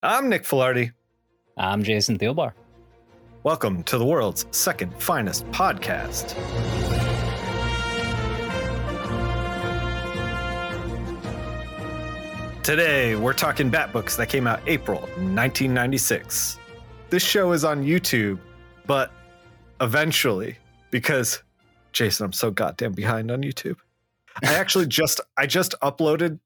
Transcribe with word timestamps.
I'm 0.00 0.28
Nick 0.28 0.44
Filardi. 0.44 0.92
I'm 1.56 1.82
Jason 1.82 2.18
Thielbar. 2.18 2.52
Welcome 3.42 3.82
to 3.82 3.98
the 3.98 4.04
world's 4.04 4.46
second 4.52 4.94
finest 5.02 5.44
podcast. 5.50 6.36
Today, 12.62 13.16
we're 13.16 13.32
talking 13.32 13.70
Bat 13.70 13.92
books 13.92 14.14
that 14.14 14.28
came 14.28 14.46
out 14.46 14.60
April 14.68 15.00
1996. 15.00 16.60
This 17.10 17.24
show 17.24 17.50
is 17.50 17.64
on 17.64 17.82
YouTube, 17.82 18.38
but 18.86 19.10
eventually, 19.80 20.56
because 20.92 21.42
Jason, 21.90 22.24
I'm 22.26 22.32
so 22.32 22.52
goddamn 22.52 22.92
behind 22.92 23.32
on 23.32 23.42
YouTube. 23.42 23.78
I 24.44 24.54
actually 24.54 24.86
just 25.00 25.20
I 25.36 25.46
just 25.46 25.74
uploaded 25.82 26.38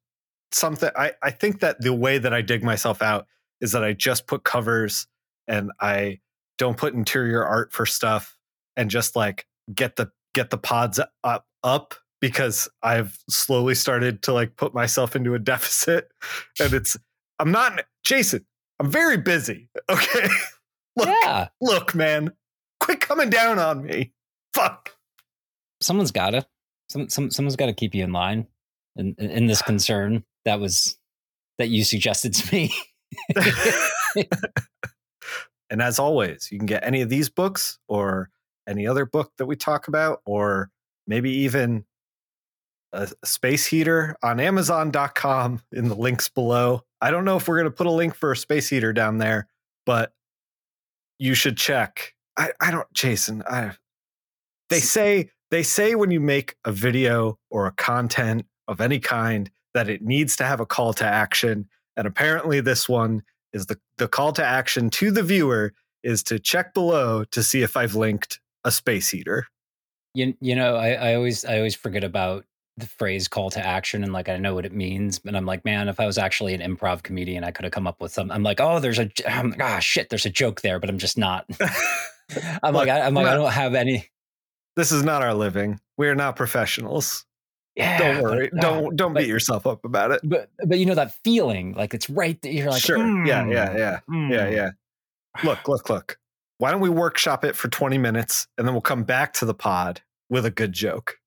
something. 0.53 0.89
I, 0.96 1.12
I 1.23 1.30
think 1.30 1.61
that 1.61 1.82
the 1.82 1.93
way 1.93 2.16
that 2.16 2.32
I 2.32 2.41
dig 2.41 2.64
myself 2.64 3.03
out 3.03 3.27
is 3.62 3.72
that 3.72 3.82
I 3.84 3.94
just 3.94 4.26
put 4.26 4.44
covers 4.44 5.06
and 5.48 5.70
I 5.80 6.18
don't 6.59 6.77
put 6.77 6.92
interior 6.92 7.42
art 7.45 7.73
for 7.73 7.87
stuff 7.87 8.37
and 8.77 8.91
just 8.91 9.16
like 9.16 9.46
get 9.74 9.96
the 9.96 10.10
get 10.34 10.50
the 10.50 10.59
pods 10.59 11.00
up 11.24 11.46
up 11.64 11.95
because 12.20 12.68
I've 12.82 13.18
slowly 13.30 13.74
started 13.74 14.23
to 14.24 14.32
like 14.32 14.56
put 14.56 14.74
myself 14.74 15.16
into 15.16 15.34
a 15.34 15.38
deficit 15.38 16.09
and 16.60 16.74
it's 16.74 16.96
I'm 17.38 17.51
not 17.51 17.84
Jason, 18.04 18.45
I'm 18.78 18.90
very 18.90 19.16
busy. 19.16 19.68
Okay. 19.90 20.29
look, 20.96 21.09
yeah. 21.23 21.48
look, 21.60 21.95
man. 21.95 22.32
Quit 22.80 23.01
coming 23.01 23.30
down 23.30 23.59
on 23.59 23.82
me. 23.82 24.12
Fuck. 24.52 24.90
Someone's 25.80 26.10
gotta. 26.10 26.46
Some, 26.90 27.09
some 27.09 27.30
someone's 27.30 27.56
gotta 27.56 27.73
keep 27.73 27.95
you 27.95 28.04
in 28.04 28.12
line 28.12 28.46
in, 28.96 29.15
in, 29.18 29.30
in 29.30 29.46
this 29.46 29.62
concern 29.62 30.24
that 30.45 30.60
was 30.60 30.98
that 31.59 31.68
you 31.68 31.84
suggested 31.84 32.34
to 32.34 32.54
me. 32.54 32.74
and 35.71 35.83
as 35.83 35.98
always, 35.98 36.51
you 36.51 36.59
can 36.59 36.66
get 36.66 36.84
any 36.84 37.02
of 37.02 37.09
these 37.09 37.29
books 37.29 37.79
or 37.88 38.30
any 38.69 38.87
other 38.87 39.07
book 39.07 39.32
that 39.38 39.46
we 39.46 39.57
talk 39.57 39.88
about, 39.88 40.21
or 40.24 40.71
maybe 41.07 41.30
even 41.30 41.85
a 42.93 43.09
space 43.24 43.66
heater 43.66 44.16
on 44.23 44.38
Amazon.com 44.38 45.63
in 45.73 45.88
the 45.88 45.95
links 45.95 46.29
below. 46.29 46.82
I 47.01 47.10
don't 47.10 47.24
know 47.24 47.37
if 47.37 47.49
we're 47.49 47.59
going 47.59 47.71
to 47.71 47.77
put 47.77 47.87
a 47.87 47.91
link 47.91 48.15
for 48.15 48.32
a 48.32 48.37
space 48.37 48.69
heater 48.69 48.93
down 48.93 49.19
there, 49.19 49.49
but 49.87 50.13
you 51.19 51.35
should 51.35 51.57
check. 51.57 52.15
I, 52.37 52.51
I 52.60 52.71
don't, 52.71 52.91
Jason. 52.93 53.43
I 53.49 53.73
they 54.69 54.80
say 54.80 55.30
they 55.51 55.63
say 55.63 55.95
when 55.95 56.10
you 56.10 56.21
make 56.21 56.57
a 56.65 56.73
video 56.73 57.38
or 57.51 57.66
a 57.66 57.73
content 57.73 58.47
of 58.69 58.80
any 58.80 58.99
kind 58.99 59.51
that 59.74 59.88
it 59.88 60.02
needs 60.02 60.37
to 60.37 60.45
have 60.45 60.60
a 60.60 60.66
call 60.66 60.93
to 60.95 61.04
action, 61.04 61.69
and 61.96 62.07
apparently 62.07 62.60
this 62.60 62.88
one 62.88 63.23
is 63.52 63.66
the 63.66 63.79
the 63.98 64.09
call 64.09 64.32
to 64.32 64.44
action 64.44 64.91
to 64.91 65.10
the 65.10 65.22
viewer 65.22 65.72
is 66.03 66.22
to 66.25 66.38
check 66.38 66.75
below 66.75 67.25
to 67.25 67.43
see 67.43 67.62
if 67.62 67.76
I've 67.76 67.94
linked 67.94 68.41
a 68.65 68.71
space 68.71 69.10
heater. 69.10 69.47
You 70.15 70.34
you 70.41 70.54
know 70.54 70.76
I, 70.76 70.93
I 70.93 71.15
always 71.15 71.44
I 71.44 71.56
always 71.56 71.75
forget 71.75 72.04
about 72.04 72.44
the 72.78 72.87
phrase 72.87 73.28
call 73.28 73.50
to 73.50 73.65
action 73.65 74.03
and 74.03 74.12
like 74.12 74.28
I 74.28 74.37
know 74.38 74.54
what 74.54 74.65
it 74.65 74.72
means, 74.72 75.19
but 75.19 75.34
I'm 75.34 75.44
like, 75.44 75.65
man, 75.65 75.88
if 75.88 76.00
I 76.00 76.06
was 76.06 76.19
actually 76.19 76.54
an 76.54 76.60
improv 76.60 77.03
comedian, 77.03 77.44
I 77.44 77.50
could 77.50 77.65
have 77.65 77.72
come 77.72 77.87
up 77.87 78.00
with 78.00 78.12
something. 78.12 78.34
I'm 78.34 78.43
like, 78.43 78.60
oh, 78.60 78.81
there's 78.81 78.98
a, 78.98 79.10
I'm 79.28 79.50
like, 79.50 79.62
ah, 79.62 79.78
shit, 79.78 80.09
there's 80.09 80.25
a 80.25 80.31
joke 80.31 80.62
there, 80.62 80.81
but 80.81 80.88
I'm 80.88 80.98
just 80.98 81.19
not. 81.19 81.44
I'm 82.62 82.72
Look, 82.72 82.87
like, 82.87 82.88
I, 82.88 83.00
am 83.00 83.15
like, 83.15 83.26
not, 83.26 83.34
I 83.34 83.37
don't 83.37 83.53
have 83.53 83.75
any. 83.75 84.09
This 84.75 84.91
is 84.91 85.03
not 85.03 85.20
our 85.20 85.34
living. 85.34 85.81
We 85.98 86.09
are 86.09 86.15
not 86.15 86.34
professionals. 86.34 87.26
Yeah, 87.76 87.98
don't 87.98 88.22
worry. 88.22 88.50
But, 88.53 88.60
don't 88.60 88.97
don't 88.97 89.15
but, 89.15 89.20
beat 89.20 89.28
yourself 89.28 89.66
up 89.66 89.84
about 89.84 90.10
it. 90.10 90.20
But 90.22 90.50
but 90.66 90.78
you 90.78 90.87
know 90.87 90.94
that 90.94 91.15
feeling, 91.25 91.72
like 91.75 91.94
it's 91.94 92.10
right 92.10 92.41
there. 92.42 92.53
You're 92.53 92.70
like, 92.70 92.82
sure, 92.82 92.98
mm, 92.98 93.26
yeah, 93.26 93.47
yeah, 93.47 93.76
yeah, 93.76 94.00
mm. 94.10 94.31
yeah, 94.31 94.48
yeah. 94.48 94.70
Look, 95.42 95.66
look, 95.69 95.88
look. 95.88 96.19
Why 96.59 96.70
don't 96.70 96.81
we 96.81 96.91
workshop 96.91 97.44
it 97.44 97.56
for 97.56 97.69
20 97.69 97.98
minutes 97.98 98.47
and 98.56 98.66
then 98.66 98.75
we'll 98.75 98.82
come 98.82 99.03
back 99.03 99.32
to 99.34 99.44
the 99.44 99.54
pod 99.54 100.00
with 100.31 100.47
a 100.47 100.50
good 100.50 100.72
joke. 100.72 101.19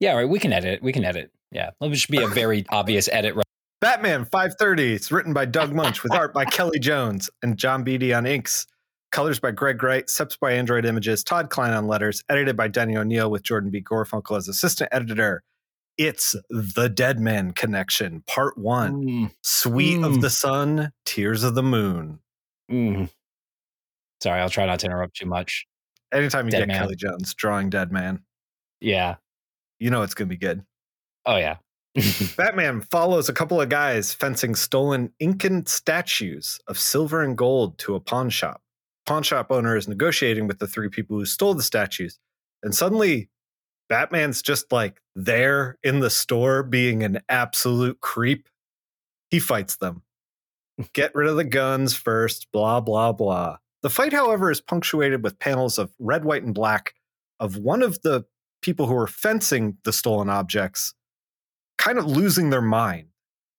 Yeah, 0.00 0.14
right. 0.14 0.28
We 0.28 0.38
can 0.38 0.52
edit. 0.52 0.82
We 0.82 0.92
can 0.92 1.04
edit. 1.04 1.30
Yeah, 1.50 1.70
it 1.80 1.96
should 1.96 2.10
be 2.10 2.22
a 2.22 2.28
very 2.28 2.64
obvious 2.70 3.08
edit. 3.10 3.34
Right? 3.34 3.44
Batman 3.80 4.24
530. 4.24 4.94
It's 4.94 5.12
written 5.12 5.32
by 5.32 5.44
Doug 5.44 5.72
Moench 5.72 6.02
with 6.02 6.12
art 6.12 6.32
by 6.32 6.44
Kelley 6.44 6.78
Jones 6.78 7.28
and 7.42 7.56
John 7.56 7.84
Beatty 7.84 8.14
on 8.14 8.26
inks. 8.26 8.66
Colors 9.10 9.40
by 9.40 9.50
Greg 9.50 9.82
Wright, 9.82 10.06
Seps 10.06 10.38
by 10.38 10.52
Android 10.52 10.84
Images, 10.84 11.24
Todd 11.24 11.48
Klein 11.48 11.72
on 11.72 11.86
letters, 11.86 12.22
edited 12.28 12.56
by 12.56 12.68
Denny 12.68 12.96
O'Neil 12.96 13.30
with 13.30 13.42
Jordan 13.42 13.70
B. 13.70 13.80
Gorfinkel 13.80 14.36
as 14.36 14.48
assistant 14.48 14.90
editor. 14.92 15.42
It's 15.98 16.36
The 16.48 16.88
Dead 16.88 17.18
Man 17.18 17.52
Connection, 17.52 18.22
Part 18.26 18.56
One 18.56 19.04
mm. 19.04 19.34
Sweet 19.42 19.98
mm. 19.98 20.06
of 20.06 20.20
the 20.20 20.30
Sun, 20.30 20.92
Tears 21.04 21.42
of 21.42 21.56
the 21.56 21.62
Moon. 21.62 22.20
Mm. 22.70 23.10
Sorry, 24.22 24.40
I'll 24.40 24.48
try 24.48 24.64
not 24.66 24.78
to 24.80 24.86
interrupt 24.86 25.16
too 25.16 25.26
much. 25.26 25.66
Anytime 26.12 26.46
you 26.46 26.52
dead 26.52 26.60
get 26.60 26.68
man. 26.68 26.78
Kelley 26.78 26.96
Jones 26.96 27.34
drawing 27.34 27.68
Dead 27.68 27.92
Man. 27.92 28.22
Yeah, 28.80 29.16
you 29.80 29.90
know 29.90 30.02
it's 30.02 30.14
going 30.14 30.28
to 30.28 30.34
be 30.34 30.38
good. 30.38 30.62
Oh, 31.26 31.36
yeah. 31.36 31.56
Batman 32.36 32.80
follows 32.80 33.28
a 33.28 33.32
couple 33.32 33.60
of 33.60 33.68
guys 33.68 34.14
fencing 34.14 34.54
stolen 34.54 35.12
Incan 35.18 35.66
statues 35.66 36.60
of 36.68 36.78
silver 36.78 37.22
and 37.22 37.36
gold 37.36 37.78
to 37.78 37.96
a 37.96 38.00
pawn 38.00 38.30
shop. 38.30 38.62
Pawn 39.04 39.22
shop 39.22 39.48
owner 39.50 39.76
is 39.76 39.88
negotiating 39.88 40.46
with 40.46 40.58
the 40.58 40.66
three 40.66 40.88
people 40.88 41.18
who 41.18 41.24
stole 41.24 41.54
the 41.54 41.62
statues. 41.62 42.18
And 42.62 42.74
suddenly, 42.74 43.30
Batman's 43.88 44.42
just 44.42 44.70
like 44.70 45.00
there 45.18 45.76
in 45.82 45.98
the 45.98 46.10
store 46.10 46.62
being 46.62 47.02
an 47.02 47.20
absolute 47.28 48.00
creep. 48.00 48.48
He 49.30 49.40
fights 49.40 49.76
them. 49.76 50.02
Get 50.92 51.14
rid 51.14 51.28
of 51.28 51.36
the 51.36 51.44
guns 51.44 51.94
first, 51.94 52.46
blah, 52.52 52.80
blah, 52.80 53.12
blah. 53.12 53.58
The 53.82 53.90
fight, 53.90 54.12
however, 54.12 54.50
is 54.50 54.60
punctuated 54.60 55.24
with 55.24 55.38
panels 55.38 55.76
of 55.78 55.92
red, 55.98 56.24
white, 56.24 56.44
and 56.44 56.54
black 56.54 56.94
of 57.40 57.56
one 57.56 57.82
of 57.82 58.00
the 58.02 58.24
people 58.62 58.86
who 58.86 58.96
are 58.96 59.06
fencing 59.06 59.76
the 59.84 59.92
stolen 59.92 60.28
objects 60.28 60.94
kind 61.78 61.98
of 61.98 62.06
losing 62.06 62.50
their 62.50 62.62
mind. 62.62 63.08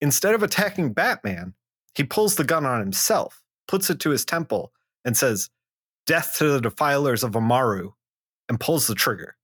Instead 0.01 0.35
of 0.35 0.43
attacking 0.43 0.93
Batman, 0.93 1.53
he 1.95 2.03
pulls 2.03 2.35
the 2.35 2.43
gun 2.43 2.65
on 2.65 2.79
himself, 2.79 3.41
puts 3.67 3.89
it 3.89 3.99
to 4.01 4.11
his 4.11 4.23
temple, 4.23 4.71
and 5.03 5.17
says, 5.17 5.49
Death 6.05 6.35
to 6.37 6.49
the 6.49 6.61
defilers 6.61 7.23
of 7.23 7.35
Amaru, 7.35 7.91
and 8.47 8.59
pulls 8.59 8.87
the 8.87 8.95
trigger. 8.95 9.35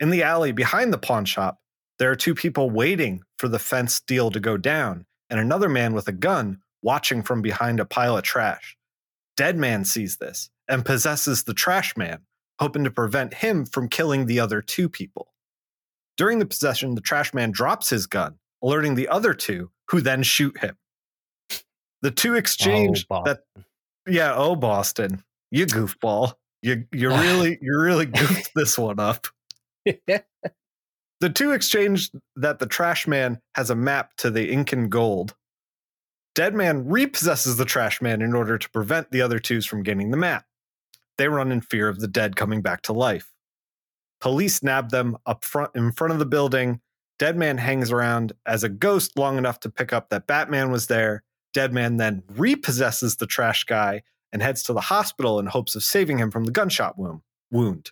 In 0.00 0.10
the 0.10 0.22
alley 0.22 0.52
behind 0.52 0.92
the 0.92 0.98
pawn 0.98 1.24
shop, 1.24 1.58
there 1.98 2.10
are 2.10 2.16
two 2.16 2.34
people 2.34 2.70
waiting 2.70 3.22
for 3.38 3.48
the 3.48 3.58
fence 3.58 4.00
deal 4.00 4.30
to 4.30 4.40
go 4.40 4.56
down, 4.56 5.06
and 5.28 5.40
another 5.40 5.68
man 5.68 5.92
with 5.92 6.06
a 6.08 6.12
gun 6.12 6.58
watching 6.82 7.22
from 7.22 7.42
behind 7.42 7.80
a 7.80 7.84
pile 7.84 8.16
of 8.16 8.22
trash. 8.22 8.76
Dead 9.36 9.56
Man 9.56 9.84
sees 9.84 10.16
this 10.16 10.50
and 10.68 10.84
possesses 10.84 11.44
the 11.44 11.54
trash 11.54 11.96
man, 11.96 12.20
hoping 12.60 12.84
to 12.84 12.90
prevent 12.90 13.34
him 13.34 13.64
from 13.64 13.88
killing 13.88 14.26
the 14.26 14.40
other 14.40 14.62
two 14.62 14.88
people. 14.88 15.32
During 16.16 16.38
the 16.38 16.46
possession, 16.46 16.94
the 16.94 17.00
trash 17.00 17.32
man 17.32 17.50
drops 17.50 17.90
his 17.90 18.06
gun, 18.06 18.38
alerting 18.62 18.94
the 18.94 19.08
other 19.08 19.34
two, 19.34 19.70
who 19.90 20.00
then 20.00 20.22
shoot 20.22 20.58
him. 20.58 20.76
The 22.02 22.10
two 22.10 22.34
exchange 22.34 23.06
oh, 23.10 23.24
that 23.24 23.40
yeah, 24.06 24.34
oh 24.34 24.54
Boston, 24.54 25.24
you 25.50 25.66
goofball. 25.66 26.34
You 26.62 26.84
you 26.92 27.08
really 27.10 27.58
you 27.60 27.78
really 27.78 28.06
goofed 28.06 28.50
this 28.54 28.78
one 28.78 29.00
up. 29.00 29.26
the 31.20 31.30
two 31.30 31.52
exchange 31.52 32.10
that 32.36 32.58
the 32.58 32.66
trash 32.66 33.06
man 33.06 33.40
has 33.54 33.70
a 33.70 33.74
map 33.74 34.16
to 34.18 34.30
the 34.30 34.50
Incan 34.50 34.88
gold. 34.88 35.34
Dead 36.34 36.54
man 36.54 36.84
repossesses 36.84 37.56
the 37.56 37.64
trash 37.64 38.00
man 38.00 38.22
in 38.22 38.34
order 38.34 38.58
to 38.58 38.70
prevent 38.70 39.10
the 39.10 39.22
other 39.22 39.38
twos 39.38 39.66
from 39.66 39.82
getting 39.82 40.10
the 40.10 40.16
map. 40.16 40.44
They 41.16 41.28
run 41.28 41.50
in 41.50 41.60
fear 41.60 41.88
of 41.88 41.98
the 41.98 42.06
dead 42.06 42.36
coming 42.36 42.62
back 42.62 42.82
to 42.82 42.92
life. 42.92 43.32
Police 44.20 44.62
nab 44.62 44.90
them 44.90 45.16
up 45.26 45.44
front 45.44 45.72
in 45.74 45.92
front 45.92 46.12
of 46.12 46.18
the 46.18 46.26
building. 46.26 46.80
Dead 47.18 47.36
man 47.36 47.58
hangs 47.58 47.90
around 47.90 48.32
as 48.46 48.62
a 48.62 48.68
ghost 48.68 49.18
long 49.18 49.36
enough 49.36 49.58
to 49.60 49.70
pick 49.70 49.92
up 49.92 50.10
that 50.10 50.26
Batman 50.26 50.70
was 50.70 50.86
there. 50.86 51.24
Dead 51.52 51.72
man 51.72 51.96
then 51.96 52.22
repossesses 52.32 53.18
the 53.18 53.26
trash 53.26 53.64
guy 53.64 54.02
and 54.32 54.42
heads 54.42 54.62
to 54.64 54.72
the 54.72 54.80
hospital 54.80 55.40
in 55.40 55.46
hopes 55.46 55.74
of 55.74 55.82
saving 55.82 56.18
him 56.18 56.30
from 56.30 56.44
the 56.44 56.52
gunshot 56.52 56.96
wound. 57.50 57.90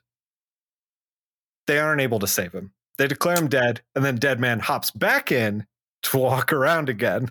They 1.67 1.79
aren't 1.79 2.01
able 2.01 2.19
to 2.21 2.27
save 2.27 2.53
him. 2.53 2.73
They 2.99 3.07
declare 3.07 3.37
him 3.39 3.49
dead, 3.49 3.83
and 3.95 4.05
then 4.05 4.17
Dead 4.17 4.41
Man 4.41 4.61
hops 4.61 4.91
back 4.91 5.31
in 5.31 5.67
to 6.03 6.19
walk 6.19 6.53
around 6.53 6.89
again, 6.89 7.31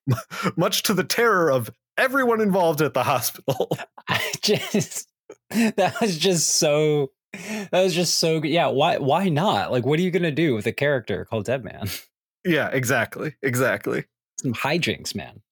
much 0.56 0.82
to 0.84 0.94
the 0.94 1.04
terror 1.04 1.50
of 1.50 1.70
everyone 1.96 2.40
involved 2.40 2.80
at 2.80 2.94
the 2.94 3.02
hospital. 3.02 3.70
I 4.08 4.32
just 4.42 5.08
that 5.50 5.96
was 6.00 6.18
just 6.18 6.56
so 6.56 7.10
that 7.32 7.72
was 7.72 7.94
just 7.94 8.18
so 8.18 8.40
good. 8.40 8.50
Yeah, 8.50 8.68
why 8.68 8.98
why 8.98 9.28
not? 9.28 9.70
Like 9.70 9.84
what 9.84 9.98
are 9.98 10.02
you 10.02 10.10
going 10.10 10.22
to 10.22 10.30
do 10.30 10.54
with 10.54 10.66
a 10.66 10.72
character 10.72 11.24
called 11.24 11.44
Dead 11.44 11.64
Man? 11.64 11.88
Yeah, 12.42 12.70
exactly. 12.72 13.34
Exactly. 13.42 14.06
Some 14.40 14.54
hijinks, 14.54 15.14
man. 15.14 15.42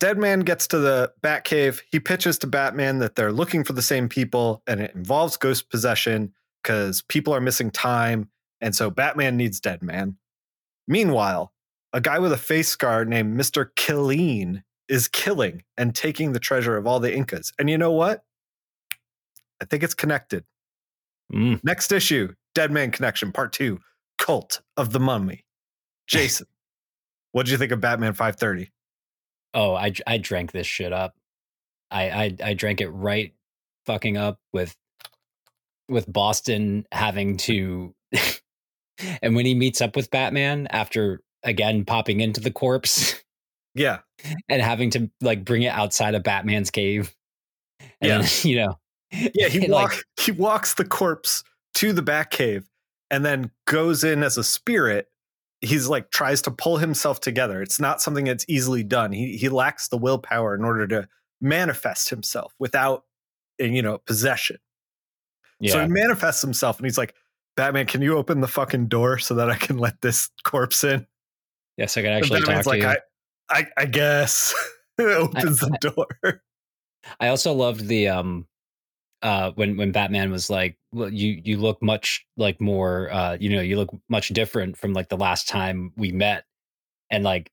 Dead 0.00 0.18
Man 0.18 0.40
gets 0.40 0.66
to 0.66 0.78
the 0.80 1.12
Batcave. 1.22 1.82
He 1.88 2.00
pitches 2.00 2.36
to 2.38 2.48
Batman 2.48 2.98
that 2.98 3.14
they're 3.14 3.30
looking 3.30 3.62
for 3.62 3.74
the 3.74 3.80
same 3.80 4.08
people 4.08 4.60
and 4.66 4.80
it 4.80 4.92
involves 4.96 5.36
ghost 5.36 5.70
possession 5.70 6.32
because 6.66 7.02
people 7.02 7.32
are 7.32 7.40
missing 7.40 7.70
time. 7.70 8.28
And 8.60 8.74
so 8.74 8.90
Batman 8.90 9.36
needs 9.36 9.60
Dead 9.60 9.82
Man. 9.82 10.16
Meanwhile, 10.88 11.52
a 11.92 12.00
guy 12.00 12.18
with 12.18 12.32
a 12.32 12.36
face 12.36 12.68
scar 12.68 13.04
named 13.04 13.38
Mr. 13.38 13.68
Killeen 13.76 14.62
is 14.88 15.06
killing 15.06 15.62
and 15.76 15.94
taking 15.94 16.32
the 16.32 16.40
treasure 16.40 16.76
of 16.76 16.84
all 16.84 16.98
the 16.98 17.14
Incas. 17.14 17.52
And 17.58 17.70
you 17.70 17.78
know 17.78 17.92
what? 17.92 18.24
I 19.62 19.64
think 19.64 19.84
it's 19.84 19.94
connected. 19.94 20.44
Mm. 21.32 21.62
Next 21.62 21.92
issue, 21.92 22.34
Dead 22.54 22.72
Man 22.72 22.90
Connection, 22.90 23.30
Part 23.30 23.52
Two, 23.52 23.78
Cult 24.18 24.60
of 24.76 24.92
the 24.92 25.00
Mummy. 25.00 25.44
Jason, 26.08 26.46
what 27.30 27.46
did 27.46 27.52
you 27.52 27.58
think 27.58 27.72
of 27.72 27.80
Batman 27.80 28.12
530? 28.12 28.70
Oh, 29.54 29.74
I 29.74 29.92
I 30.06 30.18
drank 30.18 30.52
this 30.52 30.66
shit 30.66 30.92
up. 30.92 31.14
I 31.90 32.10
I 32.10 32.36
I 32.42 32.54
drank 32.54 32.80
it 32.80 32.88
right 32.88 33.32
fucking 33.86 34.16
up 34.16 34.38
with 34.52 34.76
with 35.88 36.10
Boston 36.12 36.86
having 36.92 37.36
to 37.38 37.94
and 39.22 39.36
when 39.36 39.46
he 39.46 39.54
meets 39.54 39.80
up 39.80 39.96
with 39.96 40.10
Batman 40.10 40.66
after 40.70 41.22
again 41.42 41.84
popping 41.84 42.20
into 42.20 42.40
the 42.40 42.50
corpse 42.50 43.14
Yeah, 43.74 43.98
and 44.48 44.62
having 44.62 44.90
to 44.90 45.10
like 45.20 45.44
bring 45.44 45.62
it 45.62 45.68
outside 45.72 46.14
of 46.14 46.22
Batman's 46.22 46.70
cave. 46.70 47.14
And 48.00 48.08
Yeah. 48.08 48.18
then, 48.18 48.28
you 48.42 48.56
know. 48.56 48.78
yeah. 49.34 49.48
He 49.48 49.66
like, 49.68 49.92
he 50.20 50.32
walks 50.32 50.74
the 50.74 50.84
corpse 50.84 51.44
to 51.74 51.92
the 51.92 52.02
Batcave 52.02 52.64
and 53.10 53.24
then 53.24 53.50
goes 53.66 54.02
in 54.02 54.22
as 54.22 54.36
a 54.38 54.44
spirit. 54.44 55.08
He's 55.60 55.88
like 55.88 56.10
tries 56.10 56.42
to 56.42 56.50
pull 56.50 56.78
himself 56.78 57.20
together. 57.20 57.62
It's 57.62 57.78
not 57.80 58.00
something 58.02 58.24
that's 58.24 58.44
easily 58.48 58.82
done. 58.82 59.12
He 59.12 59.36
he 59.36 59.48
lacks 59.48 59.88
the 59.88 59.98
willpower 59.98 60.54
in 60.54 60.64
order 60.64 60.86
to 60.88 61.08
manifest 61.40 62.08
himself 62.10 62.54
without 62.58 63.04
uh, 63.60 63.64
you 63.64 63.82
know 63.82 63.98
possession. 63.98 64.56
So 65.64 65.80
he 65.80 65.88
manifests 65.88 66.42
himself 66.42 66.78
and 66.78 66.86
he's 66.86 66.98
like, 66.98 67.14
Batman, 67.56 67.86
can 67.86 68.02
you 68.02 68.16
open 68.16 68.40
the 68.40 68.48
fucking 68.48 68.88
door 68.88 69.18
so 69.18 69.34
that 69.34 69.50
I 69.50 69.56
can 69.56 69.78
let 69.78 70.00
this 70.02 70.30
corpse 70.44 70.84
in? 70.84 71.06
yes, 71.76 71.96
I 71.96 72.00
And 72.00 72.08
actually 72.08 72.40
talk 72.40 72.48
Batman's 72.48 72.66
to 72.66 72.78
you. 72.78 72.86
I, 72.86 72.98
I, 73.50 73.66
I 73.76 73.86
guess. 73.86 74.54
opens 74.98 75.60
the 75.60 75.78
door. 75.80 76.42
I 77.20 77.28
also 77.28 77.52
loved 77.52 77.86
the 77.86 78.08
um 78.08 78.46
uh 79.22 79.52
when 79.54 79.76
when 79.76 79.92
Batman 79.92 80.30
was 80.30 80.50
like 80.50 80.78
well 80.92 81.12
you 81.12 81.40
you 81.44 81.58
look 81.58 81.82
much 81.82 82.26
like 82.36 82.60
more 82.60 83.10
uh 83.12 83.36
you 83.38 83.50
know 83.50 83.60
you 83.60 83.76
look 83.76 83.90
much 84.08 84.28
different 84.28 84.76
from 84.76 84.92
like 84.92 85.08
the 85.08 85.16
last 85.16 85.48
time 85.48 85.92
we 85.96 86.12
met 86.12 86.44
and 87.10 87.24
like 87.24 87.50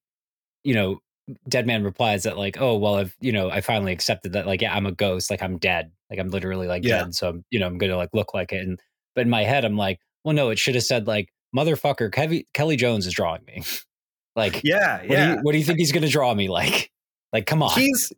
you 0.63 0.73
know 0.73 1.01
Deadman 1.47 1.83
replies 1.83 2.23
that 2.23 2.37
like 2.37 2.59
oh 2.59 2.77
well 2.77 2.95
I've 2.95 3.15
you 3.21 3.31
know 3.31 3.49
I 3.49 3.61
finally 3.61 3.93
accepted 3.93 4.33
that 4.33 4.45
like 4.45 4.61
yeah 4.61 4.75
I'm 4.75 4.85
a 4.85 4.91
ghost 4.91 5.29
like 5.31 5.41
I'm 5.41 5.57
dead 5.57 5.91
like 6.09 6.19
I'm 6.19 6.29
literally 6.29 6.67
like 6.67 6.83
Yeah. 6.83 7.03
dead 7.05 7.15
so 7.15 7.29
I'm 7.29 7.45
you 7.49 7.59
know 7.59 7.65
I'm 7.67 7.77
gonna 7.77 7.95
like 7.97 8.09
look 8.13 8.33
like 8.33 8.51
it 8.51 8.65
and 8.67 8.79
but 9.15 9.21
in 9.21 9.29
my 9.29 9.43
head 9.43 9.63
I'm 9.63 9.77
like 9.77 9.99
well 10.25 10.35
no 10.35 10.49
it 10.49 10.59
should 10.59 10.75
have 10.75 10.83
said 10.83 11.07
like 11.07 11.29
motherfucker 11.55 12.11
Kelley 12.11 12.47
Kelley 12.53 12.75
Jones 12.75 13.07
is 13.07 13.13
drawing 13.13 13.43
me 13.45 13.63
like 14.35 14.61
Yeah, 14.65 14.97
what 14.99 15.07
do 15.07 15.13
yeah. 15.13 15.33
you 15.35 15.39
what 15.43 15.51
do 15.53 15.57
you 15.59 15.63
think 15.63 15.79
he's 15.79 15.91
gonna 15.93 16.09
draw 16.09 16.33
me 16.33 16.49
like 16.49 16.91
like 17.31 17.45
come 17.45 17.63
on 17.63 17.71
He's 17.79 18.11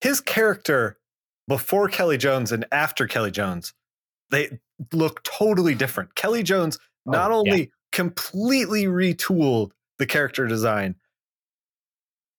his 0.00 0.20
character 0.20 0.96
before 1.48 1.88
Kelley 1.88 2.16
Jones 2.16 2.52
and 2.52 2.64
after 2.72 3.06
Kelley 3.06 3.30
Jones, 3.30 3.74
they 4.30 4.58
look 4.92 5.22
totally 5.24 5.74
different. 5.74 6.14
Kelley 6.14 6.42
Jones 6.42 6.78
oh, 7.06 7.12
not 7.12 7.30
Oh, 7.30 7.42
yeah. 7.44 7.52
only 7.52 7.70
completely 7.92 8.84
retooled 8.86 9.70
the 9.98 10.06
character 10.06 10.46
design, 10.46 10.96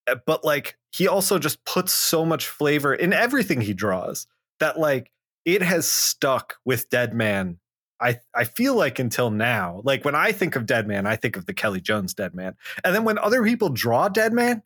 Eh, 0.08 0.16
but 0.26 0.44
like 0.44 0.78
he 0.92 1.08
also 1.08 1.40
just 1.40 1.64
puts 1.66 1.94
so 1.94 2.26
much 2.26 2.48
flavor 2.48 2.94
in 2.94 3.14
everything 3.14 3.62
he 3.62 3.74
draws 3.74 4.28
that 4.60 4.80
like 4.80 5.12
it 5.46 5.62
has 5.62 5.90
stuck 5.92 6.56
with 6.66 6.90
Dead 6.90 7.14
Man. 7.14 7.58
I 8.00 8.20
I 8.36 8.44
feel 8.46 8.76
like 8.76 9.00
until 9.00 9.32
now, 9.32 9.82
like 9.86 10.04
when 10.06 10.16
I 10.16 10.32
think 10.32 10.56
of 10.56 10.66
Dead 10.66 10.88
Man, 10.88 11.06
I 11.06 11.16
think 11.16 11.38
of 11.38 11.46
the 11.46 11.54
Kelley 11.54 11.82
Jones 11.82 12.14
Dead 12.14 12.34
Man, 12.34 12.56
and 12.84 12.94
then 12.96 13.04
when 13.06 13.18
other 13.18 13.44
people 13.44 13.70
draw 13.70 14.10
Dead 14.10 14.34
Man, 14.34 14.62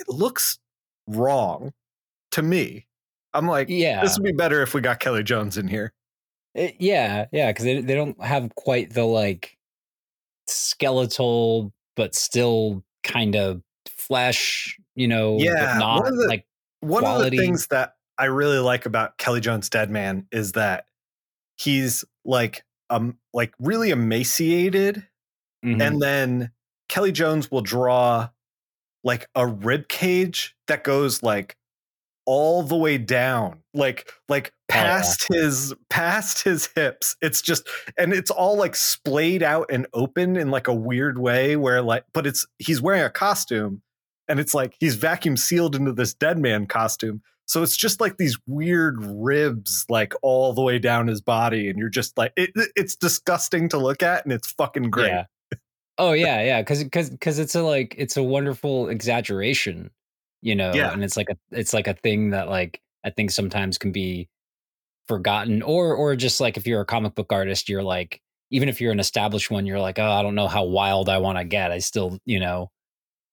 it 0.00 0.08
looks 0.08 0.58
wrong 1.06 1.72
to 2.32 2.42
me. 2.42 2.86
I'm 3.34 3.46
like, 3.46 3.68
yeah 3.70 4.02
this 4.02 4.18
would 4.18 4.24
be 4.24 4.32
better 4.32 4.62
if 4.62 4.74
we 4.74 4.80
got 4.80 5.00
Kelley 5.00 5.22
Jones 5.22 5.56
in 5.58 5.68
here. 5.68 5.92
It- 6.54 6.76
yeah, 6.78 7.26
yeah, 7.32 7.50
because 7.52 7.64
they 7.64 7.80
they 7.80 7.94
don't 7.94 8.22
have 8.22 8.54
quite 8.54 8.92
the 8.92 9.04
like 9.04 9.56
skeletal, 10.46 11.72
but 11.96 12.14
still 12.14 12.84
kind 13.02 13.36
of 13.36 13.62
flesh, 14.08 14.78
you 14.94 15.06
know, 15.06 15.36
Yeah, 15.38 15.74
but 15.74 15.78
not 15.78 16.02
one 16.02 16.12
of 16.12 16.18
the- 16.18 16.26
like 16.28 16.46
One 16.80 17.04
of 17.04 17.22
the 17.30 17.36
things 17.36 17.68
that 17.68 17.94
I 18.18 18.24
really 18.26 18.58
like 18.58 18.86
about 18.86 19.16
Kelley 19.18 19.40
Jones 19.40 19.68
Dead 19.70 19.90
Man 19.90 20.26
is 20.32 20.52
that 20.52 20.86
he's 21.56 22.04
like 22.24 22.64
um 22.90 23.18
like 23.34 23.52
really 23.60 23.90
emaciated 23.90 25.06
mhm. 25.64 25.80
and 25.82 26.00
then 26.02 26.50
Kelley 26.88 27.12
Jones 27.12 27.50
will 27.50 27.60
draw 27.60 28.30
like 29.04 29.28
a 29.34 29.46
rib 29.46 29.88
cage 29.88 30.56
that 30.68 30.84
goes 30.84 31.22
like 31.22 31.56
all 32.26 32.62
the 32.62 32.76
way 32.76 32.98
down 32.98 33.62
like 33.74 34.10
like 34.28 34.52
Oh, 34.70 34.74
yeah. 34.74 34.82
past 34.98 35.26
his 35.32 35.74
past 35.88 36.42
his 36.44 36.68
hips 36.76 37.16
it's 37.22 37.40
just 37.40 37.66
and 37.96 38.12
it's 38.12 38.30
all 38.30 38.56
like 38.56 38.76
splayed 38.76 39.42
out 39.42 39.70
and 39.72 39.86
open 39.94 40.36
in 40.36 40.50
like 40.50 40.68
a 40.68 40.74
weird 40.74 41.18
way 41.18 41.56
where 41.56 41.80
like 41.80 42.04
but 42.12 42.26
it's 42.26 42.46
he's 42.58 42.82
wearing 42.82 43.02
a 43.02 43.08
costume 43.08 43.80
and 44.28 44.38
it's 44.40 44.54
like 44.54 44.74
he's 44.78 44.94
vacuum 44.94 45.36
sealed 45.36 45.74
into 45.76 45.92
this 45.92 46.14
dead 46.14 46.38
man 46.38 46.66
costume 46.66 47.22
so 47.46 47.62
it's 47.62 47.76
just 47.76 48.00
like 48.00 48.16
these 48.18 48.38
weird 48.46 48.96
ribs 49.02 49.86
like 49.88 50.12
all 50.22 50.52
the 50.52 50.62
way 50.62 50.78
down 50.78 51.06
his 51.06 51.20
body 51.20 51.68
and 51.70 51.78
you're 51.78 51.88
just 51.88 52.16
like 52.18 52.32
it, 52.36 52.50
it's 52.76 52.94
disgusting 52.96 53.68
to 53.68 53.78
look 53.78 54.02
at 54.02 54.24
and 54.24 54.32
it's 54.32 54.50
fucking 54.52 54.90
great 54.90 55.08
Yeah. 55.08 55.24
Oh 56.00 56.12
yeah, 56.12 56.40
yeah, 56.44 56.60
because 56.62 56.84
because 56.84 57.10
because 57.10 57.40
it's 57.40 57.56
a 57.56 57.62
like 57.62 57.96
it's 57.98 58.16
a 58.16 58.22
wonderful 58.22 58.88
exaggeration, 58.88 59.90
you 60.42 60.54
know, 60.54 60.72
Yeah. 60.72 60.92
and 60.92 61.02
it's 61.02 61.16
like 61.16 61.28
a 61.28 61.36
it's 61.50 61.74
like 61.74 61.88
a 61.88 61.94
thing 61.94 62.30
that 62.30 62.48
like 62.48 62.80
I 63.02 63.10
think 63.10 63.32
sometimes 63.32 63.78
can 63.78 63.90
be 63.90 64.28
forgotten, 65.08 65.60
or 65.60 65.96
or 65.96 66.14
just 66.14 66.40
like 66.40 66.56
if 66.56 66.68
you're 66.68 66.80
a 66.80 66.84
comic 66.86 67.16
book 67.16 67.32
artist, 67.32 67.68
you're 67.68 67.82
like 67.82 68.20
even 68.52 68.68
if 68.68 68.80
you're 68.80 68.92
an 68.92 69.00
established 69.00 69.50
one, 69.50 69.66
you're 69.66 69.80
like, 69.80 69.98
oh, 69.98 70.08
I 70.08 70.22
don't 70.22 70.36
know 70.36 70.46
how 70.46 70.62
wild 70.62 71.08
I 71.08 71.18
want 71.18 71.36
to 71.38 71.44
get. 71.44 71.72
I 71.72 71.80
still, 71.80 72.18
you 72.24 72.38
know, 72.38 72.70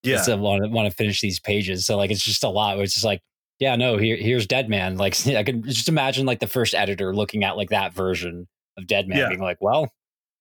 yeah 0.06 0.22
still 0.22 0.38
want 0.38 0.62
to 0.64 0.70
want 0.70 0.88
to 0.90 0.94
finish 0.96 1.20
these 1.20 1.40
pages. 1.40 1.84
So 1.86 1.96
like 1.96 2.10
it's 2.10 2.22
just 2.24 2.44
a 2.44 2.48
lot. 2.48 2.78
It's 2.78 2.94
just 2.94 3.04
like, 3.04 3.22
yeah, 3.58 3.76
no, 3.76 3.96
here 3.96 4.16
here's 4.16 4.46
Dead 4.46 4.68
Man. 4.68 4.96
Like 4.96 5.26
I 5.28 5.42
can 5.42 5.62
just 5.62 5.88
imagine 5.88 6.26
like 6.26 6.40
the 6.40 6.46
first 6.46 6.74
editor 6.74 7.14
looking 7.14 7.44
at 7.44 7.56
like 7.56 7.70
that 7.70 7.92
version 7.94 8.46
of 8.76 8.86
Dead 8.86 9.08
Man, 9.08 9.18
Yeah. 9.18 9.28
being 9.28 9.40
like, 9.40 9.58
well, 9.60 9.90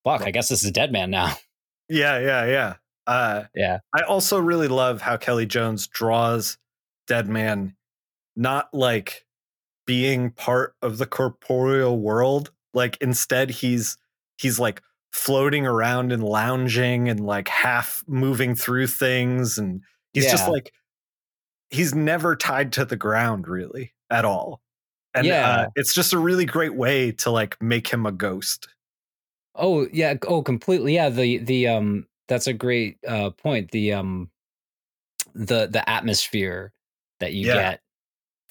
fuck, 0.04 0.22
I 0.24 0.32
guess 0.32 0.50
this 0.50 0.64
is 0.64 0.72
Dead 0.72 0.92
Man 0.92 1.10
now. 1.12 1.34
Yeah, 1.88 2.18
yeah, 2.20 2.46
yeah. 2.46 2.74
Uh, 3.06 3.44
Yeah. 3.54 3.78
I 3.94 4.02
also 4.02 4.40
really 4.40 4.68
love 4.68 5.02
how 5.02 5.18
Kelley 5.18 5.46
Jones 5.46 5.86
draws 5.86 6.58
Dead 7.08 7.28
Man, 7.30 7.76
not 8.36 8.74
like 8.74 9.24
being 9.86 10.32
part 10.32 10.74
of 10.82 10.98
the 10.98 11.06
corporeal 11.06 12.00
world. 12.00 12.52
Like 12.74 12.98
instead, 13.02 13.52
he's 13.52 13.98
he's 14.40 14.58
like 14.60 14.82
floating 15.16 15.66
around 15.66 16.12
and 16.12 16.22
lounging 16.24 17.08
and 17.08 17.26
like 17.26 17.48
half 17.48 18.04
moving 18.06 18.54
through 18.54 18.88
things, 18.88 19.58
and 19.58 19.82
he's 20.14 20.30
just 20.30 20.50
like 20.50 20.72
he's 21.70 21.96
never 21.96 22.36
tied 22.36 22.74
to 22.74 22.86
the 22.86 22.96
ground 22.98 23.48
really 23.48 23.94
at 24.10 24.26
all. 24.26 24.62
And 25.14 25.26
Yeah. 25.26 25.50
uh, 25.50 25.68
it's 25.76 25.94
just 25.94 26.12
a 26.14 26.20
really 26.20 26.46
great 26.46 26.76
way 26.76 27.12
to 27.14 27.32
like 27.32 27.60
make 27.62 27.88
him 27.88 28.06
a 28.06 28.12
ghost. 28.12 28.68
Oh 29.56 29.88
yeah. 29.94 30.16
Oh, 30.28 30.42
completely. 30.44 30.96
Yeah. 30.96 31.10
The 31.10 31.38
the 31.38 31.68
um 31.70 32.08
that's 32.28 32.48
a 32.48 32.54
great 32.54 32.98
uh 33.08 33.30
point. 33.32 33.72
The 33.72 33.94
um 33.94 34.30
the 35.34 35.68
the 35.68 35.88
atmosphere 35.90 36.74
that 37.22 37.34
you 37.34 37.48
Yeah. 37.48 37.54
get 37.56 37.82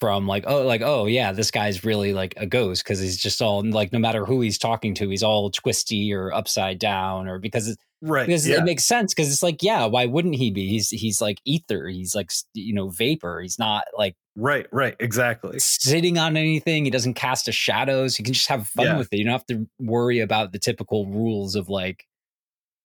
from 0.00 0.26
like 0.26 0.44
oh 0.46 0.62
like 0.62 0.82
oh 0.82 1.06
yeah 1.06 1.32
this 1.32 1.50
guy's 1.50 1.84
really 1.84 2.12
like 2.12 2.34
a 2.36 2.46
ghost 2.46 2.82
because 2.84 2.98
he's 3.00 3.16
just 3.16 3.40
all 3.40 3.64
like 3.64 3.92
no 3.92 3.98
matter 3.98 4.24
who 4.24 4.40
he's 4.40 4.58
talking 4.58 4.92
to 4.94 5.08
he's 5.08 5.22
all 5.22 5.50
twisty 5.50 6.12
or 6.12 6.32
upside 6.34 6.78
down 6.78 7.28
or 7.28 7.38
because 7.38 7.68
it, 7.68 7.78
Right. 8.06 8.26
because 8.26 8.46
yeah. 8.46 8.56
it 8.58 8.64
makes 8.64 8.84
sense 8.84 9.14
because 9.14 9.32
it's 9.32 9.42
like 9.42 9.62
yeah 9.62 9.86
why 9.86 10.04
wouldn't 10.04 10.34
he 10.34 10.50
be 10.50 10.68
he's 10.68 10.90
he's 10.90 11.22
like 11.22 11.38
ether 11.46 11.88
he's 11.88 12.14
like 12.14 12.30
you 12.52 12.74
know 12.74 12.88
vapor 12.90 13.40
he's 13.40 13.58
not 13.58 13.84
like 13.96 14.14
right. 14.36 14.66
Right. 14.72 14.94
Exactly. 15.00 15.58
sitting 15.58 16.18
on 16.18 16.36
anything 16.36 16.84
he 16.84 16.90
doesn't 16.90 17.14
cast 17.14 17.48
a 17.48 17.52
shadows 17.52 18.18
you 18.18 18.24
can 18.24 18.34
just 18.34 18.48
have 18.48 18.66
fun 18.66 18.84
Yeah. 18.86 18.98
with 18.98 19.10
it 19.10 19.16
you 19.18 19.24
don't 19.24 19.32
have 19.32 19.46
to 19.46 19.66
worry 19.80 20.18
about 20.20 20.52
the 20.52 20.58
typical 20.58 21.06
rules 21.06 21.54
of 21.54 21.70
like 21.70 22.04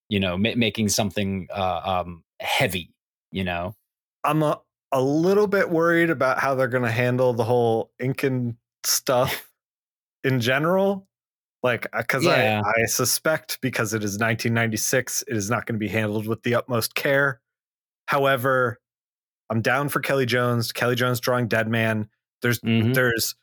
you 0.07 0.21
know 0.21 0.37
ma- 0.37 0.55
making 0.55 0.87
something 0.87 1.47
uh 1.53 1.81
um 1.83 2.23
heavy 2.39 2.93
you 3.31 3.43
know 3.43 3.73
I'm 4.23 4.41
a, 4.43 4.61
a 4.91 5.01
little 5.01 5.47
bit 5.47 5.69
worried 5.69 6.09
about 6.09 6.39
how 6.39 6.55
they're 6.55 6.67
going 6.67 6.83
to 6.83 6.91
handle 6.91 7.33
the 7.33 7.43
whole 7.43 7.91
Incan 7.99 8.57
stuff 8.83 9.49
in 10.23 10.39
general. 10.39 11.07
Like, 11.61 11.87
because 11.95 12.23
Yeah. 12.25 12.61
I, 12.65 12.81
I 12.81 12.85
suspect 12.85 13.59
because 13.61 13.93
it 13.93 14.03
is 14.03 14.13
1996, 14.13 15.23
it 15.27 15.35
is 15.35 15.49
not 15.49 15.65
going 15.65 15.75
to 15.75 15.79
be 15.79 15.89
handled 15.89 16.27
with 16.27 16.41
the 16.43 16.55
utmost 16.55 16.95
care. 16.95 17.41
However, 18.07 18.79
I'm 19.49 19.61
down 19.61 19.89
for 19.89 19.99
Kelley 19.99 20.25
Jones. 20.25 20.71
Kelley 20.71 20.95
Jones 20.95 21.19
drawing 21.19 21.47
Dead 21.47 21.67
Man. 21.67 22.07
There's 22.41 22.59
Mhm. 22.61 22.93
there's 22.93 23.35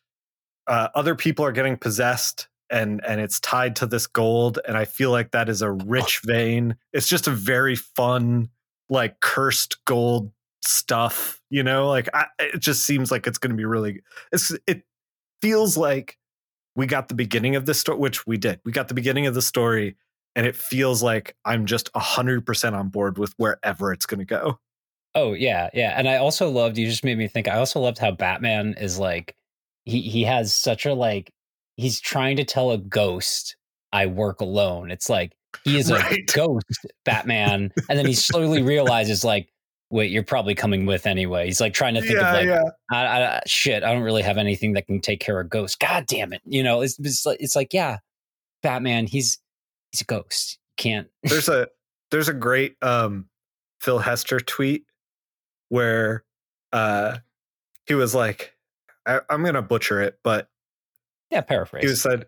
uh, 0.67 0.89
other 0.95 1.15
people 1.15 1.45
are 1.45 1.53
getting 1.53 1.77
possessed 1.77 2.49
and 2.71 3.01
and 3.07 3.21
it's 3.21 3.39
tied 3.39 3.77
to 3.77 3.87
this 3.87 4.09
gold 4.09 4.59
and 4.67 4.77
i 4.77 4.85
feel 4.85 5.13
like 5.13 5.31
that 5.31 5.49
is 5.49 5.63
a 5.63 5.71
rich 5.71 6.21
vein 6.25 6.75
it's 6.93 7.07
just 7.07 7.29
a 7.29 7.31
very 7.31 7.77
fun 7.77 8.49
like 8.89 9.21
cursed 9.21 9.77
gold 9.85 10.33
stuff. 10.63 11.41
You 11.51 11.63
know, 11.63 11.89
like 11.89 12.09
I, 12.15 12.27
it 12.39 12.61
just 12.61 12.85
seems 12.85 13.11
like 13.11 13.27
it's 13.27 13.39
going 13.39 13.51
to 13.51 13.57
be 13.57 13.65
really. 13.65 14.03
It's 14.33 14.55
it 14.67 14.83
feels 15.41 15.77
like 15.77 16.19
we 16.75 16.87
got 16.87 17.09
the 17.09 17.15
beginning 17.15 17.57
of 17.57 17.67
this 17.67 17.81
story, 17.81 17.99
which 17.99 18.27
we 18.27 18.37
did. 18.37 18.61
We 18.65 18.73
got 18.73 18.89
the 18.89 18.95
beginning 18.95 19.27
of 19.27 19.35
the 19.35 19.43
story, 19.43 19.97
and 20.35 20.47
it 20.47 20.57
feels 20.57 21.03
like 21.03 21.37
I'm 21.45 21.67
just 21.67 21.91
hundred 21.95 22.45
percent 22.47 22.75
on 22.75 22.89
board 22.89 23.19
with 23.19 23.35
wherever 23.37 23.93
it's 23.93 24.07
going 24.07 24.21
to 24.21 24.25
go. 24.25 24.59
Oh 25.15 25.33
yeah, 25.33 25.71
yeah, 25.73 25.95
and 25.97 26.09
I 26.09 26.17
also 26.17 26.51
loved. 26.51 26.77
You 26.79 26.87
just 26.87 27.05
made 27.05 27.19
me 27.19 27.29
think. 27.29 27.49
I 27.49 27.57
also 27.57 27.81
loved 27.81 27.99
how 27.99 28.11
Batman 28.11 28.75
is 28.79 28.99
like 28.99 29.35
he 29.85 30.03
he 30.03 30.25
has 30.25 30.55
such 30.55 30.85
a 30.85 30.95
like 30.95 31.33
he's 31.77 32.01
trying 32.01 32.37
to 32.37 32.45
tell 32.45 32.71
a 32.71 32.79
ghost 32.79 33.57
I 33.93 34.07
work 34.07 34.41
alone. 34.41 34.91
It's 34.91 35.09
like 35.09 35.35
he 35.65 35.79
is 35.79 35.91
right. 35.93 36.19
a 36.19 36.33
ghost 36.33 36.87
Batman, 37.05 37.73
and 37.89 37.99
then 37.99 38.07
he 38.07 38.15
slowly 38.15 38.63
realizes 38.75 39.25
like, 39.25 39.49
wait, 39.91 40.11
you're 40.11 40.23
probably 40.23 40.55
coming 40.55 40.87
with 40.87 41.07
anyway. 41.07 41.47
He's 41.47 41.61
like 41.61 41.75
trying 41.75 41.95
to 41.95 42.01
think 42.01 42.15
yeah, 42.15 42.29
of 42.29 42.35
like, 42.35 42.47
yeah. 42.47 42.63
I, 42.91 43.25
I, 43.25 43.41
shit, 43.47 43.83
I 43.85 43.93
don't 43.93 44.03
really 44.03 44.23
have 44.23 44.39
anything 44.39 44.73
that 44.75 44.87
can 44.87 45.01
take 45.01 45.21
care 45.21 45.39
of 45.39 45.49
ghosts. 45.49 45.77
God 45.77 46.07
damn 46.07 46.33
it, 46.33 46.43
you 46.45 46.63
know, 46.63 46.81
it's 46.81 46.99
it's 46.99 47.25
like, 47.27 47.41
it's 47.41 47.57
like 47.57 47.73
yeah, 47.73 47.99
Batman, 48.63 49.07
he's 49.07 49.39
he's 49.93 50.01
a 50.01 50.05
ghost. 50.05 50.59
Can't. 50.77 51.09
There's 51.23 51.49
a 51.49 51.69
there's 52.11 52.29
a 52.29 52.35
great 52.35 52.77
um 52.83 53.27
Phil 53.81 53.99
Hester 53.99 54.41
tweet 54.41 54.85
where 55.69 56.25
uh 56.73 57.19
he 57.87 57.95
was 57.95 58.15
like, 58.15 58.55
I, 59.07 59.21
I'm 59.31 59.45
gonna 59.45 59.63
butcher 59.63 60.01
it, 60.03 60.19
but 60.23 60.49
yeah, 61.31 61.41
paraphrase. 61.41 61.89
He 61.89 61.97
said, 61.97 62.27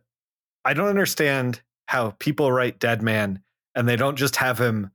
I 0.65 0.75
don't 0.75 0.89
understand 0.89 1.61
how 1.87 2.11
people 2.19 2.53
write 2.53 2.79
Dead 2.79 3.03
Man 3.03 3.43
and 3.75 3.89
they 3.89 3.97
don't 3.97 4.17
just 4.17 4.37
have 4.37 4.59
him 4.59 4.91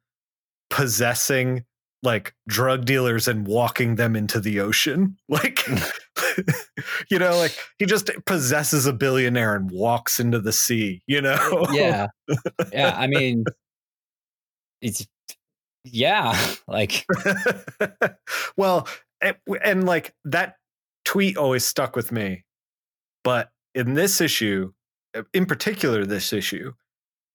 possessing 0.69 1.65
like 2.03 2.35
drug 2.47 2.85
dealers 2.85 3.27
and 3.27 3.47
walking 3.47 3.95
them 3.95 4.15
into 4.15 4.39
the 4.39 4.59
ocean. 4.59 5.17
Like, 5.29 5.67
you 7.09 7.17
know, 7.17 7.37
like 7.37 7.57
he 7.79 7.85
just 7.85 8.11
possesses 8.25 8.85
a 8.85 8.93
billionaire 8.93 9.55
and 9.55 9.71
walks 9.71 10.19
into 10.19 10.39
the 10.39 10.53
sea, 10.53 11.01
you 11.07 11.21
know? 11.21 11.65
yeah. 11.71 12.07
Yeah. 12.71 12.95
I 12.95 13.07
mean, 13.07 13.45
it's, 14.81 15.07
yeah. 15.85 16.37
Like, 16.67 17.05
well, 18.57 18.87
and, 19.21 19.35
and 19.63 19.85
like 19.85 20.13
that 20.25 20.55
tweet 21.05 21.37
always 21.37 21.65
stuck 21.65 21.95
with 21.95 22.11
me. 22.11 22.43
But 23.23 23.49
in 23.73 23.93
this 23.93 24.21
issue, 24.21 24.71
in 25.33 25.45
particular, 25.45 26.05
this 26.05 26.33
issue, 26.33 26.73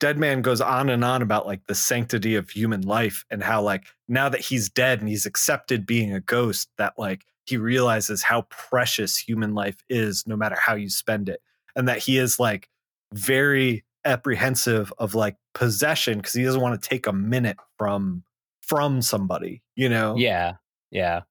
Deadman 0.00 0.42
goes 0.42 0.60
on 0.60 0.88
and 0.88 1.04
on 1.04 1.22
about 1.22 1.46
like 1.46 1.66
the 1.66 1.74
sanctity 1.74 2.34
of 2.34 2.50
human 2.50 2.82
life 2.82 3.24
and 3.30 3.42
how 3.42 3.62
like 3.62 3.86
now 4.06 4.28
that 4.28 4.40
he's 4.40 4.68
dead 4.68 5.00
and 5.00 5.08
he's 5.08 5.26
accepted 5.26 5.86
being 5.86 6.12
a 6.12 6.20
ghost, 6.20 6.68
that 6.78 6.94
like 6.98 7.24
he 7.46 7.56
realizes 7.56 8.22
how 8.22 8.42
precious 8.42 9.16
human 9.16 9.54
life 9.54 9.82
is 9.88 10.24
no 10.26 10.36
matter 10.36 10.56
how 10.56 10.74
you 10.74 10.88
spend 10.88 11.28
it. 11.28 11.40
And 11.74 11.88
that 11.88 11.98
he 11.98 12.18
is 12.18 12.38
like 12.38 12.68
very 13.12 13.84
apprehensive 14.04 14.92
of 14.98 15.14
like 15.14 15.36
possession 15.54 16.18
because 16.18 16.34
he 16.34 16.44
doesn't 16.44 16.60
want 16.60 16.80
to 16.80 16.88
take 16.88 17.06
a 17.06 17.12
minute 17.12 17.56
from 17.76 18.22
from 18.62 19.02
somebody, 19.02 19.62
you 19.76 19.88
know? 19.88 20.14
Yeah. 20.16 20.54
Yeah. 20.90 21.22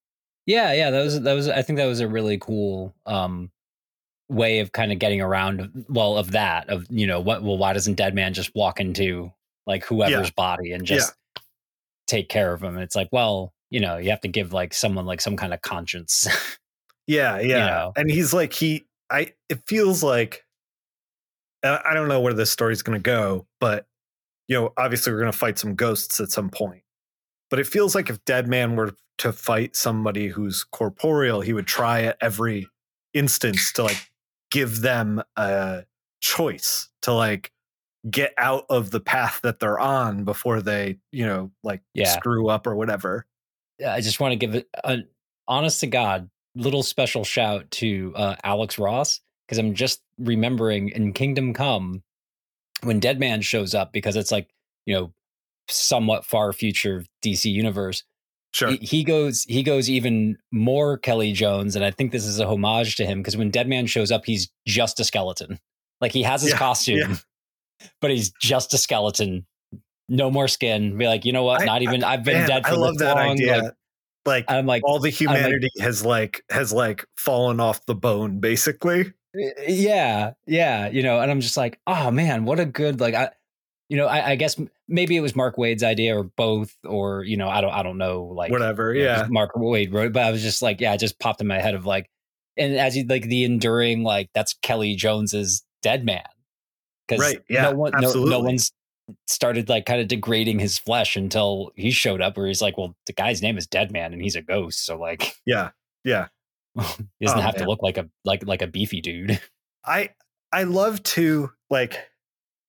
Yeah, 0.46 0.74
yeah. 0.74 0.92
That 0.92 1.04
was 1.04 1.22
that 1.22 1.34
was 1.34 1.48
I 1.50 1.62
think 1.62 1.78
that 1.78 1.86
was 1.86 2.00
a 2.00 2.08
really 2.08 2.38
cool 2.38 2.96
um 3.06 3.52
way 4.30 4.60
of 4.60 4.72
kind 4.72 4.92
of 4.92 5.00
getting 5.00 5.22
around 5.22 5.86
well 5.88 6.18
of 6.18 6.32
that 6.32 6.70
of 6.70 6.86
you 6.90 7.08
know 7.08 7.20
what 7.20 7.44
well 7.44 7.58
why 7.58 7.74
doesn't 7.74 7.94
dead 7.94 8.14
man 8.14 8.34
just 8.34 8.54
walk 8.56 8.80
into 8.80 9.32
like 9.66 9.86
whoever's 9.86 10.28
yeah. 10.28 10.34
body 10.36 10.72
and 10.72 10.86
just 10.86 11.14
yeah. 11.36 11.42
take 12.08 12.28
care 12.28 12.54
of 12.54 12.62
him 12.62 12.76
and 12.76 12.84
it's 12.84 12.96
like 12.96 13.08
well 13.12 13.54
you 13.70 13.80
know 13.80 13.98
you 13.98 14.10
have 14.10 14.22
to 14.22 14.28
give 14.28 14.52
like 14.52 14.74
someone 14.74 15.06
like 15.06 15.22
some 15.22 15.38
kind 15.38 15.54
of 15.54 15.62
conscience 15.62 16.28
yeah 17.08 17.40
yeah 17.40 17.42
you 17.42 17.54
know? 17.54 17.94
and 17.96 18.12
he's 18.12 18.34
like 18.34 18.52
he 18.52 18.86
i 19.10 19.32
it 19.48 19.62
feels 19.66 20.04
like 20.04 20.44
i 21.64 21.94
don't 21.94 22.08
know 22.08 22.20
where 22.20 22.34
this 22.34 22.52
story's 22.52 22.82
going 22.82 22.98
to 22.98 23.04
go 23.04 23.46
but 23.60 23.88
you 24.48 24.56
know 24.60 24.74
obviously 24.78 25.12
we're 25.12 25.20
going 25.20 25.32
to 25.32 25.38
fight 25.38 25.58
some 25.58 25.76
ghosts 25.76 26.20
at 26.20 26.32
some 26.32 26.50
point 26.50 26.84
but 27.50 27.60
it 27.60 27.68
feels 27.68 27.96
like 27.96 28.10
if 28.10 28.24
dead 28.26 28.48
man 28.48 28.76
were 28.76 28.94
to 29.18 29.32
fight 29.32 29.76
somebody 29.76 30.28
who's 30.28 30.66
corporeal 30.66 31.42
he 31.42 31.54
would 31.54 31.68
try 31.68 32.04
at 32.04 32.18
every 32.22 32.68
instance 33.14 33.72
to 33.72 33.84
like 33.84 34.10
give 34.51 34.82
them 34.82 35.22
a 35.36 35.84
choice 36.22 36.89
to 37.04 37.13
like 37.13 37.51
get 38.10 38.34
out 38.38 38.66
of 38.70 38.92
the 38.92 39.00
path 39.00 39.42
that 39.44 39.60
they're 39.60 39.80
on 39.80 40.24
before 40.24 40.62
they, 40.62 40.98
you 41.12 41.25
know, 41.25 41.51
like 41.63 41.82
yeah. 41.94 42.16
screw 42.16 42.50
up 42.50 42.68
or 42.68 42.75
whatever. 42.75 43.25
I 43.86 44.01
just 44.01 44.20
want 44.20 44.32
to 44.32 44.38
give 44.38 44.56
it 44.56 44.68
an 44.84 45.08
honest 45.48 45.82
to 45.82 45.88
God 45.88 46.30
little 46.56 46.84
special 46.84 47.24
shout 47.24 47.70
to 47.70 48.13
uh, 48.16 48.36
Alex 48.44 48.80
Ross 48.80 49.22
because 49.46 49.58
I'm 49.58 49.74
just 49.74 50.01
remembering 50.18 50.89
in 50.89 51.13
Kingdom 51.13 51.54
Come 51.54 52.04
when 52.82 53.00
Dead 53.00 53.20
Man 53.20 53.42
shows 53.42 53.74
up 53.74 53.94
because 53.94 54.16
it's 54.16 54.32
like, 54.32 54.50
you 54.86 54.96
know, 54.96 55.13
somewhat 55.70 56.25
far 56.25 56.51
future 56.54 57.06
DC 57.24 57.51
universe. 57.51 58.04
Sure. 58.58 58.70
He, 58.70 58.78
he, 58.78 59.04
goes 59.04 59.44
he 59.44 59.62
goes 59.62 59.88
even 59.88 60.36
more 60.52 60.98
Kelley 60.98 61.32
Jones, 61.32 61.76
and 61.76 61.86
I 61.86 61.92
think 61.92 62.12
this 62.12 62.26
is 62.26 62.40
a 62.40 62.48
homage 62.48 62.96
to 62.96 63.06
him 63.06 63.20
because 63.20 63.38
when 63.38 63.52
Deadman 63.52 63.86
shows 63.86 64.12
up, 64.12 64.26
he's 64.26 64.50
just 64.66 65.00
a 65.00 65.04
skeleton. 65.04 65.60
Like 66.02 66.12
he 66.12 66.24
has 66.24 66.42
his 66.42 66.52
yeah, 66.54 66.58
costume, 66.58 67.12
yeah. 67.12 67.88
but 68.02 68.10
he's 68.10 68.32
just 68.42 68.74
a 68.74 68.80
skeleton. 68.80 69.46
No 70.10 70.32
more 70.32 70.48
skin. 70.48 70.98
Be 70.98 71.06
like, 71.06 71.24
you 71.24 71.34
know 71.34 71.44
what? 71.44 71.66
Not 71.66 71.84
even. 71.84 72.04
I, 72.04 72.14
have 72.14 72.24
been 72.24 72.34
man, 72.34 72.48
dead 72.48 72.66
for 72.66 72.74
I 72.74 72.78
love 72.78 72.98
that 72.98 73.16
long. 73.16 73.34
idea. 73.34 73.62
Like, 73.62 73.74
like 74.26 74.46
I'm 74.48 74.66
like 74.66 74.84
all 74.84 74.98
the 74.98 75.12
humanity 75.12 75.70
like, 75.78 75.86
has 75.86 76.04
like 76.04 76.44
has 76.50 76.74
like 76.74 77.06
fallen 77.16 77.60
off 77.60 77.86
the 77.86 77.94
bone, 77.94 78.40
basically. 78.40 79.14
Yeah, 79.68 80.32
yeah, 80.48 80.88
you 80.90 81.04
know, 81.04 81.20
and 81.20 81.30
I'm 81.30 81.42
just 81.42 81.58
like, 81.58 81.80
oh 81.86 82.10
man, 82.10 82.46
what 82.46 82.60
a 82.60 82.66
good 82.66 83.00
like. 83.00 83.14
I 83.14 83.30
you 83.89 83.98
know, 83.98 84.08
I, 84.08 84.32
I, 84.32 84.36
guess 84.36 84.60
maybe 84.88 85.15
it 85.15 85.22
was 85.22 85.36
Mark 85.36 85.58
Waid's 85.58 85.84
idea 85.84 86.17
or 86.17 86.24
both, 86.24 86.75
or 86.84 87.24
you 87.24 87.38
know, 87.38 87.48
I 87.48 87.62
don't, 87.62 87.72
I 87.72 87.84
don't 87.84 87.98
know, 87.98 88.24
like 88.24 88.51
whatever. 88.51 88.94
Yeah, 88.94 89.24
know, 89.24 89.27
Mark 89.29 89.51
Wade 89.56 89.94
wrote, 89.94 90.13
but 90.13 90.24
I 90.24 90.32
was 90.32 90.41
just 90.41 90.62
like, 90.62 90.82
yeah, 90.82 90.94
it 90.94 91.00
just 91.00 91.20
popped 91.20 91.41
in 91.41 91.48
my 91.48 91.60
head 91.60 91.75
of 91.75 91.86
like, 91.86 92.10
and 92.58 92.75
as 92.75 92.98
you 92.98 93.06
like 93.06 93.24
the 93.24 93.44
enduring, 93.46 94.03
like 94.03 94.29
that's 94.34 94.53
Kelley 94.62 94.96
Jones's 94.96 95.63
Dead 95.82 96.06
Man, 96.06 96.24
because 97.08 97.24
right, 97.24 97.39
yeah, 97.50 97.63
no 97.70 97.75
one, 97.75 97.91
no, 98.00 98.12
no 98.12 98.39
one's 98.39 98.74
started 99.25 99.70
like 99.70 99.86
kind 99.86 100.01
of 100.01 100.10
degrading 100.10 100.60
his 100.60 100.77
flesh 100.77 101.15
until 101.15 101.72
he 101.75 101.91
showed 101.91 102.22
up, 102.22 102.36
where 102.36 102.48
he's 102.48 102.62
like, 102.62 102.77
well, 102.77 102.96
the 103.06 103.13
guy's 103.13 103.41
name 103.41 103.58
is 103.58 103.67
Dead 103.67 103.91
Man 103.91 104.12
and 104.12 104.22
he's 104.22 104.36
a 104.36 104.41
ghost, 104.41 104.86
so 104.86 104.98
like, 104.98 105.34
yeah, 105.46 105.70
yeah, 106.03 106.27
he 106.75 107.25
doesn't 107.25 107.39
oh, 107.39 107.41
have 107.41 107.56
man. 107.56 107.63
to 107.63 107.70
look 107.70 107.82
like 107.82 107.98
a 107.98 108.10
like 108.25 108.46
like 108.46 108.62
a 108.62 108.67
beefy 108.67 109.00
dude. 109.00 109.39
I 109.86 110.10
I 110.51 110.63
love 110.63 111.01
to 111.03 111.51
like 111.70 111.98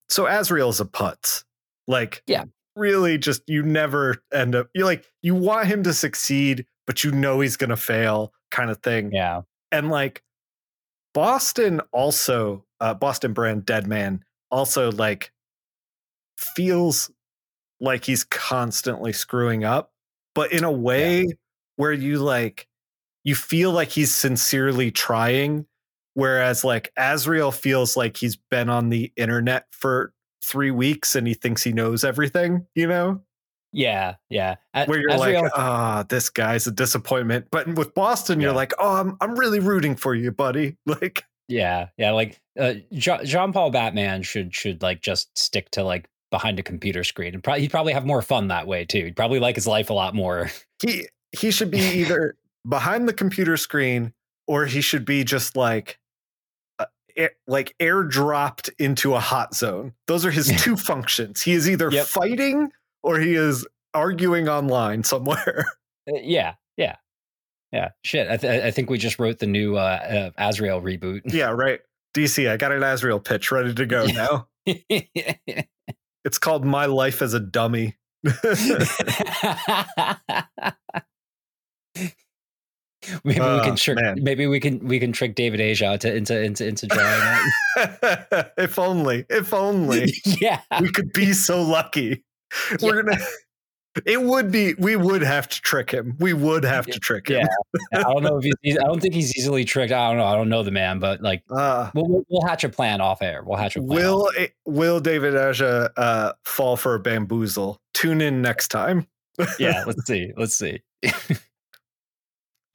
so 0.09 0.27
Azrael's 0.27 0.81
a 0.81 0.85
putz. 0.85 1.45
Like, 1.87 2.23
yeah, 2.27 2.45
really 2.77 3.19
just 3.19 3.43
you 3.47 3.63
never 3.63 4.23
end 4.33 4.55
up 4.55 4.69
you 4.75 4.85
like 4.85 5.05
you 5.23 5.35
want 5.35 5.67
him 5.67 5.83
to 5.83 5.93
succeed, 5.93 6.65
but 6.87 7.05
you 7.05 7.11
know 7.11 7.41
he's 7.41 7.57
gonna 7.57 7.77
fail, 7.77 8.33
kind 8.51 8.71
of 8.71 8.79
thing. 8.83 9.11
Yeah. 9.13 9.43
And 9.73 9.91
like 9.91 10.23
Boston 11.13 11.81
also, 11.93 12.65
uh 12.81 12.95
Boston 12.95 13.33
brand 13.33 13.67
Dead 13.67 13.87
Man 13.87 14.25
also 14.51 14.93
like 14.93 15.33
feels 16.37 17.11
like 17.81 18.05
he's 18.05 18.25
constantly 18.25 19.13
screwing 19.13 19.65
up, 19.65 19.93
but 20.35 20.53
in 20.53 20.65
a 20.65 20.73
way 20.73 21.23
yeah. 21.23 21.35
where 21.77 21.93
you 21.93 22.19
like 22.19 22.69
you 23.25 23.35
feel 23.35 23.73
like 23.73 23.91
he's 23.91 24.15
sincerely 24.15 24.91
trying 24.91 25.67
Whereas 26.19 26.65
like 26.65 26.91
Azrael 26.97 27.53
feels 27.53 27.97
like 27.97 28.17
he's 28.17 28.35
been 28.35 28.69
on 28.69 28.89
the 28.89 29.13
internet 29.15 29.67
for 29.71 30.13
three 30.43 30.73
weeks 30.73 31.15
and 31.15 31.29
he 31.29 31.35
thinks 31.35 31.63
he 31.63 31.73
knows 31.73 32.03
everything, 32.03 32.67
you 32.75 32.89
know? 32.89 33.21
Yeah, 33.73 34.17
yeah. 34.29 34.57
Where 34.87 34.99
you're 34.99 35.13
Azrael, 35.13 35.45
like, 35.45 35.53
ah, 35.55 36.01
oh, 36.01 36.07
this 36.09 36.29
guy's 36.29 36.67
a 36.67 36.73
disappointment. 36.73 37.47
But 37.53 37.73
with 37.77 37.95
Boston, 37.95 38.41
yeah. 38.41 38.47
you're 38.47 38.57
like, 38.57 38.73
oh, 38.81 38.97
I'm 38.97 39.17
I'm 39.21 39.39
really 39.39 39.61
rooting 39.61 39.95
for 39.95 40.13
you, 40.13 40.33
buddy. 40.33 40.77
Like, 40.87 41.23
yeah, 41.47 41.91
yeah. 41.97 42.11
Like 42.11 42.41
uh, 42.59 42.75
Jean 42.93 43.53
Paul 43.53 43.71
Batman 43.71 44.25
should 44.25 44.53
should 44.53 44.83
like 44.83 45.01
just 45.01 45.39
stick 45.39 45.71
to 45.71 45.85
like 45.85 46.09
behind 46.33 46.59
a 46.59 46.65
computer 46.65 47.05
screen 47.05 47.33
and 47.33 47.45
probably 47.45 47.61
he'd 47.61 47.71
probably 47.71 47.93
have 47.93 48.05
more 48.05 48.23
fun 48.23 48.49
that 48.49 48.67
way 48.67 48.85
too. 48.85 49.05
He'd 49.05 49.15
probably 49.15 49.39
like 49.39 49.55
his 49.55 49.69
life 49.69 49.89
a 49.89 49.95
lot 49.95 50.17
more. 50.17 50.51
He 50.83 51.09
he 51.31 51.53
should 51.53 51.71
be 51.71 51.81
either 51.81 52.37
behind 52.69 53.09
the 53.09 53.13
computer 53.13 53.57
screen 53.57 54.13
or 54.49 54.67
he 54.67 54.81
should 54.81 55.05
be 55.05 55.23
just 55.23 55.57
like 55.57 55.99
air, 57.19 57.33
like 57.47 57.75
airdropped 57.81 58.71
into 58.79 59.15
a 59.15 59.21
hot 59.21 59.55
zone. 59.55 59.93
Those 60.07 60.25
are 60.25 60.31
his 60.31 60.49
two 60.63 60.77
functions. 60.77 61.43
He 61.43 61.53
is 61.53 61.69
either 61.69 61.91
yep. 61.91 62.07
fighting 62.07 62.71
or 63.03 63.19
he 63.19 63.35
is 63.35 63.67
arguing 63.95 64.49
online 64.49 65.05
somewhere. 65.05 65.67
Uh, 66.11 66.17
yeah, 66.23 66.55
yeah, 66.79 66.97
yeah. 67.71 67.91
Shit, 68.03 68.31
I, 68.31 68.39
th- 68.39 68.65
I, 68.65 68.71
think 68.71 68.89
we 68.89 68.97
just 68.97 69.19
wrote 69.19 69.41
the 69.41 69.47
new 69.47 69.77
uh, 69.77 70.31
uh, 70.39 70.49
Azrael 70.49 70.81
reboot. 70.81 71.21
Yeah, 71.27 71.51
right. 71.51 71.81
DC, 72.15 72.51
I 72.51 72.57
got 72.57 72.73
an 72.73 72.83
Azrael 72.83 73.21
pitch 73.21 73.53
ready 73.53 73.75
to 73.75 73.85
go 73.85 74.07
now. 74.07 74.49
it's 76.25 76.39
called 76.39 76.65
My 76.65 76.87
Life 76.87 77.21
as 77.21 77.35
a 77.35 77.41
Dummy. 77.41 77.99
maybe 83.25 83.41
we 83.41 83.47
Oh, 83.47 83.61
can 83.65 83.77
trick. 83.77 83.99
man. 84.01 84.19
Maybe 84.23 84.47
we 84.47 84.61
can 84.61 84.79
we 84.87 84.99
can 84.99 85.13
trick 85.13 85.35
David 85.35 85.61
Aja 85.61 85.99
to 85.99 86.15
into 86.17 86.41
into 86.43 86.67
into 86.67 86.87
drawing 86.87 87.21
it. 87.77 88.53
if 88.59 88.79
only, 88.79 89.25
if 89.29 89.53
only 89.55 90.13
yeah, 90.25 90.61
we 90.81 90.91
could 90.91 91.13
be 91.13 91.33
so 91.33 91.63
lucky. 91.63 92.25
We're 92.83 93.03
gonna. 93.03 93.19
It 94.07 94.23
would 94.23 94.53
be. 94.53 94.75
We 94.79 94.95
would 94.95 95.23
have 95.23 95.49
to 95.49 95.61
trick 95.61 95.91
him. 95.91 96.15
We 96.21 96.33
would 96.33 96.63
have 96.63 96.87
to 96.87 97.01
trick 97.01 97.29
him. 97.29 97.41
Yeah. 97.93 97.99
I 97.99 98.03
don't 98.05 98.23
know 98.23 98.39
if 98.39 98.45
he's. 98.63 98.79
I 98.79 98.85
don't 98.85 99.01
think 99.01 99.13
he's 99.13 99.37
easily 99.37 99.65
tricked. 99.65 99.93
I 99.93 100.09
don't 100.09 100.19
know. 100.19 100.25
I 100.27 100.37
don't 100.37 100.49
know 100.49 100.63
the 100.63 100.71
man, 100.71 101.01
but 101.01 101.21
like 101.21 101.43
Uh, 101.51 101.91
we'll 101.95 102.25
we'll, 102.29 102.47
hatch 102.47 102.63
a 102.63 102.69
plan 102.69 103.01
off 103.01 103.23
air. 103.23 103.43
We'll 103.45 103.57
hatch 103.57 103.75
a 103.75 103.81
plan. 103.81 103.89
will 103.99 104.31
it- 104.37 104.53
will 104.67 105.01
David 105.01 105.35
Aja 105.37 105.91
uh, 105.97 106.33
fall 106.45 106.77
for 106.77 106.95
a 106.95 107.01
bamboozle? 107.01 107.81
Tune 107.93 108.21
in 108.21 108.41
next 108.41 108.69
time. 108.69 109.09
yeah, 109.59 109.83
let's 109.85 110.07
see. 110.07 110.33
Let's 110.37 110.55
see. 110.55 110.81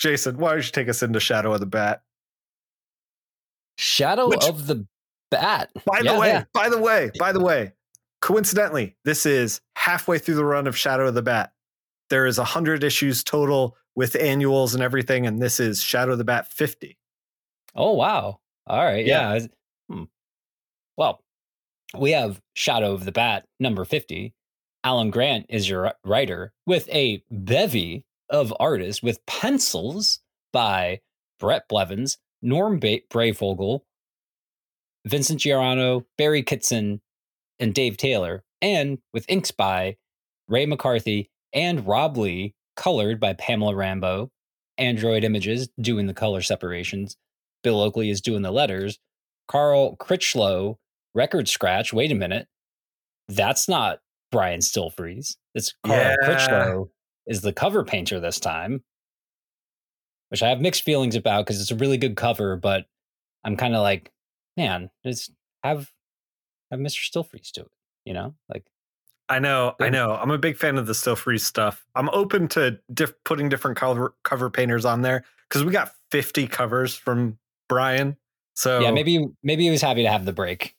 Jason, 0.04 0.36
why 0.38 0.52
don't 0.52 0.66
you 0.66 0.72
take 0.72 0.90
us 0.90 1.02
into 1.02 1.18
Shadow 1.22 1.54
of 1.54 1.62
the 1.62 1.66
Bat? 1.66 2.04
Shadow 3.78 4.28
Which- 4.28 4.44
of 4.44 4.68
the 4.68 4.86
Bat. 5.32 5.72
By 5.86 6.02
the 6.04 6.20
way, 6.20 6.28
yeah. 6.28 6.44
by 6.54 6.68
the 6.70 6.78
way, 6.78 7.10
by 7.18 7.32
the 7.32 7.40
way, 7.40 7.72
coincidentally, 8.22 8.98
this 9.06 9.26
is 9.26 9.62
halfway 9.78 10.20
through 10.20 10.36
the 10.36 10.44
run 10.46 10.68
of 10.68 10.78
Shadow 10.78 11.08
of 11.08 11.14
the 11.16 11.22
Bat. 11.22 11.54
There 12.10 12.26
is 12.26 12.38
a 12.38 12.44
hundred 12.44 12.84
issues 12.84 13.24
total 13.24 13.78
with 13.96 14.16
annuals 14.18 14.74
and 14.76 14.84
everything, 14.84 15.26
and 15.26 15.42
this 15.42 15.60
is 15.60 15.82
Shadow 15.82 16.12
of 16.12 16.18
the 16.18 16.24
Bat 16.26 16.52
50. 16.52 16.98
Oh 17.76 17.94
wow! 17.94 18.42
All 18.68 18.84
right, 18.84 19.06
Yeah. 19.06 19.36
yeah. 19.36 19.48
Hmm. 19.90 20.04
Well, 20.98 21.24
we 21.98 22.12
have 22.12 22.40
Shadow 22.56 22.92
of 22.92 23.06
the 23.06 23.12
Bat 23.14 23.46
number 23.60 23.86
fifty. 23.86 24.34
Alan 24.84 25.10
Grant 25.12 25.46
is 25.48 25.68
your 25.70 25.94
writer 26.04 26.52
with 26.68 26.90
a 26.90 27.24
bevy 27.32 28.04
of 28.34 28.54
artists 28.60 29.02
with 29.02 29.26
pencils 29.26 30.20
by 30.52 31.00
Brett 31.40 31.64
Blevins, 31.70 32.18
Norm 32.42 32.80
ba- 32.80 33.00
Breyfogle, 33.10 33.82
Vincent 35.06 35.40
Giordano, 35.40 36.06
Barry 36.18 36.44
Kitson, 36.44 37.02
and 37.60 37.74
Dave 37.74 37.96
Taylor, 37.96 38.44
and 38.62 38.98
with 39.14 39.26
inks 39.30 39.52
by 39.52 39.96
Ray 40.50 40.66
McCarthy 40.66 41.30
and 41.54 41.86
Rob 41.88 42.18
Lee, 42.18 42.56
colored 42.76 43.20
by 43.20 43.34
Pamela 43.34 43.76
Rambo. 43.76 44.30
Android 44.80 45.24
Images 45.24 45.70
doing 45.80 46.08
the 46.08 46.14
color 46.16 46.42
separations. 46.42 47.16
Bill 47.64 47.80
Oakley 47.80 48.10
is 48.10 48.22
doing 48.22 48.42
the 48.42 48.50
letters. 48.52 48.98
Carl 49.48 49.96
Critchlow, 49.98 50.80
record 51.14 51.48
scratch. 51.48 51.94
Wait 51.94 52.12
a 52.12 52.16
minute. 52.16 52.48
That's 53.30 53.70
not 53.70 54.00
Brian 54.32 54.62
Stelfreeze. 54.62 55.36
It's 55.54 55.76
Carl 55.86 56.00
Yeah. 56.00 56.16
Critchlow 56.24 56.90
is 57.28 57.42
the 57.42 57.54
cover 57.54 57.84
painter 57.84 58.20
this 58.20 58.40
time, 58.40 58.84
which 60.30 60.44
I 60.44 60.50
have 60.50 60.62
mixed 60.62 60.84
feelings 60.84 61.16
about 61.16 61.46
because 61.46 61.62
it's 61.62 61.72
a 61.72 61.76
really 61.76 61.98
good 61.98 62.16
cover, 62.16 62.56
but 62.56 62.86
I'm 63.44 63.56
kind 63.58 63.76
of 63.76 63.82
like, 63.82 64.12
man, 64.58 64.90
just 65.06 65.32
have 65.64 65.92
have 66.72 66.80
Mr. 66.80 67.10
Stelfreeze 67.10 67.52
do 67.52 67.62
it. 67.62 67.72
You 68.06 68.14
know, 68.14 68.36
like 68.50 68.66
I 69.30 69.40
know, 69.40 69.76
I 69.80 69.90
know. 69.90 70.12
I'm 70.14 70.32
a 70.32 70.38
big 70.38 70.58
fan 70.58 70.78
of 70.78 70.86
the 70.86 70.94
still 70.94 71.16
free 71.16 71.38
stuff. 71.38 71.86
I'm 71.96 72.10
open 72.10 72.48
to 72.50 72.80
diff- 72.94 73.14
putting 73.24 73.48
different 73.50 73.78
cover 73.78 74.14
cover 74.24 74.50
painters 74.50 74.86
on 74.86 75.02
there 75.02 75.24
because 75.48 75.64
we 75.64 75.72
got 75.72 75.94
50 76.12 76.48
covers 76.48 76.96
from 76.96 77.38
Brian. 77.70 78.18
So 78.56 78.82
yeah, 78.82 78.92
maybe 78.92 79.26
maybe 79.42 79.64
he 79.64 79.70
was 79.70 79.82
happy 79.82 80.04
to 80.04 80.10
have 80.12 80.26
the 80.26 80.34
break. 80.34 80.76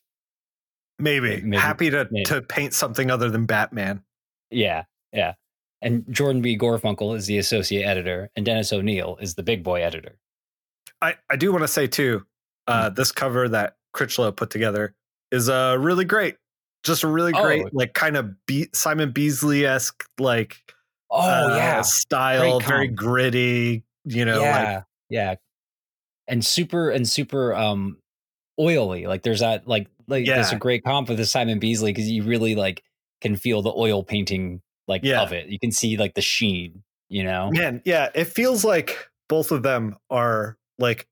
maybe, 0.99 1.41
maybe- 1.41 1.57
happy 1.57 1.89
to 1.89 2.07
maybe. 2.11 2.25
to 2.25 2.41
paint 2.41 2.73
something 2.73 3.09
other 3.09 3.29
than 3.29 3.45
Batman. 3.45 4.03
Yeah, 4.51 4.83
yeah. 5.11 5.33
And 5.85 6.03
Jordan 6.09 6.41
B. 6.41 6.57
Gorfinkel 6.57 7.15
is 7.15 7.27
the 7.27 7.37
associate 7.37 7.85
editor, 7.85 8.31
and 8.35 8.43
Dennis 8.43 8.73
O'Neil 8.73 9.17
is 9.21 9.35
the 9.35 9.43
big 9.43 9.63
boy 9.63 9.83
editor. 9.83 10.17
I, 10.99 11.13
I 11.29 11.35
do 11.35 11.51
want 11.51 11.61
to 11.63 11.67
say 11.67 11.85
too, 11.85 12.25
uh, 12.65 12.89
Mm. 12.89 12.95
this 12.95 13.11
cover 13.11 13.47
that 13.49 13.75
Critchlow 13.93 14.31
put 14.31 14.49
together 14.49 14.95
is 15.31 15.47
uh 15.47 15.77
really 15.79 16.03
great. 16.05 16.37
Just 16.83 17.03
a 17.03 17.07
really 17.07 17.31
great, 17.33 17.65
Oh. 17.65 17.69
like 17.71 17.93
kind 17.93 18.17
of 18.17 18.33
be- 18.47 18.69
Simon 18.73 19.11
Bisley 19.11 19.65
esque 19.65 20.03
like 20.19 20.57
Oh 21.11 21.19
uh, 21.19 21.55
yeah, 21.55 21.81
style, 21.81 22.59
very 22.59 22.87
gritty. 22.87 23.83
You 24.05 24.25
know, 24.25 24.41
yeah, 24.41 24.73
like 24.75 24.83
yeah, 25.09 25.35
and 26.27 26.43
super 26.43 26.89
and 26.89 27.07
super 27.07 27.53
um 27.53 27.97
oily. 28.59 29.05
Like 29.05 29.21
there's 29.21 29.41
that 29.41 29.67
like 29.67 29.87
like 30.07 30.25
there's 30.25 30.51
a 30.51 30.55
great 30.57 30.83
comp 30.83 31.09
with 31.09 31.17
the 31.19 31.25
Simon 31.27 31.59
Bisley 31.59 31.91
because 31.93 32.09
you 32.09 32.23
really 32.23 32.55
like 32.55 32.83
can 33.21 33.35
feel 33.35 33.61
the 33.61 33.71
oil 33.75 34.03
painting 34.03 34.61
like 34.87 35.03
Yeah. 35.03 35.21
of 35.21 35.31
it. 35.33 35.47
You 35.47 35.59
can 35.59 35.71
see 35.71 35.97
like 35.97 36.15
the 36.15 36.21
sheen. 36.21 36.83
You 37.07 37.23
know, 37.23 37.51
man, 37.51 37.81
yeah, 37.85 38.09
it 38.15 38.25
feels 38.25 38.65
like 38.65 39.09
both 39.29 39.51
of 39.51 39.61
them 39.61 39.95
are 40.09 40.57
like 40.79 41.07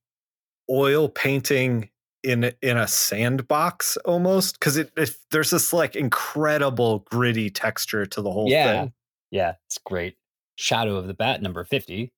oil 0.69 1.07
painting 1.07 1.89
in 2.23 2.51
in 2.61 2.77
a 2.77 2.87
sandbox 2.87 3.97
almost 3.97 4.59
because 4.59 4.77
it, 4.77 4.91
it 4.97 5.11
there's 5.29 5.51
this 5.51 5.71
like 5.71 5.95
incredible 5.95 6.99
gritty 7.11 7.49
texture 7.51 8.05
to 8.07 8.21
the 8.21 8.31
whole 8.31 8.49
Yeah. 8.49 8.83
thing. 8.83 8.93
Yeah, 9.29 9.53
it's 9.67 9.77
great. 9.77 10.15
Shadow 10.55 10.95
of 10.95 11.07
the 11.07 11.13
Bat 11.13 11.41
number 11.41 11.63
50. 11.63 12.11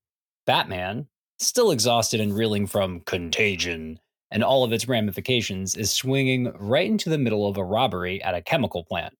Batman, 0.45 1.07
still 1.39 1.71
exhausted 1.71 2.19
and 2.21 2.35
reeling 2.35 2.67
from 2.67 3.01
contagion 3.01 3.99
and 4.31 4.43
all 4.43 4.63
of 4.63 4.71
its 4.73 4.87
ramifications, 4.87 5.75
is 5.75 5.91
swinging 5.91 6.51
right 6.59 6.87
into 6.87 7.09
the 7.09 7.17
middle 7.17 7.47
of 7.47 7.57
a 7.57 7.63
robbery 7.63 8.21
at 8.23 8.35
a 8.35 8.41
chemical 8.41 8.83
plant. 8.83 9.15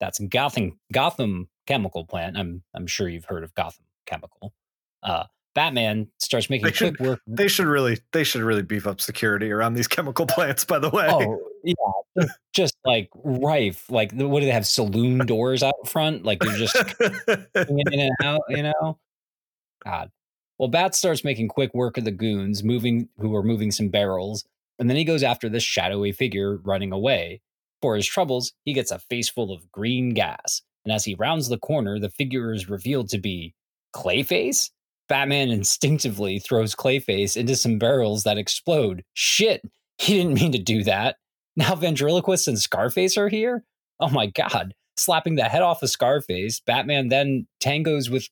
That's 0.00 0.18
Gotham 0.18 0.78
Gotham 0.92 1.48
Chemical 1.68 2.04
Plant. 2.06 2.36
I'm 2.36 2.62
I'm 2.74 2.86
sure 2.86 3.08
you've 3.08 3.26
heard 3.26 3.44
of 3.44 3.54
Gotham 3.54 3.84
Chemical. 4.06 4.54
Uh, 5.02 5.24
Batman 5.54 6.08
starts 6.18 6.48
making 6.50 6.66
They 6.66 6.72
should- 6.72 6.96
quick 6.96 7.08
work. 7.08 7.20
They 7.26 7.46
should 7.48 7.66
really 7.66 7.98
they 8.12 8.24
should 8.24 8.40
really 8.42 8.62
beef 8.62 8.86
up 8.86 9.00
security 9.00 9.50
around 9.52 9.74
these 9.74 9.86
chemical 9.96 10.26
plants. 10.26 10.64
By 10.64 10.78
the 10.78 10.88
way, 10.90 11.06
Oh 11.10 11.38
yeah, 11.62 11.74
just, 12.18 12.38
just 12.54 12.74
like 12.84 13.10
rife. 13.22 13.90
Like 13.90 14.12
what 14.12 14.40
do 14.40 14.46
they 14.46 14.52
have? 14.52 14.66
Saloon 14.66 15.18
doors 15.26 15.62
out 15.62 15.74
front? 15.86 16.24
Like 16.24 16.40
they're 16.40 16.56
just 16.56 16.74
in 17.54 18.00
and 18.00 18.12
out, 18.24 18.40
you 18.48 18.62
know? 18.62 18.98
God. 19.84 20.10
Well, 20.58 20.68
Bat 20.68 20.94
starts 20.94 21.22
making 21.22 21.48
quick 21.48 21.72
work 21.74 21.98
of 21.98 22.04
the 22.04 22.10
goons, 22.10 22.64
moving 22.64 23.08
who 23.18 23.34
are 23.36 23.42
moving 23.44 23.70
some 23.70 23.88
barrels, 23.90 24.44
and 24.78 24.88
then 24.90 24.96
he 24.96 25.04
goes 25.04 25.22
after 25.22 25.48
this 25.48 25.62
shadowy 25.62 26.12
figure 26.12 26.56
running 26.58 26.92
away. 26.92 27.42
For 27.80 27.94
his 27.94 28.06
troubles, 28.08 28.52
he 28.64 28.72
gets 28.72 28.90
a 28.90 28.98
face 28.98 29.28
full 29.28 29.52
of 29.52 29.70
green 29.70 30.14
gas, 30.14 30.62
and 30.88 30.94
as 30.94 31.04
he 31.04 31.14
rounds 31.16 31.50
the 31.50 31.58
corner, 31.58 31.98
the 31.98 32.08
figure 32.08 32.50
is 32.50 32.70
revealed 32.70 33.10
to 33.10 33.18
be 33.18 33.52
Clayface. 33.94 34.70
Batman 35.06 35.50
instinctively 35.50 36.38
throws 36.38 36.74
Clayface 36.74 37.36
into 37.36 37.56
some 37.56 37.78
barrels 37.78 38.22
that 38.22 38.38
explode. 38.38 39.04
Shit, 39.12 39.60
he 39.98 40.14
didn't 40.14 40.40
mean 40.40 40.50
to 40.52 40.58
do 40.58 40.82
that. 40.84 41.16
Now 41.56 41.74
Ventriloquist 41.74 42.48
and 42.48 42.58
Scarface 42.58 43.18
are 43.18 43.28
here? 43.28 43.64
Oh 44.00 44.08
my 44.08 44.28
god. 44.28 44.72
Slapping 44.96 45.34
the 45.34 45.44
head 45.44 45.60
off 45.60 45.82
of 45.82 45.90
Scarface, 45.90 46.60
Batman 46.60 47.08
then 47.08 47.46
tangos 47.62 48.08
with 48.08 48.26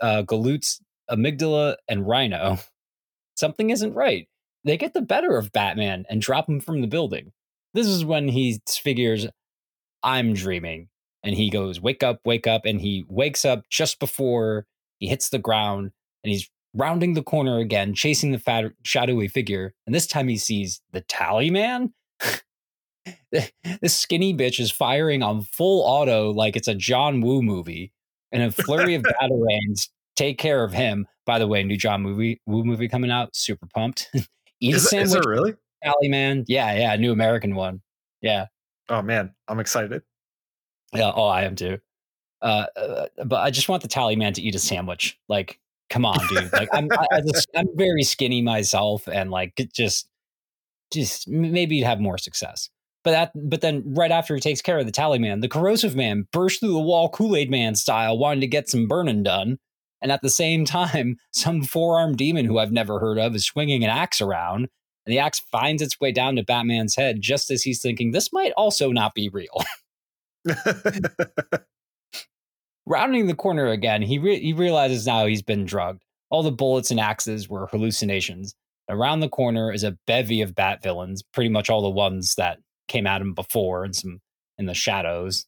uh, 0.00 0.22
Galoots, 0.22 0.80
Amygdala, 1.10 1.78
and 1.88 2.06
Rhino. 2.06 2.58
Something 3.34 3.70
isn't 3.70 3.94
right. 3.94 4.28
They 4.62 4.76
get 4.76 4.94
the 4.94 5.02
better 5.02 5.36
of 5.36 5.50
Batman 5.50 6.04
and 6.08 6.22
drop 6.22 6.48
him 6.48 6.60
from 6.60 6.80
the 6.80 6.86
building. 6.86 7.32
This 7.74 7.88
is 7.88 8.04
when 8.04 8.28
he 8.28 8.60
figures, 8.68 9.26
I'm 10.04 10.34
dreaming. 10.34 10.90
And 11.22 11.34
he 11.34 11.50
goes, 11.50 11.80
Wake 11.80 12.02
up, 12.02 12.20
wake 12.24 12.46
up. 12.46 12.62
And 12.64 12.80
he 12.80 13.04
wakes 13.08 13.44
up 13.44 13.64
just 13.70 13.98
before 13.98 14.66
he 14.98 15.08
hits 15.08 15.28
the 15.28 15.38
ground 15.38 15.92
and 16.22 16.32
he's 16.32 16.48
rounding 16.74 17.14
the 17.14 17.22
corner 17.22 17.58
again, 17.58 17.94
chasing 17.94 18.32
the 18.32 18.38
fat, 18.38 18.66
shadowy 18.84 19.28
figure. 19.28 19.74
And 19.86 19.94
this 19.94 20.06
time 20.06 20.28
he 20.28 20.36
sees 20.36 20.80
the 20.92 21.00
tally 21.02 21.50
man. 21.50 21.92
this 23.32 23.98
skinny 23.98 24.34
bitch 24.34 24.60
is 24.60 24.70
firing 24.70 25.22
on 25.22 25.42
full 25.42 25.82
auto 25.82 26.32
like 26.32 26.56
it's 26.56 26.68
a 26.68 26.74
John 26.74 27.20
Woo 27.20 27.42
movie. 27.42 27.92
And 28.32 28.42
a 28.42 28.50
flurry 28.50 28.94
of 28.94 29.02
batarangs 29.22 29.88
take 30.16 30.38
care 30.38 30.62
of 30.62 30.72
him. 30.72 31.06
By 31.24 31.38
the 31.38 31.46
way, 31.46 31.62
new 31.62 31.76
John 31.76 32.02
movie 32.02 32.40
Woo 32.46 32.64
movie 32.64 32.88
coming 32.88 33.10
out. 33.10 33.34
Super 33.34 33.66
pumped. 33.66 34.10
Eat 34.60 34.74
is, 34.74 34.92
a 34.92 34.96
it, 34.96 35.02
is 35.02 35.10
sandwich, 35.10 35.26
it 35.26 35.28
really? 35.28 35.54
tally 35.84 36.08
man. 36.08 36.44
Yeah, 36.48 36.74
yeah, 36.74 36.96
new 36.96 37.12
American 37.12 37.54
one. 37.54 37.80
Yeah. 38.20 38.46
Oh 38.88 39.02
man, 39.02 39.34
I'm 39.46 39.60
excited. 39.60 40.02
Yeah, 40.94 41.12
oh, 41.14 41.26
I 41.26 41.42
am 41.42 41.56
too. 41.56 41.78
Uh, 42.40 42.66
uh, 42.76 43.06
but 43.24 43.40
I 43.40 43.50
just 43.50 43.68
want 43.68 43.82
the 43.82 43.88
tally 43.88 44.16
man 44.16 44.32
to 44.34 44.42
eat 44.42 44.54
a 44.54 44.58
sandwich. 44.58 45.18
Like, 45.28 45.58
come 45.90 46.04
on, 46.04 46.18
dude. 46.28 46.52
Like, 46.52 46.68
I'm 46.72 46.88
I, 46.92 47.06
I 47.16 47.20
just, 47.20 47.48
I'm 47.54 47.68
very 47.74 48.02
skinny 48.02 48.42
myself, 48.42 49.06
and 49.08 49.30
like, 49.30 49.68
just, 49.74 50.08
just 50.92 51.28
maybe 51.28 51.76
you'd 51.76 51.86
have 51.86 52.00
more 52.00 52.18
success. 52.18 52.70
But 53.04 53.10
that, 53.12 53.32
but 53.34 53.60
then 53.60 53.82
right 53.94 54.10
after 54.10 54.34
he 54.34 54.40
takes 54.40 54.60
care 54.60 54.78
of 54.78 54.86
the 54.86 54.92
tally 54.92 55.18
man, 55.18 55.40
the 55.40 55.48
corrosive 55.48 55.94
man 55.96 56.26
burst 56.32 56.60
through 56.60 56.72
the 56.72 56.78
wall, 56.78 57.08
Kool 57.08 57.36
Aid 57.36 57.50
Man 57.50 57.74
style, 57.74 58.18
wanting 58.18 58.40
to 58.40 58.46
get 58.46 58.68
some 58.68 58.86
burning 58.86 59.22
done. 59.22 59.58
And 60.00 60.12
at 60.12 60.22
the 60.22 60.30
same 60.30 60.64
time, 60.66 61.16
some 61.32 61.62
four 61.62 61.98
armed 61.98 62.18
demon 62.18 62.44
who 62.44 62.58
I've 62.58 62.72
never 62.72 62.98
heard 62.98 63.18
of 63.18 63.34
is 63.34 63.46
swinging 63.46 63.84
an 63.84 63.90
axe 63.90 64.20
around, 64.20 64.68
and 65.06 65.12
the 65.12 65.18
axe 65.18 65.40
finds 65.50 65.80
its 65.80 65.98
way 66.00 66.12
down 66.12 66.36
to 66.36 66.42
Batman's 66.42 66.96
head 66.96 67.20
just 67.20 67.50
as 67.50 67.62
he's 67.62 67.80
thinking 67.80 68.10
this 68.10 68.32
might 68.32 68.52
also 68.56 68.90
not 68.92 69.14
be 69.14 69.28
real. 69.28 69.56
rounding 72.86 73.26
the 73.26 73.34
corner 73.34 73.68
again, 73.68 74.02
he 74.02 74.18
re- 74.18 74.40
he 74.40 74.52
realizes 74.52 75.06
now 75.06 75.26
he's 75.26 75.42
been 75.42 75.64
drugged. 75.64 76.02
all 76.30 76.42
the 76.42 76.52
bullets 76.52 76.90
and 76.90 77.00
axes 77.00 77.48
were 77.48 77.66
hallucinations. 77.66 78.54
Around 78.90 79.20
the 79.20 79.28
corner 79.28 79.72
is 79.72 79.84
a 79.84 79.96
bevy 80.06 80.40
of 80.40 80.54
bat 80.54 80.82
villains, 80.82 81.22
pretty 81.22 81.50
much 81.50 81.68
all 81.68 81.82
the 81.82 81.90
ones 81.90 82.34
that 82.36 82.58
came 82.88 83.06
at 83.06 83.20
him 83.20 83.34
before 83.34 83.84
and 83.84 83.94
some 83.94 84.20
in 84.58 84.66
the 84.66 84.74
shadows. 84.74 85.46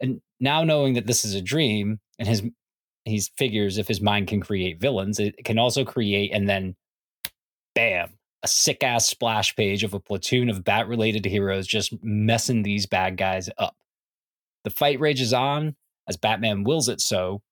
And 0.00 0.20
now 0.40 0.64
knowing 0.64 0.94
that 0.94 1.06
this 1.06 1.24
is 1.24 1.34
a 1.34 1.42
dream 1.42 2.00
and 2.18 2.26
his 2.28 2.42
he 3.04 3.22
figures 3.38 3.78
if 3.78 3.88
his 3.88 4.00
mind 4.00 4.28
can 4.28 4.40
create 4.40 4.80
villains, 4.80 5.18
it 5.18 5.44
can 5.44 5.58
also 5.58 5.84
create 5.84 6.32
and 6.32 6.48
then 6.48 6.74
bam, 7.74 8.10
a 8.42 8.48
sick 8.48 8.82
ass 8.82 9.06
splash 9.06 9.54
page 9.56 9.84
of 9.84 9.94
a 9.94 10.00
platoon 10.00 10.50
of 10.50 10.64
bat 10.64 10.88
related 10.88 11.24
heroes 11.24 11.66
just 11.66 11.92
messing 12.02 12.62
these 12.62 12.86
bad 12.86 13.16
guys 13.16 13.48
up. 13.58 13.76
The 14.64 14.70
fight 14.70 15.00
rages 15.00 15.32
on 15.32 15.76
as 16.08 16.16
Batman 16.16 16.64
wills 16.64 16.88
it 16.88 17.00
so 17.00 17.42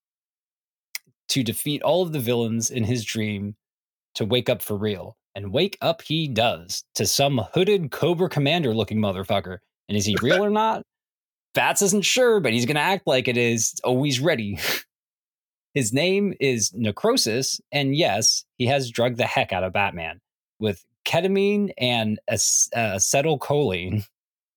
to 1.28 1.42
defeat 1.42 1.82
all 1.82 2.02
of 2.02 2.12
the 2.12 2.20
villains 2.20 2.70
in 2.70 2.84
his 2.84 3.04
dream 3.04 3.56
to 4.14 4.24
wake 4.24 4.48
up 4.48 4.62
for 4.62 4.76
real. 4.76 5.16
And 5.34 5.52
wake 5.52 5.76
up 5.82 6.00
he 6.00 6.28
does 6.28 6.84
to 6.94 7.04
some 7.04 7.38
hooded 7.52 7.90
Cobra 7.90 8.28
Commander 8.28 8.74
looking 8.74 8.98
motherfucker. 8.98 9.58
And 9.88 9.96
is 9.96 10.06
he 10.06 10.16
real 10.22 10.42
or 10.42 10.50
not? 10.50 10.82
Bats 11.54 11.82
isn't 11.82 12.04
sure, 12.04 12.40
but 12.40 12.52
he's 12.52 12.64
going 12.64 12.76
to 12.76 12.80
act 12.80 13.06
like 13.06 13.28
it 13.28 13.36
is, 13.36 13.74
always 13.84 14.18
ready. 14.20 14.58
His 15.74 15.92
name 15.92 16.32
is 16.40 16.72
Necrosis, 16.72 17.60
and 17.70 17.94
yes, 17.94 18.46
he 18.56 18.64
has 18.64 18.90
drugged 18.90 19.18
the 19.18 19.26
heck 19.26 19.52
out 19.52 19.62
of 19.62 19.74
Batman 19.74 20.20
with 20.58 20.82
ketamine 21.04 21.70
and 21.76 22.18
uh, 22.30 22.34
acetylcholine. 22.34 24.06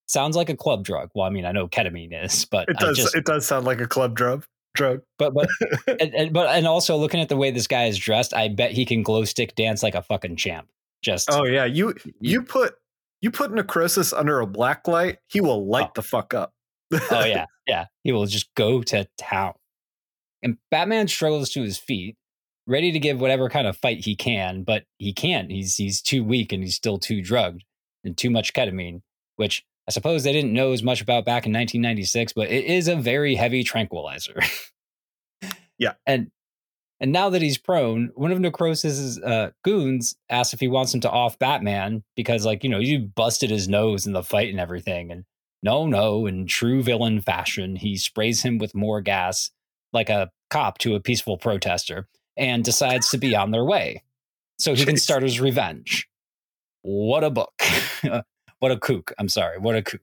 Sounds 0.10 0.36
like 0.36 0.50
a 0.50 0.56
club 0.56 0.84
drug. 0.84 1.12
Well, 1.14 1.28
I 1.28 1.30
mean, 1.30 1.46
I 1.46 1.52
know 1.52 1.68
ketamine 1.68 2.26
is, 2.26 2.44
but 2.46 2.68
it 2.68 2.78
does. 2.78 2.98
Just, 2.98 3.16
it 3.16 3.26
does 3.26 3.46
sound 3.46 3.66
like 3.66 3.80
a 3.80 3.88
club 3.88 4.16
drug. 4.16 4.44
Drug, 4.74 5.02
but 5.20 5.36
but 5.36 5.48
and, 5.88 6.16
and, 6.16 6.34
but 6.34 6.50
and 6.50 6.66
also 6.66 6.98
looking 6.98 7.22
at 7.22 7.30
the 7.30 7.38
way 7.38 7.52
this 7.52 7.68
guy 7.68 7.86
is 7.86 7.98
dressed, 7.98 8.34
I 8.34 8.48
bet 8.48 8.72
he 8.72 8.86
can 8.86 9.04
glow 9.04 9.24
stick 9.24 9.54
dance 9.56 9.84
like 9.84 9.94
a 9.94 10.02
fucking 10.02 10.38
champ. 10.38 10.68
Just 11.04 11.30
oh 11.32 11.46
yeah, 11.46 11.66
you 11.66 11.94
you 12.20 12.42
put 12.42 12.74
you 13.22 13.30
put 13.30 13.54
necrosis 13.54 14.12
under 14.12 14.40
a 14.40 14.48
black 14.48 14.88
light, 14.88 15.20
he 15.28 15.42
will 15.42 15.52
oh. 15.52 15.60
light 15.60 15.90
oh. 15.90 15.94
the 15.96 16.02
fuck 16.02 16.34
up. 16.34 16.54
oh 16.92 17.00
yeah, 17.26 17.46
yeah, 17.68 17.86
he 18.04 18.12
will 18.12 18.26
just 18.26 18.50
go 18.56 18.82
to 18.82 19.08
town. 19.20 19.54
And 20.42 20.58
Batman 20.72 21.08
struggles 21.08 21.52
to 21.52 21.62
his 21.62 21.78
feet, 21.78 22.16
ready 22.66 22.92
to 22.92 23.00
give 23.00 23.22
whatever 23.22 23.48
kind 23.48 23.68
of 23.68 23.78
fight 23.78 24.06
he 24.06 24.16
can, 24.16 24.64
but 24.64 24.86
he 24.98 25.14
can't. 25.14 25.52
He's 25.52 25.76
he's 25.76 26.02
too 26.02 26.24
weak 26.24 26.52
and 26.52 26.64
he's 26.64 26.76
still 26.76 26.98
too 26.98 27.22
drugged 27.22 27.64
and 28.04 28.18
too 28.18 28.32
much 28.32 28.54
ketamine, 28.54 29.02
which 29.36 29.66
I 29.90 29.92
suppose 29.92 30.22
they 30.22 30.32
didn't 30.32 30.54
know 30.54 30.72
as 30.72 30.84
much 30.84 31.02
about 31.02 31.26
back 31.26 31.48
in 31.48 31.52
1996, 31.52 32.34
but 32.34 32.52
it 32.52 32.66
is 32.66 32.88
a 32.88 32.96
very 32.96 33.34
heavy 33.34 33.64
tranquilizer. 33.64 34.40
yeah. 35.80 35.94
And 36.06 36.30
and 37.00 37.12
now 37.12 37.32
that 37.32 37.42
he's 37.42 37.58
prone, 37.58 38.12
one 38.14 38.32
of 38.32 38.38
Necrosis's 38.38 39.18
uh, 39.20 39.50
goons 39.64 40.16
asks 40.30 40.54
if 40.54 40.60
he 40.60 40.68
wants 40.68 40.94
him 40.94 41.00
to 41.02 41.10
off 41.10 41.40
Batman 41.40 42.04
because, 42.16 42.46
like, 42.46 42.64
you 42.64 42.70
know, 42.70 42.78
you 42.78 43.00
busted 43.00 43.50
his 43.50 43.68
nose 43.68 44.06
in 44.06 44.14
the 44.14 44.22
fight 44.22 44.50
and 44.50 44.60
everything. 44.60 45.10
And 45.12 45.24
no, 45.64 45.88
no, 45.88 46.28
in 46.28 46.46
true 46.46 46.84
villain 46.84 47.20
fashion, 47.20 47.76
he 47.76 47.98
sprays 47.98 48.44
him 48.44 48.60
with 48.60 48.76
more 48.76 49.02
gas 49.02 49.50
like 49.92 50.12
a 50.12 50.30
cop 50.52 50.78
to 50.80 50.94
a 50.94 51.00
peaceful 51.00 51.40
protester 51.40 52.08
and 52.38 52.64
decides 52.64 53.10
to 53.10 53.18
be 53.18 53.36
on 53.36 53.50
their 53.50 53.66
way 53.66 54.04
so 54.60 54.76
he 54.76 54.86
can 54.86 54.98
start 54.98 55.24
his 55.24 55.40
revenge. 55.40 56.08
What 56.84 57.24
a 57.24 57.32
book. 57.32 57.60
what 58.60 58.72
a 58.72 58.78
kook. 58.78 59.14
I'm 59.18 59.30
sorry. 59.30 59.58
What 59.58 59.76
a 59.76 59.82
kook. 59.82 60.02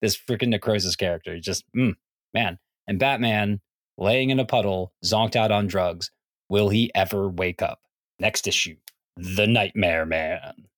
This 0.00 0.16
freaking 0.16 0.48
Necrosis 0.48 0.96
character. 0.96 1.38
Just, 1.38 1.64
mm, 1.76 1.94
man. 2.34 2.58
And 2.86 2.98
Batman 2.98 3.60
laying 3.98 4.30
in 4.30 4.38
a 4.38 4.44
puddle, 4.44 4.92
zonked 5.04 5.36
out 5.36 5.50
on 5.50 5.66
drugs. 5.66 6.10
Will 6.48 6.68
he 6.68 6.90
ever 6.94 7.28
wake 7.28 7.62
up? 7.62 7.80
Next 8.18 8.46
issue 8.46 8.76
The 9.16 9.46
Nightmare 9.46 10.06
Man. 10.06 10.68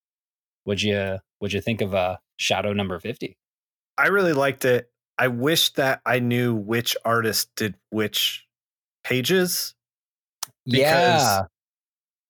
Would 0.65 0.81
you 0.81 1.19
would 1.39 1.53
you 1.53 1.61
think 1.61 1.81
of 1.81 1.93
uh 1.93 2.17
Shadow 2.37 2.73
number 2.73 2.99
50? 2.99 3.37
I 3.97 4.07
really 4.07 4.33
liked 4.33 4.65
it. 4.65 4.89
I 5.17 5.27
wish 5.27 5.73
that 5.73 6.01
I 6.05 6.19
knew 6.19 6.55
which 6.55 6.95
artist 7.03 7.49
did 7.55 7.75
which 7.89 8.45
pages. 9.03 9.75
Yeah. 10.65 11.43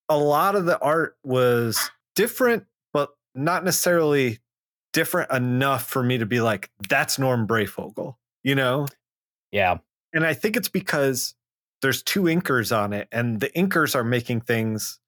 A 0.10 0.17
lot 0.17 0.55
of 0.55 0.65
the 0.65 0.79
art 0.79 1.15
was 1.23 1.91
different, 2.15 2.65
not 3.35 3.63
necessarily 3.63 4.39
different 4.93 5.31
enough 5.31 5.87
for 5.87 6.03
me 6.03 6.17
to 6.17 6.25
be 6.25 6.41
like, 6.41 6.69
that's 6.87 7.19
Norm 7.19 7.47
Breyfogle, 7.47 8.15
you 8.43 8.55
know? 8.55 8.87
Yeah. 9.51 9.77
And 10.13 10.25
I 10.25 10.33
think 10.33 10.55
it's 10.55 10.69
because 10.69 11.35
there's 11.81 12.03
two 12.03 12.23
inkers 12.23 12.75
on 12.75 12.93
it, 12.93 13.07
and 13.11 13.39
the 13.39 13.49
inkers 13.49 13.95
are 13.95 14.03
making 14.03 14.41
things 14.41 14.99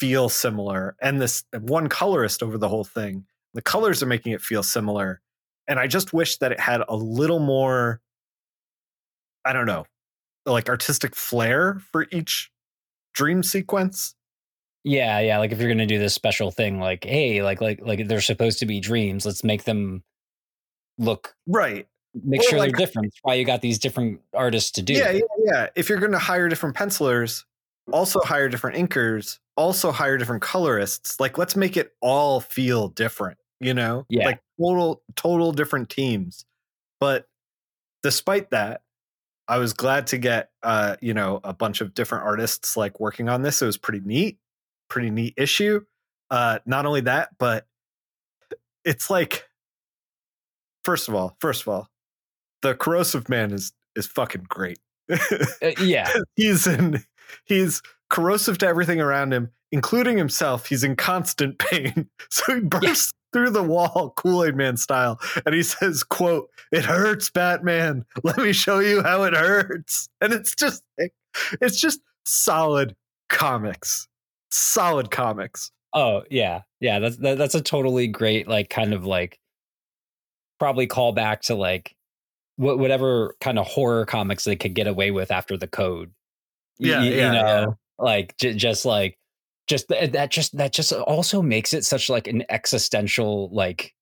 feel 0.00 0.28
similar. 0.28 0.96
And 1.02 1.20
this 1.20 1.44
one 1.60 1.88
colorist 1.88 2.42
over 2.42 2.56
the 2.56 2.68
whole 2.68 2.84
thing, 2.84 3.26
the 3.54 3.62
colors 3.62 4.02
are 4.02 4.06
making 4.06 4.32
it 4.32 4.40
feel 4.40 4.62
similar 4.62 5.20
and 5.68 5.78
I 5.78 5.86
just 5.86 6.12
wish 6.12 6.38
that 6.38 6.50
it 6.50 6.58
had 6.58 6.82
a 6.88 6.96
little 6.96 7.38
more 7.38 8.00
I 9.44 9.52
don't 9.52 9.66
know, 9.66 9.86
like 10.44 10.68
artistic 10.68 11.14
flair 11.14 11.80
for 11.92 12.06
each 12.10 12.50
dream 13.14 13.42
sequence. 13.42 14.14
Yeah, 14.84 15.20
yeah, 15.20 15.38
like 15.38 15.52
if 15.52 15.58
you're 15.58 15.68
going 15.68 15.78
to 15.78 15.86
do 15.86 15.98
this 15.98 16.14
special 16.14 16.50
thing 16.50 16.80
like 16.80 17.04
hey, 17.04 17.42
like 17.42 17.60
like 17.60 17.80
like 17.82 18.06
they're 18.08 18.20
supposed 18.20 18.60
to 18.60 18.66
be 18.66 18.80
dreams, 18.80 19.26
let's 19.26 19.44
make 19.44 19.64
them 19.64 20.02
look 20.98 21.34
right. 21.46 21.86
Make 22.24 22.40
or 22.40 22.44
sure 22.44 22.58
like, 22.58 22.70
they're 22.70 22.86
different. 22.86 23.06
That's 23.06 23.20
why 23.22 23.34
you 23.34 23.44
got 23.44 23.60
these 23.60 23.78
different 23.78 24.20
artists 24.34 24.70
to 24.72 24.82
do. 24.82 24.94
Yeah, 24.94 25.10
yeah, 25.10 25.20
yeah. 25.44 25.66
If 25.76 25.88
you're 25.88 25.98
going 25.98 26.12
to 26.12 26.18
hire 26.18 26.48
different 26.48 26.74
pencilers, 26.74 27.44
also 27.92 28.20
hire 28.20 28.48
different 28.48 28.76
inkers, 28.76 29.38
also 29.56 29.92
hire 29.92 30.16
different 30.16 30.42
colorists. 30.42 31.20
Like 31.20 31.38
let's 31.38 31.54
make 31.54 31.76
it 31.76 31.92
all 32.00 32.40
feel 32.40 32.88
different 32.88 33.38
you 33.60 33.74
know 33.74 34.06
yeah. 34.08 34.26
like 34.26 34.40
total 34.60 35.02
total 35.16 35.52
different 35.52 35.90
teams 35.90 36.44
but 37.00 37.26
despite 38.02 38.50
that 38.50 38.82
i 39.48 39.58
was 39.58 39.72
glad 39.72 40.06
to 40.06 40.18
get 40.18 40.50
uh 40.62 40.96
you 41.00 41.14
know 41.14 41.40
a 41.44 41.52
bunch 41.52 41.80
of 41.80 41.94
different 41.94 42.24
artists 42.24 42.76
like 42.76 43.00
working 43.00 43.28
on 43.28 43.42
this 43.42 43.60
it 43.62 43.66
was 43.66 43.76
pretty 43.76 44.00
neat 44.00 44.38
pretty 44.88 45.10
neat 45.10 45.34
issue 45.36 45.80
uh 46.30 46.58
not 46.66 46.86
only 46.86 47.00
that 47.00 47.30
but 47.38 47.66
it's 48.84 49.10
like 49.10 49.48
first 50.84 51.08
of 51.08 51.14
all 51.14 51.36
first 51.40 51.62
of 51.62 51.68
all 51.68 51.88
the 52.62 52.74
corrosive 52.74 53.28
man 53.28 53.52
is 53.52 53.72
is 53.96 54.06
fucking 54.06 54.46
great. 54.48 54.78
Uh, 55.60 55.70
yeah. 55.80 56.08
He's 56.36 56.66
in 56.66 57.02
he's 57.44 57.82
corrosive 58.10 58.58
to 58.58 58.66
everything 58.66 59.00
around 59.00 59.32
him 59.32 59.50
including 59.72 60.16
himself. 60.16 60.66
He's 60.66 60.84
in 60.84 60.96
constant 60.96 61.58
pain. 61.70 62.08
So 62.30 62.54
he 62.54 62.60
bursts 62.60 63.12
through 63.32 63.50
the 63.50 63.62
wall 63.62 64.12
kool-aid 64.16 64.56
man 64.56 64.76
style 64.76 65.18
and 65.44 65.54
he 65.54 65.62
says 65.62 66.02
quote 66.02 66.50
it 66.72 66.84
hurts 66.84 67.30
batman. 67.30 68.04
Let 68.22 68.38
me 68.38 68.52
show 68.52 68.78
you 68.78 69.02
how 69.02 69.24
it 69.24 69.34
hurts. 69.34 70.08
And 70.20 70.32
it's 70.32 70.54
just 70.54 70.82
it's 71.60 71.80
just 71.80 72.00
solid 72.24 72.94
comics 73.28 74.08
solid 74.50 75.10
comics 75.10 75.70
oh 75.94 76.22
yeah 76.30 76.62
yeah 76.80 76.98
that's 76.98 77.16
that, 77.18 77.38
that's 77.38 77.54
a 77.54 77.60
totally 77.60 78.06
great 78.06 78.48
like 78.48 78.70
kind 78.70 78.92
of 78.92 79.04
like 79.04 79.38
probably 80.58 80.86
call 80.86 81.12
back 81.12 81.42
to 81.42 81.54
like 81.54 81.94
wh- 82.56 82.78
whatever 82.78 83.34
kind 83.40 83.58
of 83.58 83.66
horror 83.66 84.04
comics 84.04 84.44
they 84.44 84.56
could 84.56 84.74
get 84.74 84.86
away 84.86 85.10
with 85.10 85.30
after 85.30 85.56
the 85.56 85.66
code 85.68 86.10
yeah, 86.78 86.98
y- 86.98 87.04
yeah 87.04 87.26
you 87.26 87.32
know 87.32 87.60
yeah. 87.60 87.66
like 87.98 88.36
j- 88.38 88.54
just 88.54 88.84
like 88.84 89.18
just 89.68 89.88
that 89.88 90.30
just 90.30 90.56
that 90.56 90.72
just 90.72 90.92
also 90.92 91.42
makes 91.42 91.72
it 91.72 91.84
such 91.84 92.08
like 92.08 92.26
an 92.26 92.42
existential 92.48 93.50
like 93.52 93.94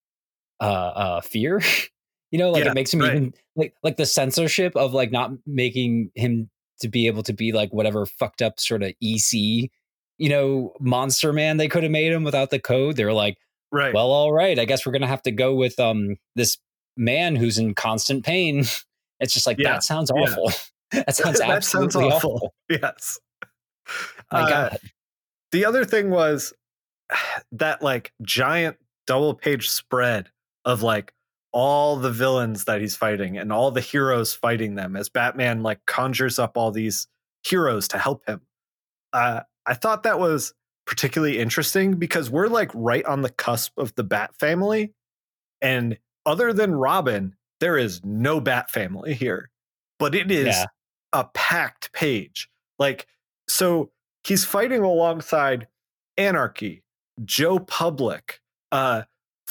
uh 0.61 0.65
uh 0.65 1.21
fear 1.21 1.61
you 2.31 2.39
know 2.39 2.51
like 2.51 2.65
yeah, 2.65 2.71
it 2.71 2.75
makes 2.75 2.95
him 2.95 3.01
right. 3.01 3.17
even 3.17 3.35
like 3.57 3.75
like 3.83 3.97
the 3.97 4.07
censorship 4.07 4.75
of 4.77 4.95
like 4.95 5.11
not 5.11 5.33
making 5.47 6.11
him 6.15 6.49
to 6.81 6.89
be 6.89 7.07
able 7.07 7.23
to 7.23 7.33
be 7.33 7.53
like 7.53 7.73
whatever 7.73 8.07
fucked 8.07 8.43
up 8.43 8.61
sort 8.61 8.83
of 8.83 8.93
ec 9.03 9.71
you 10.19 10.29
know 10.29 10.73
monster 10.81 11.33
man 11.33 11.57
they 11.57 11.69
could 11.69 11.83
have 11.83 11.93
made 11.93 12.13
him 12.13 12.25
without 12.25 12.51
the 12.51 12.59
code 12.59 12.97
they're 12.97 13.13
like 13.13 13.37
right 13.73 13.95
well 13.95 14.11
all 14.11 14.33
right 14.33 14.59
i 14.59 14.65
guess 14.65 14.87
we're 14.87 14.93
gonna 14.93 15.07
have 15.07 15.23
to 15.23 15.31
go 15.31 15.55
with 15.55 15.79
um 15.79 16.17
this 16.35 16.59
man 16.97 17.37
who's 17.37 17.59
in 17.59 17.75
constant 17.75 18.25
pain 18.25 18.65
it's 19.21 19.35
just 19.35 19.47
like 19.47 19.59
yeah. 19.59 19.73
that 19.73 19.83
sounds 19.83 20.11
awful 20.11 20.51
yeah. 20.93 21.03
that 21.07 21.17
sounds 21.17 21.39
that 21.39 21.51
absolutely 21.51 22.03
sounds 22.03 22.15
awful. 22.15 22.35
awful. 22.35 22.55
yes 22.69 23.19
my 24.33 24.43
uh, 24.43 24.49
god 24.49 24.79
the 25.53 25.65
other 25.65 25.85
thing 25.85 26.11
was 26.11 26.53
that 27.53 27.83
like 27.83 28.13
giant 28.23 28.77
double 29.07 29.35
page 29.35 29.71
spread 29.71 30.31
of 30.65 30.83
like 30.83 31.13
all 31.53 31.97
the 31.97 32.11
villains 32.11 32.65
that 32.65 32.83
he's 32.83 32.97
fighting 32.97 33.39
and 33.39 33.51
all 33.51 33.71
the 33.71 33.81
heroes 33.81 34.35
fighting 34.35 34.75
them 34.75 34.95
as 34.95 35.09
Batman 35.09 35.63
like 35.63 35.81
conjures 35.87 36.39
up 36.39 36.57
all 36.57 36.71
these 36.71 37.07
heroes 37.45 37.89
to 37.89 37.97
help 37.97 38.27
him. 38.29 38.43
Uh, 39.15 39.41
I 39.67 39.75
thought 39.75 40.05
that 40.05 40.19
was 40.19 40.55
particularly 40.87 41.39
interesting 41.39 41.95
because 41.95 42.31
we're 42.31 42.47
like 42.49 42.71
right 42.75 43.05
on 43.05 43.23
the 43.23 43.31
cusp 43.31 43.77
of 43.77 43.95
the 43.97 44.05
Bat 44.05 44.37
family. 44.39 44.93
And 45.61 45.99
other 46.25 46.53
than 46.53 46.75
Robin, 46.75 47.35
there 47.61 47.77
is 47.77 48.01
no 48.05 48.41
Bat 48.41 48.71
family 48.71 49.15
here, 49.15 49.51
but 49.99 50.15
it 50.15 50.31
is 50.31 50.47
yeah. 50.47 50.67
a 51.13 51.25
packed 51.35 51.93
page. 51.93 52.49
Like, 52.79 53.07
so 53.49 53.91
he's 54.25 54.45
fighting 54.45 54.83
alongside 54.83 55.67
Anarchy, 56.17 56.83
Joe 57.25 57.59
Public, 57.59 58.41
uh, 58.73 59.03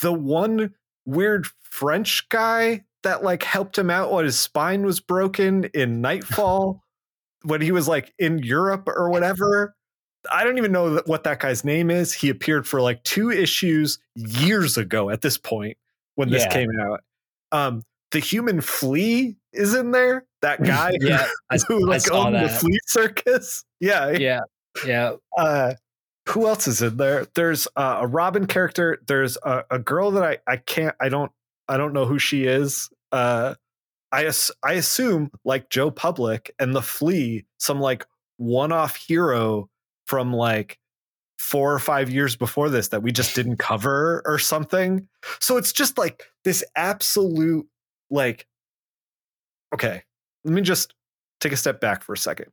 the 0.02 0.14
one 0.14 0.74
weird 1.06 1.48
French 1.62 2.28
guy 2.30 2.84
that 3.04 3.24
like 3.24 3.44
helped 3.44 3.78
him 3.78 3.90
out 3.90 4.12
when 4.12 4.26
his 4.26 4.40
spine 4.40 4.86
was 4.86 5.00
broken 5.00 5.66
in 5.74 6.02
Nightfall 6.02 6.82
when 7.44 7.62
he 7.62 7.72
was 7.72 7.88
like 7.88 8.14
in 8.18 8.40
Europe 8.40 8.88
or 8.88 9.10
whatever. 9.10 9.76
I 10.32 10.44
don't 10.44 10.58
even 10.58 10.72
know 10.72 11.02
what 11.06 11.24
that 11.24 11.40
guy's 11.40 11.64
name 11.64 11.90
is. 11.92 12.14
He 12.14 12.30
appeared 12.30 12.68
for 12.68 12.82
like 12.82 13.04
two 13.04 13.32
issues 13.32 14.00
years 14.16 14.78
ago 14.78 15.10
at 15.10 15.22
this 15.22 15.38
point 15.38 15.78
when 16.16 16.30
this 16.30 16.44
Yeah. 16.44 16.54
came 16.54 16.70
out. 16.82 17.02
Um, 17.52 17.84
the 18.12 18.20
human 18.20 18.62
flea 18.62 19.36
is 19.54 19.74
in 19.74 19.92
there. 19.92 20.26
That 20.42 20.64
guy 20.64 20.94
Yeah, 21.02 21.28
I, 21.50 21.58
who 21.68 21.86
like 21.88 22.10
owned 22.12 22.36
the 22.36 22.50
flea 22.50 22.80
circus. 22.88 23.64
Yeah. 23.80 24.12
yeah, 24.12 24.40
yeah. 24.86 25.14
Uh, 25.38 25.74
who 26.30 26.48
else 26.48 26.68
is 26.68 26.82
in 26.82 26.98
there? 26.98 27.28
There's 27.36 27.68
uh, 27.76 28.00
a 28.02 28.08
Robin 28.08 28.48
character. 28.48 29.00
There's 29.08 29.38
a, 29.44 29.64
a 29.70 29.80
girl 29.80 30.12
that 30.12 30.24
I 30.24 30.38
I 30.52 30.58
can't 30.58 30.96
I 31.00 31.10
don't 31.10 31.32
I 31.68 31.78
don't 31.78 31.94
know 31.94 32.06
who 32.06 32.18
she 32.18 32.46
is. 32.46 32.90
Uh, 33.12 33.56
I 34.12 34.32
I 34.64 34.74
assume 34.74 35.30
like 35.44 35.70
Joe 35.70 35.92
Public 35.92 36.52
and 36.58 36.74
the 36.76 36.82
Flea, 36.82 37.46
some 37.60 37.80
like 37.80 38.06
one 38.38 38.72
off 38.72 38.96
hero 38.96 39.70
from 40.06 40.34
like 40.34 40.80
four 41.38 41.74
or 41.74 41.80
five 41.80 42.10
years 42.10 42.36
before 42.36 42.70
this 42.70 42.90
that 42.90 43.04
we 43.04 43.12
just 43.12 43.36
didn't 43.36 43.58
cover 43.58 44.22
or 44.26 44.40
something. 44.40 45.08
So 45.40 45.58
it's 45.58 45.74
just 45.74 45.98
like 45.98 46.24
this 46.44 46.64
absolute 46.76 47.68
like. 48.10 48.48
Okay, 49.74 50.04
let 50.44 50.54
me 50.54 50.62
just 50.62 50.94
take 51.42 51.52
a 51.52 51.58
step 51.58 51.82
back 51.82 52.04
for 52.04 52.14
a 52.14 52.18
second. 52.18 52.52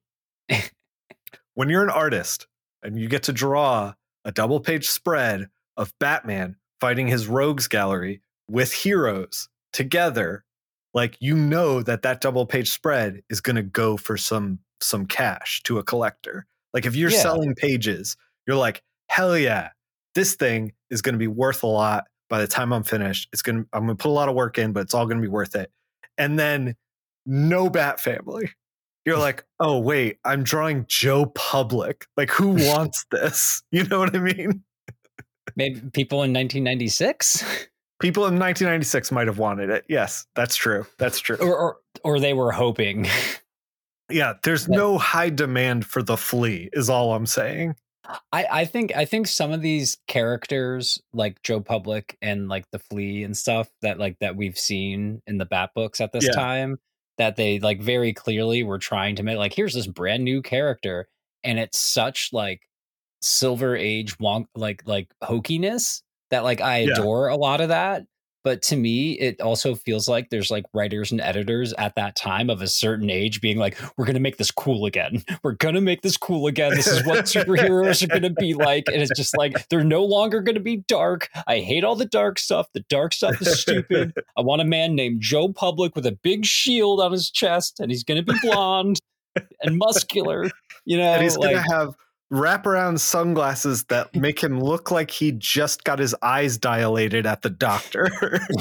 when 1.55 1.69
you're 1.69 1.85
an 1.85 1.91
artist 1.91 2.47
and 2.83 2.99
you 2.99 3.09
get 3.09 3.23
to 3.25 3.33
draw 3.33 3.95
a 4.25 4.33
double 4.33 4.61
page 4.61 4.89
spread 4.89 5.49
of 5.77 5.93
Batman 5.99 6.57
fighting 6.81 7.07
his 7.07 7.27
rogues 7.27 7.69
gallery 7.69 8.21
with 8.49 8.73
heroes 8.73 9.49
together, 9.73 10.45
like 10.95 11.17
you 11.21 11.37
know 11.37 11.83
that 11.83 12.03
that 12.03 12.21
double 12.21 12.47
page 12.47 12.71
spread 12.71 13.23
is 13.31 13.41
going 13.41 13.57
to 13.57 13.63
go 13.63 13.97
for 13.97 14.17
some 14.17 14.59
some 14.81 15.07
cash 15.07 15.63
to 15.63 15.79
a 15.79 15.83
collector. 15.83 16.47
Like 16.75 16.87
if 16.87 16.95
you're 16.97 17.11
Yeah. 17.11 17.21
selling 17.21 17.55
pages, 17.55 18.17
you're 18.47 18.57
like, 18.57 18.83
hell 19.09 19.37
yeah, 19.37 19.71
this 20.15 20.35
thing 20.35 20.73
is 20.91 21.03
going 21.03 21.15
to 21.15 21.19
be 21.19 21.27
worth 21.29 21.63
a 21.63 21.67
lot 21.67 22.05
by 22.29 22.41
the 22.41 22.47
time 22.47 22.73
I'm 22.73 22.83
finished. 22.83 23.29
It's 23.33 23.43
going 23.43 23.63
to 23.65 23.69
I'm 23.73 23.87
going 23.87 23.97
to 23.97 24.03
put 24.03 24.09
a 24.09 24.13
lot 24.13 24.29
of 24.29 24.35
work 24.35 24.59
in, 24.59 24.73
but 24.73 24.81
it's 24.81 24.95
all 24.95 25.07
going 25.07 25.19
to 25.19 25.23
be 25.23 25.29
worth 25.29 25.55
it. 25.55 25.71
And 26.19 26.39
then 26.39 26.77
no 27.27 27.69
Bat 27.71 28.01
Family. 28.01 28.51
You're 29.05 29.19
like, 29.29 29.45
oh 29.61 29.79
wait, 29.79 30.19
I'm 30.25 30.43
drawing 30.43 30.87
Joe 30.89 31.27
Public. 31.27 32.07
Like, 32.17 32.31
who 32.31 32.49
wants 32.69 33.05
this? 33.11 33.63
You 33.71 33.85
know 33.85 33.99
what 33.99 34.15
I 34.15 34.19
mean? 34.21 34.63
Maybe 35.57 35.81
people 35.93 36.23
in 36.23 36.33
1996, 36.33 37.45
People 38.01 38.23
in 38.25 38.35
1996 38.35 39.13
might 39.13 39.29
have 39.29 39.39
wanted 39.39 39.71
it. 39.71 39.85
Yes, 39.89 40.27
that's 40.35 40.57
true. 40.57 40.85
That's 40.99 41.21
true. 41.21 41.37
or, 41.37 41.57
or 41.57 41.77
or 42.03 42.19
they 42.21 42.33
were 42.33 42.51
hoping. 42.51 43.07
Yeah, 44.11 44.35
there's 44.43 44.67
But- 44.67 44.77
no 44.77 44.99
high 44.99 45.31
demand 45.31 45.87
for 45.87 46.03
the 46.03 46.17
flea, 46.17 46.69
is 46.73 46.91
all 46.91 47.15
I'm 47.15 47.27
saying. 47.27 47.77
I, 48.33 48.47
I 48.51 48.65
think 48.65 48.95
I 48.97 49.05
think 49.05 49.29
some 49.29 49.53
of 49.53 49.63
these 49.63 49.97
characters 50.09 51.01
like 51.13 51.41
Joe 51.43 51.61
Public 51.61 52.17
and 52.21 52.49
like 52.49 52.65
the 52.73 52.81
Flea 52.81 53.23
and 53.23 53.37
stuff 53.37 53.69
that 53.81 53.99
like 54.01 54.19
that 54.19 54.35
we've 54.35 54.59
seen 54.59 55.23
in 55.29 55.39
the 55.39 55.45
Bat 55.47 55.71
books 55.77 56.01
at 56.01 56.11
this 56.13 56.27
Yeah. 56.27 56.33
time 56.33 56.79
that 57.19 57.37
they 57.37 57.61
like 57.61 57.81
very 57.81 58.13
clearly 58.13 58.65
were 58.65 58.79
trying 58.81 59.15
to 59.17 59.23
make 59.23 59.39
like 59.39 59.55
here's 59.55 59.75
this 59.75 59.87
brand 59.87 60.25
new 60.25 60.43
character 60.43 61.07
and 61.45 61.61
it's 61.61 61.79
such 61.79 62.31
like 62.33 62.63
silver 63.23 63.77
age 63.77 64.19
wonk 64.19 64.47
like 64.57 64.83
like 64.85 65.09
hokiness 65.23 66.03
that 66.31 66.43
like 66.43 66.61
I 66.61 66.79
Yeah. 66.79 66.95
adore 66.95 67.29
a 67.29 67.37
lot 67.37 67.61
of 67.61 67.69
that 67.69 68.03
but 68.45 68.63
to 68.63 68.77
me 68.77 69.13
it 69.13 69.41
also 69.41 69.75
feels 69.75 70.09
like 70.09 70.31
there's 70.31 70.51
like 70.51 70.65
writers 70.73 71.13
and 71.13 71.21
editors 71.21 71.73
at 71.75 71.95
that 71.95 72.17
time 72.17 72.51
of 72.51 72.63
a 72.63 72.69
certain 72.69 73.11
age 73.11 73.41
being 73.41 73.59
like 73.59 73.79
we're 73.97 74.05
going 74.05 74.15
to 74.15 74.21
make 74.21 74.37
this 74.37 74.51
cool 74.51 74.87
again. 74.87 75.23
We're 75.43 75.53
going 75.53 75.75
to 75.75 75.81
make 75.81 76.03
this 76.03 76.17
cool 76.17 76.47
again. 76.47 76.75
This 76.75 76.87
is 76.87 77.05
what 77.05 77.19
superheroes 77.25 78.03
are 78.03 78.07
going 78.07 78.23
to 78.23 78.31
be 78.31 78.55
like. 78.55 78.85
And 78.87 79.03
it's 79.03 79.17
just 79.17 79.37
like 79.37 79.69
they're 79.69 79.85
no 79.85 80.05
longer 80.05 80.41
going 80.41 80.55
to 80.55 80.61
be 80.61 80.77
dark. 80.77 81.29
I 81.47 81.59
hate 81.59 81.85
all 81.85 81.97
the 81.97 82.05
dark 82.05 82.39
stuff. 82.39 82.69
The 82.73 82.85
dark 82.89 83.13
stuff 83.13 83.41
is 83.41 83.61
stupid. 83.61 84.13
I 84.37 84.41
want 84.41 84.63
a 84.63 84.65
man 84.65 84.95
named 84.95 85.21
joe 85.21 85.49
public 85.53 85.95
with 85.95 86.07
a 86.07 86.13
big 86.13 86.45
shield 86.45 87.01
on 87.01 87.13
his 87.13 87.31
chest 87.31 87.81
and 87.81 87.91
he's 87.91 88.05
going 88.05 88.25
to 88.25 88.33
be 88.33 88.39
blonde 88.41 88.99
and 89.63 89.79
muscular 89.79 90.51
you 90.85 90.97
know 90.97 91.05
and 91.05 91.23
he's 91.23 91.37
like, 91.37 91.55
gonna 91.55 91.75
have 91.75 91.95
wraparound 92.33 92.99
sunglasses 92.99 93.85
that 93.85 94.15
make 94.17 94.43
him 94.43 94.59
look 94.59 94.91
like 94.91 95.11
he 95.11 95.33
just 95.33 95.85
got 95.85 95.99
his 95.99 96.15
eyes 96.23 96.57
dilated 96.59 97.27
at 97.27 97.43
the 97.43 97.51
doctor. 97.51 98.09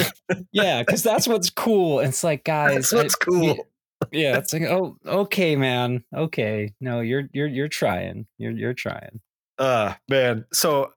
yeah 0.51 0.84
because 0.84 1.03
that's 1.03 1.27
what's 1.27 1.49
cool. 1.49 1.99
It's 1.99 2.23
like 2.23 2.43
guys 2.43 2.73
That's 2.73 2.93
what's 2.93 3.15
I- 3.15 3.25
cool. 3.25 3.67
yeah 4.12 4.38
it's 4.38 4.51
like 4.53 4.62
oh 4.69 4.97
okay 5.05 5.55
man. 5.55 6.03
Okay. 6.15 6.73
No 6.81 6.99
you're 6.99 7.29
you're 7.34 7.47
you're 7.47 7.67
trying. 7.69 8.27
You're 8.38 8.51
you're 8.51 8.73
trying. 8.73 9.21
Uh 9.57 9.93
man. 10.10 10.45
So 10.53 10.91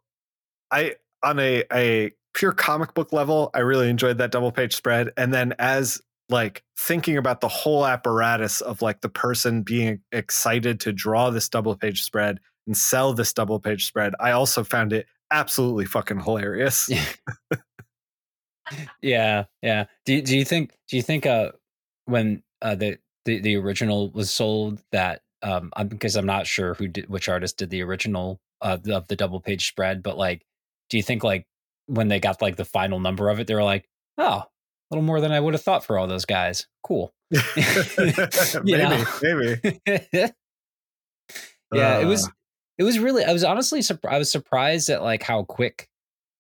i 0.71 0.97
on 1.23 1.39
a 1.39 1.65
a 1.73 2.11
pure 2.35 2.53
comic 2.53 2.95
book 2.95 3.13
level 3.13 3.49
i 3.55 3.61
really 3.61 3.89
enjoyed 3.89 4.19
that 4.19 4.33
double 4.33 4.51
page 4.51 4.75
spread. 4.75 5.11
And 5.17 5.33
then 5.33 5.55
as 5.59 6.01
like 6.31 6.65
thinking 6.77 7.17
about 7.19 7.41
the 7.43 7.49
whole 7.49 7.87
apparatus 7.87 8.61
of 8.63 8.81
like 8.83 9.03
the 9.03 9.09
person 9.11 9.63
being 9.63 10.01
excited 10.11 10.81
to 10.81 10.93
draw 10.93 11.31
this 11.31 11.49
double 11.49 11.77
page 11.77 12.03
spread 12.03 12.41
and 12.67 12.77
sell 12.77 13.13
this 13.13 13.33
double 13.33 13.61
page 13.61 13.87
spread 13.87 14.15
i 14.21 14.31
also 14.31 14.65
found 14.65 14.93
it 14.93 15.07
absolutely 15.31 15.85
fucking 15.85 16.21
hilarious. 16.21 16.89
Yeah. 16.89 17.05
Yeah 19.63 19.85
do, 20.07 20.23
do 20.23 20.39
you 20.39 20.45
think 20.45 20.75
do 20.89 20.97
you 20.97 21.03
think 21.03 21.27
uh 21.27 21.53
when 22.07 22.43
uh 22.63 22.75
the 22.75 22.99
the, 23.27 23.39
the 23.41 23.57
original 23.57 24.11
was 24.11 24.31
sold 24.31 24.83
that 24.91 25.21
um 25.43 25.71
I'm, 25.77 25.89
because 25.89 26.17
i'm 26.17 26.25
not 26.25 26.47
sure 26.47 26.73
who 26.75 26.89
did 26.89 27.11
which 27.11 27.29
artist 27.29 27.59
did 27.59 27.69
the 27.69 27.83
original 27.83 28.41
uh 28.63 28.79
of 28.89 29.07
the 29.09 29.17
double 29.17 29.41
page 29.41 29.69
spread 29.69 30.03
but 30.03 30.17
like 30.17 30.47
do 30.89 30.97
you 30.97 31.03
think 31.03 31.23
like 31.23 31.47
when 31.87 32.09
they 32.09 32.21
got 32.21 32.41
like 32.41 32.57
the 32.57 32.65
final 32.65 33.01
number 33.01 33.29
of 33.29 33.39
it 33.39 33.47
they 33.47 33.55
were 33.55 33.63
like 33.63 33.87
oh 34.17 34.45
a 34.45 34.49
little 34.91 35.05
more 35.05 35.21
than 35.21 35.33
i 35.33 35.41
would 35.41 35.53
have 35.53 35.63
thought 35.63 35.85
for 35.85 35.99
all 35.99 36.07
those 36.07 36.25
guys. 36.25 36.67
Cool. 36.83 37.13
Maybe 38.65 39.05
maybe. 39.23 39.81
Yeah 41.73 41.99
it 41.99 42.07
was 42.07 42.29
Uh, 42.29 42.31
it 42.79 42.85
was 42.85 42.99
really 42.99 43.25
i 43.25 43.33
was 43.33 43.45
honestly 43.45 43.83
surprised 43.83 44.15
i 44.15 44.19
was 44.19 44.31
surprised 44.31 44.89
at 44.89 45.03
like 45.03 45.23
how 45.23 45.43
quick 45.45 45.89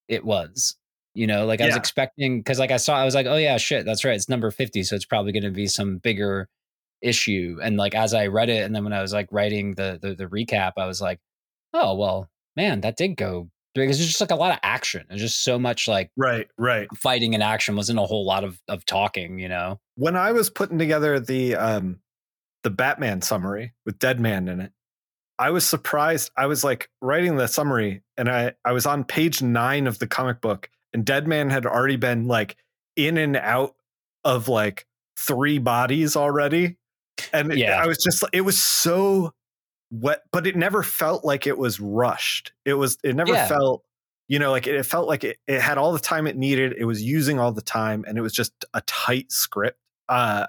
it 0.08 0.24
was 0.24 0.76
you 1.14 1.26
know 1.26 1.46
like 1.46 1.60
i 1.60 1.66
was 1.66 1.76
expecting 1.76 2.40
because 2.40 2.58
like 2.58 2.70
i 2.70 2.76
saw 2.76 2.96
i 2.96 3.04
was 3.04 3.14
like 3.14 3.26
oh 3.26 3.36
yeah 3.36 3.56
shit 3.56 3.84
that's 3.84 4.04
right 4.04 4.16
it's 4.16 4.28
number 4.28 4.50
50 4.50 4.82
so 4.82 4.96
it's 4.96 5.04
probably 5.04 5.32
going 5.32 5.44
to 5.44 5.50
be 5.50 5.66
some 5.66 5.98
bigger 5.98 6.48
issue. 7.00 7.58
And 7.62 7.76
like 7.76 7.94
as 7.94 8.14
i 8.14 8.28
read 8.28 8.48
it 8.48 8.64
and 8.64 8.74
then 8.74 8.82
when 8.82 8.94
i 8.94 9.02
was 9.02 9.12
like 9.12 9.28
writing 9.30 9.74
the 9.74 9.98
the, 10.00 10.14
the 10.14 10.26
recap 10.26 10.72
i 10.78 10.86
was 10.86 11.02
like 11.02 11.20
oh 11.74 11.94
well 11.94 12.28
man 12.56 12.80
that 12.80 12.96
did 12.96 13.16
go 13.16 13.50
because 13.74 13.98
there's 13.98 14.08
just 14.08 14.20
like 14.20 14.30
a 14.30 14.36
lot 14.36 14.52
of 14.52 14.58
action 14.62 15.04
there's 15.08 15.20
just 15.20 15.44
so 15.44 15.58
much 15.58 15.86
like 15.86 16.10
right 16.16 16.48
right. 16.56 16.88
fighting 16.96 17.34
and 17.34 17.42
action 17.42 17.76
wasn't 17.76 17.98
a 17.98 18.02
whole 18.02 18.24
lot 18.24 18.44
of 18.44 18.58
of 18.68 18.86
talking 18.86 19.38
you 19.38 19.48
know? 19.48 19.78
When 19.96 20.16
I 20.16 20.32
was 20.32 20.50
putting 20.50 20.78
together 20.78 21.20
the 21.20 21.56
um 21.56 22.00
the 22.62 22.70
Batman 22.70 23.20
summary 23.20 23.74
with 23.84 23.98
Deadman 23.98 24.48
in 24.48 24.60
it, 24.60 24.72
I 25.38 25.50
was 25.50 25.66
surprised. 25.66 26.30
I 26.36 26.46
was 26.46 26.62
like 26.64 26.88
writing 27.00 27.36
the 27.36 27.48
summary 27.48 28.02
and 28.16 28.28
I 28.28 28.54
I 28.64 28.72
was 28.72 28.86
on 28.86 29.04
page 29.04 29.42
9 29.42 29.86
of 29.86 29.98
the 29.98 30.06
comic 30.06 30.40
book 30.40 30.70
and 30.92 31.04
Dead 31.04 31.26
Man 31.26 31.50
had 31.50 31.66
already 31.66 31.96
been 31.96 32.26
like 32.28 32.56
in 32.96 33.18
and 33.18 33.36
out 33.36 33.74
of 34.24 34.48
like 34.48 34.86
three 35.18 35.58
bodies 35.58 36.16
already. 36.16 36.76
And 37.32 37.52
Yeah. 37.56 37.82
I 37.82 37.86
was 37.86 37.98
just 37.98 38.22
it 38.32 38.42
was 38.42 38.62
so 38.62 39.32
wet 39.90 40.22
but 40.32 40.46
it 40.46 40.56
never 40.56 40.82
felt 40.82 41.24
like 41.24 41.46
it 41.46 41.58
was 41.58 41.80
rushed. 41.80 42.52
It 42.64 42.74
was 42.74 42.98
it 43.02 43.16
never 43.16 43.32
Yeah. 43.32 43.48
felt 43.48 43.82
you 44.28 44.38
know 44.38 44.50
like 44.52 44.66
it, 44.66 44.74
it 44.76 44.86
felt 44.86 45.06
like 45.08 45.24
it, 45.24 45.38
it 45.46 45.60
had 45.60 45.78
all 45.78 45.92
the 45.92 45.98
time 45.98 46.26
it 46.26 46.36
needed. 46.36 46.74
It 46.78 46.84
was 46.84 47.02
using 47.02 47.38
all 47.40 47.52
the 47.52 47.60
time 47.60 48.04
and 48.06 48.16
it 48.16 48.20
was 48.22 48.32
just 48.32 48.52
a 48.72 48.80
tight 48.82 49.32
script 49.32 49.78
uh 50.08 50.46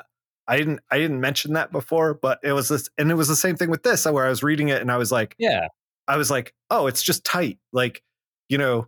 I 0.47 0.58
didn't 0.58 0.79
I 0.91 0.97
didn't 0.97 1.19
mention 1.21 1.53
that 1.53 1.71
before, 1.71 2.13
but 2.13 2.39
it 2.43 2.53
was 2.53 2.69
this 2.69 2.89
and 2.97 3.10
it 3.12 3.15
was 3.15 3.27
the 3.27 3.36
same 3.36 3.55
thing 3.55 3.69
with 3.69 3.84
this 3.84 4.05
where 4.05 4.25
I 4.25 4.29
was 4.29 4.43
reading 4.43 4.69
it 4.69 4.81
and 4.81 4.91
I 4.91 4.97
was 4.97 5.12
like 5.12 5.36
yeah 5.39 5.67
I 6.08 6.17
was 6.17 6.29
like, 6.29 6.53
"Oh, 6.69 6.86
it's 6.86 7.01
just 7.01 7.23
tight." 7.25 7.58
Like, 7.73 8.03
you 8.47 8.60
know, 8.60 8.88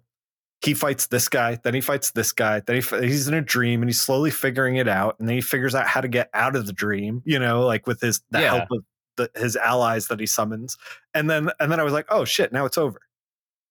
he 0.62 0.76
fights 0.76 1.08
this 1.08 1.28
guy, 1.30 1.60
then 1.64 1.74
he 1.74 1.82
fights 1.82 2.12
this 2.12 2.32
guy, 2.32 2.60
then 2.60 2.80
he, 2.82 2.82
he's 3.08 3.28
in 3.28 3.34
a 3.34 3.42
dream 3.42 3.82
and 3.82 3.90
he's 3.90 4.00
slowly 4.02 4.30
figuring 4.32 4.76
it 4.76 4.88
out 4.88 5.16
and 5.20 5.28
then 5.28 5.36
he 5.36 5.42
figures 5.42 5.74
out 5.74 5.88
how 5.88 6.00
to 6.02 6.08
get 6.08 6.30
out 6.36 6.56
of 6.56 6.68
the 6.68 6.74
dream, 6.74 7.24
you 7.26 7.40
know, 7.40 7.66
like 7.66 7.88
with 7.88 8.02
his 8.02 8.22
the 8.30 8.40
Yeah. 8.42 8.50
help 8.50 8.70
of 8.72 8.84
the, 9.18 9.32
his 9.36 9.56
allies 9.56 10.10
that 10.10 10.20
he 10.20 10.28
summons. 10.28 10.78
And 11.16 11.28
then 11.30 11.50
and 11.60 11.72
then 11.72 11.80
I 11.80 11.84
was 11.84 11.94
like, 11.94 12.06
"Oh 12.10 12.24
shit, 12.24 12.54
now 12.54 12.66
it's 12.66 12.78
over." 12.78 13.00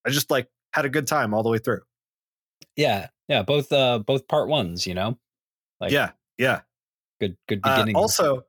I 0.05 0.11
just 0.11 0.29
like 0.31 0.49
had 0.73 0.85
a 0.85 0.89
good 0.89 1.07
time 1.07 1.33
all 1.35 1.45
the 1.45 1.51
way 1.51 1.59
through. 1.59 1.83
yeah 2.77 3.09
yeah 3.29 3.43
both 3.43 3.71
uh 3.73 3.99
both 4.01 4.27
part 4.29 4.49
ones 4.49 4.87
you 4.87 4.95
know 4.95 5.19
like 5.81 5.93
yeah, 5.93 6.11
yeah. 6.39 6.61
Good 7.21 7.37
good 7.49 7.61
Uh, 7.65 7.75
beginning 7.77 7.97
also, 7.97 8.43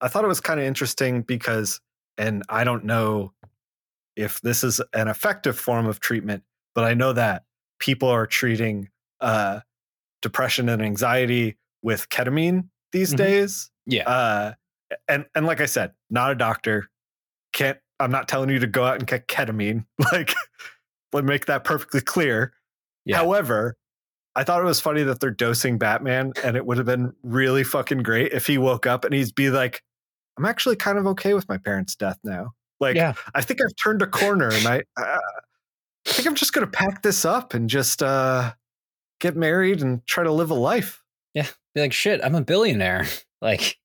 I 0.00 0.08
thought 0.08 0.24
it 0.24 0.28
was 0.28 0.40
kind 0.40 0.60
of 0.60 0.66
interesting 0.66 1.22
because, 1.22 1.80
and 2.16 2.42
I 2.48 2.64
don't 2.64 2.84
know 2.84 3.32
if 4.16 4.40
this 4.40 4.64
is 4.64 4.80
an 4.94 5.08
effective 5.08 5.58
form 5.58 5.86
of 5.86 6.00
treatment, 6.00 6.42
but 6.74 6.84
I 6.84 6.94
know 6.94 7.12
that 7.12 7.44
people 7.78 8.08
are 8.08 8.26
treating 8.26 8.88
uh, 9.20 9.60
depression 10.22 10.68
and 10.68 10.82
anxiety 10.82 11.56
with 11.82 12.08
ketamine 12.08 12.68
these 12.92 13.12
Mhm. 13.12 13.16
days. 13.18 13.70
Yeah. 13.86 14.08
Uh, 14.08 14.52
and 15.06 15.26
and 15.34 15.46
like 15.46 15.60
I 15.60 15.66
said, 15.66 15.92
not 16.10 16.32
a 16.32 16.34
doctor. 16.34 16.88
Can't. 17.52 17.78
I'm 18.00 18.10
not 18.12 18.28
telling 18.28 18.48
you 18.50 18.60
to 18.60 18.66
go 18.66 18.84
out 18.84 18.98
and 18.98 19.06
get 19.06 19.26
ketamine. 19.28 19.84
Like, 20.12 20.34
let 21.12 21.24
me 21.24 21.28
make 21.28 21.46
that 21.46 21.64
perfectly 21.64 22.00
clear. 22.00 22.52
Yeah. 23.04 23.16
However, 23.16 23.76
I 24.38 24.44
thought 24.44 24.60
it 24.60 24.66
was 24.66 24.80
funny 24.80 25.02
that 25.02 25.18
they're 25.18 25.32
dosing 25.32 25.78
Batman, 25.78 26.32
and 26.44 26.56
it 26.56 26.64
would 26.64 26.76
have 26.76 26.86
been 26.86 27.12
really 27.24 27.64
fucking 27.64 28.04
great 28.04 28.32
if 28.32 28.46
he 28.46 28.56
woke 28.56 28.86
up 28.86 29.04
and 29.04 29.12
he'd 29.12 29.34
be 29.34 29.50
like, 29.50 29.82
"I'm 30.38 30.44
actually 30.44 30.76
kind 30.76 30.96
of 30.96 31.08
okay 31.08 31.34
with 31.34 31.48
my 31.48 31.58
parents' 31.58 31.96
death 31.96 32.20
now. 32.22 32.52
Like, 32.78 32.94
yeah. 32.94 33.14
I 33.34 33.40
think 33.40 33.60
I've 33.60 33.74
turned 33.82 34.00
a 34.00 34.06
corner, 34.06 34.48
and 34.52 34.64
I, 34.68 34.76
uh, 34.96 35.18
I 36.06 36.12
think 36.12 36.28
I'm 36.28 36.36
just 36.36 36.52
gonna 36.52 36.68
pack 36.68 37.02
this 37.02 37.24
up 37.24 37.52
and 37.52 37.68
just 37.68 38.00
uh, 38.00 38.52
get 39.18 39.34
married 39.34 39.82
and 39.82 40.06
try 40.06 40.22
to 40.22 40.30
live 40.30 40.52
a 40.52 40.54
life." 40.54 41.02
Yeah, 41.34 41.48
be 41.74 41.80
like, 41.80 41.92
shit, 41.92 42.20
I'm 42.22 42.36
a 42.36 42.42
billionaire. 42.42 43.06
Like, 43.40 43.78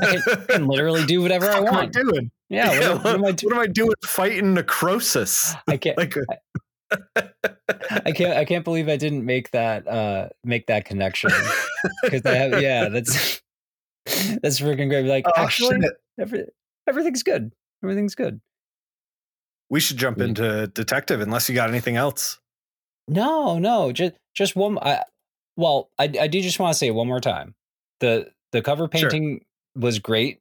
I 0.00 0.20
can 0.48 0.68
literally 0.68 1.04
do 1.06 1.22
whatever 1.22 1.50
I 1.50 1.58
want." 1.58 1.74
What 1.74 1.74
am 1.74 1.80
I 1.80 1.86
doing? 1.86 2.30
Yeah. 2.48 2.68
What, 2.68 2.80
Yeah, 2.80 2.94
what 2.94 3.14
am 3.14 3.24
I 3.24 3.32
doing? 3.32 3.54
What 3.54 3.62
am 3.62 3.62
I 3.62 3.66
doing 3.66 3.94
fighting 4.04 4.54
necrosis? 4.54 5.54
I 5.66 5.76
can't. 5.76 5.98
Like, 5.98 6.14
I 8.04 8.12
can't. 8.12 8.36
I 8.36 8.44
can't 8.44 8.64
believe 8.64 8.88
I 8.88 8.96
didn't 8.96 9.24
make 9.24 9.50
that. 9.52 9.86
Uh, 9.86 10.28
make 10.44 10.66
that 10.66 10.84
connection 10.84 11.30
because 12.02 12.24
I 12.24 12.34
have. 12.34 12.60
Yeah, 12.62 12.88
that's 12.88 13.40
that's 14.06 14.60
freaking 14.60 14.88
great. 14.88 15.06
Like, 15.06 15.24
oh, 15.26 15.32
actually, 15.36 15.80
shit. 15.82 15.92
every, 16.18 16.44
everything's 16.88 17.22
good. 17.22 17.52
Everything's 17.82 18.14
good. 18.14 18.40
we 19.70 19.80
should 19.80 19.96
jump 19.96 20.18
We- 20.18 20.24
into 20.26 20.66
detective 20.68 21.20
unless 21.20 21.48
you 21.48 21.54
got 21.54 21.68
anything 21.68 21.96
else. 21.96 22.38
No, 23.08 23.58
no, 23.58 23.92
just 23.92 24.14
just 24.34 24.54
one. 24.56 24.78
I, 24.78 25.02
well, 25.56 25.90
I 25.98 26.04
I 26.20 26.26
do 26.28 26.40
just 26.40 26.58
want 26.58 26.72
to 26.72 26.78
say 26.78 26.90
one 26.90 27.08
more 27.08 27.20
time. 27.20 27.54
The 28.00 28.30
the 28.52 28.62
cover 28.62 28.84
Sure. 28.84 28.88
painting 29.10 29.44
was 29.76 29.98
great. 29.98 30.40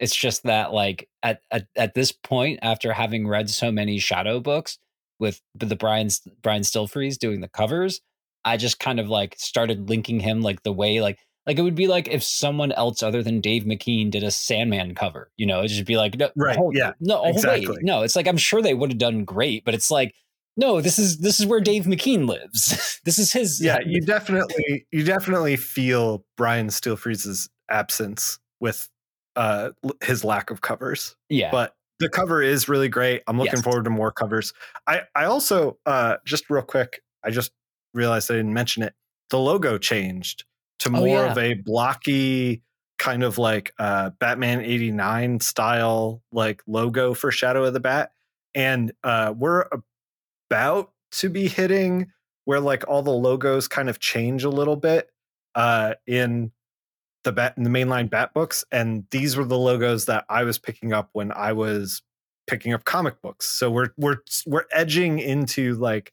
It's 0.00 0.14
just 0.14 0.42
that 0.42 0.72
like 0.72 1.08
at, 1.22 1.40
at 1.50 1.66
at 1.76 1.94
this 1.94 2.12
point, 2.12 2.58
after 2.62 2.92
having 2.92 3.26
read 3.26 3.48
so 3.48 3.72
many 3.72 3.98
shadow 3.98 4.40
books 4.40 4.78
with 5.18 5.40
the 5.54 5.76
Brian 5.76 6.08
Brian 6.42 6.62
Stelfreeze 6.62 7.18
doing 7.18 7.40
the 7.40 7.48
covers, 7.48 8.00
I 8.44 8.56
just 8.56 8.78
kind 8.78 9.00
of 9.00 9.08
like 9.08 9.34
started 9.38 9.88
linking 9.88 10.20
him 10.20 10.42
like 10.42 10.62
the 10.62 10.72
way 10.72 11.00
like 11.00 11.18
like 11.46 11.58
it 11.58 11.62
would 11.62 11.74
be 11.74 11.86
like 11.88 12.08
if 12.08 12.22
someone 12.22 12.72
else 12.72 13.02
other 13.02 13.22
than 13.22 13.40
Dave 13.40 13.64
McKean 13.64 14.10
did 14.10 14.22
a 14.22 14.30
Sandman 14.30 14.94
cover. 14.94 15.30
You 15.36 15.46
know, 15.46 15.58
it'd 15.60 15.70
just 15.70 15.84
be 15.84 15.96
like 15.96 16.16
no, 16.18 16.30
Right, 16.36 16.56
hold- 16.56 16.74
yeah, 16.76 16.92
no, 17.00 17.22
oh, 17.22 17.28
exactly. 17.28 17.68
wait, 17.68 17.82
no. 17.84 18.02
It's 18.02 18.16
like 18.16 18.26
I'm 18.26 18.36
sure 18.38 18.62
they 18.62 18.74
would 18.74 18.90
have 18.90 18.98
done 18.98 19.24
great, 19.24 19.64
but 19.64 19.74
it's 19.74 19.90
like 19.90 20.14
no, 20.56 20.80
this 20.80 20.98
is 20.98 21.18
this 21.18 21.40
is 21.40 21.46
where 21.46 21.60
Dave 21.60 21.84
McKean 21.84 22.28
lives. 22.28 23.00
this 23.04 23.18
is 23.18 23.32
his. 23.32 23.60
yeah, 23.62 23.78
you 23.84 24.00
definitely 24.00 24.86
you 24.92 25.02
definitely 25.04 25.56
feel 25.56 26.24
Brian 26.36 26.68
Stelfreeze's 26.68 27.48
absence 27.68 28.38
with 28.60 28.88
uh 29.36 29.70
his 30.02 30.24
lack 30.24 30.50
of 30.50 30.60
covers. 30.60 31.16
yeah. 31.28 31.50
But 31.50 31.74
the 31.98 32.08
cover 32.08 32.42
is 32.42 32.68
really 32.68 32.88
great. 32.88 33.22
I'm 33.26 33.38
looking 33.38 33.56
Yes. 33.56 33.62
forward 33.62 33.84
to 33.84 33.90
more 33.90 34.12
covers. 34.12 34.52
I 34.86 35.02
I 35.14 35.24
also 35.24 35.78
uh 35.86 36.16
just 36.24 36.50
real 36.50 36.62
quick, 36.62 37.02
I 37.24 37.30
just 37.30 37.52
realized 37.94 38.30
I 38.30 38.34
didn't 38.34 38.54
mention 38.54 38.82
it. 38.82 38.94
The 39.30 39.38
logo 39.38 39.78
changed 39.78 40.44
to 40.80 40.90
Oh, 40.92 40.92
more 40.92 41.24
yeah. 41.24 41.32
of 41.32 41.38
a 41.38 41.54
blocky 41.54 42.62
kind 42.98 43.22
of 43.22 43.38
like 43.38 43.72
uh 43.78 44.10
Batman 44.18 44.60
89 44.60 45.40
style 45.40 46.22
like 46.32 46.62
logo 46.66 47.14
for 47.14 47.30
Shadow 47.30 47.64
of 47.64 47.72
the 47.74 47.80
Bat. 47.80 48.10
And 48.54 48.92
uh 49.02 49.34
we're 49.36 49.66
about 50.50 50.92
to 51.12 51.28
be 51.28 51.48
hitting 51.48 52.10
where 52.44 52.60
like 52.60 52.84
all 52.88 53.02
the 53.02 53.10
logos 53.10 53.68
kind 53.68 53.88
of 53.88 53.98
change 54.00 54.44
a 54.44 54.50
little 54.50 54.76
bit 54.76 55.10
uh 55.54 55.94
in 56.06 56.52
the 57.24 57.32
bat 57.32 57.54
the 57.56 57.70
mainline 57.70 58.08
bat 58.08 58.32
books 58.34 58.64
and 58.70 59.04
these 59.10 59.36
were 59.36 59.44
the 59.44 59.58
logos 59.58 60.06
that 60.06 60.24
i 60.28 60.44
was 60.44 60.58
picking 60.58 60.92
up 60.92 61.08
when 61.12 61.32
i 61.32 61.52
was 61.52 62.02
picking 62.46 62.72
up 62.72 62.84
comic 62.84 63.20
books. 63.22 63.46
So 63.46 63.70
we're 63.70 63.90
we're 63.96 64.18
we're 64.46 64.64
edging 64.72 65.18
into 65.18 65.74
like 65.74 66.12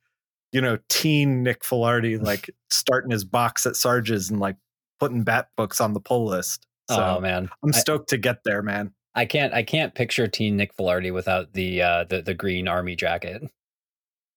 you 0.51 0.61
know 0.61 0.77
teen 0.89 1.43
nick 1.43 1.63
Filardi 1.63 2.21
like 2.25 2.49
starting 2.69 3.11
his 3.11 3.23
box 3.23 3.65
at 3.65 3.75
sarge's 3.75 4.29
and 4.29 4.39
like 4.39 4.57
putting 4.99 5.23
bat 5.23 5.49
books 5.57 5.81
on 5.81 5.93
the 5.93 5.99
pull 5.99 6.25
list. 6.25 6.67
So 6.89 7.17
oh 7.17 7.21
man, 7.21 7.49
i'm 7.63 7.71
I- 7.73 7.77
stoked 7.77 8.09
to 8.09 8.17
get 8.17 8.43
there 8.43 8.61
man. 8.61 8.93
I 9.13 9.25
can't 9.25 9.53
I 9.53 9.63
can't 9.63 9.93
picture 9.93 10.25
teen 10.27 10.55
Nick 10.55 10.75
Filardi 10.75 11.13
without 11.13 11.51
the 11.53 11.81
uh 11.81 12.03
the, 12.05 12.21
the 12.21 12.33
green 12.33 12.67
army 12.67 12.95
jacket. 12.95 13.43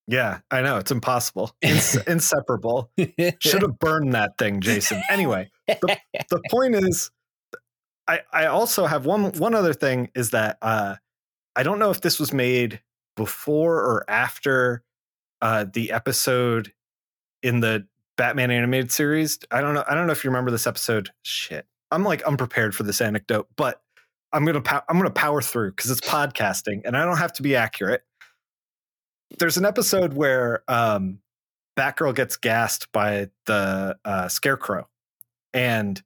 Yeah 0.07 0.41
i 0.51 0.61
know 0.61 0.77
it's 0.77 0.91
impossible. 0.91 1.55
It's 1.63 1.97
inseparable. 2.07 2.91
Should 3.41 3.63
have 3.63 3.79
burned 3.79 4.15
that 4.15 4.37
thing 4.39 4.61
jason. 4.61 5.03
Anyway 5.09 5.51
the 5.67 6.43
point 6.51 6.75
is 6.75 7.11
i 8.07 8.21
i 8.33 8.47
also 8.47 8.87
have 8.87 9.07
one 9.07 9.33
one 9.33 9.55
other 9.55 9.73
thing 9.73 10.11
is 10.15 10.31
that 10.31 10.59
uh 10.63 10.97
i 11.57 11.63
don't 11.63 11.79
know 11.79 11.91
if 11.91 12.01
this 12.01 12.19
was 12.21 12.33
made 12.33 12.81
before 13.17 13.77
or 13.77 14.05
after 14.09 14.83
uh 15.41 15.65
the 15.73 15.91
episode 15.93 16.73
in 17.43 17.61
the 17.61 17.87
batman 18.17 18.51
animated 18.51 18.93
series. 18.93 19.39
I 19.51 19.61
don't 19.61 19.75
know 19.75 19.85
i 19.89 19.95
don't 19.95 20.07
know 20.07 20.13
if 20.13 20.23
you 20.25 20.31
remember 20.31 20.51
this 20.51 20.67
episode. 20.67 21.11
Shit. 21.23 21.67
I'm 21.91 22.05
like 22.05 22.23
unprepared 22.23 22.75
for 22.75 22.83
this 22.83 23.01
anecdote 23.01 23.49
but 23.57 23.81
i'm 24.33 24.45
gonna 24.45 24.61
pow- 24.61 24.83
i'm 24.89 24.99
gonna 24.99 25.11
power 25.11 25.41
through 25.41 25.71
because 25.71 25.91
it's 25.91 26.01
podcasting 26.01 26.83
and 26.85 26.97
i 26.97 27.05
don't 27.05 27.19
have 27.19 27.33
to 27.33 27.43
be 27.43 27.57
accurate 27.57 28.03
there's 29.39 29.57
an 29.57 29.65
episode 29.65 30.15
where 30.15 30.63
um 30.69 31.19
batgirl 31.77 32.15
gets 32.15 32.37
gassed 32.37 32.91
by 32.93 33.29
the 33.47 33.97
uh 34.05 34.29
scarecrow 34.29 34.89
and 35.53 36.03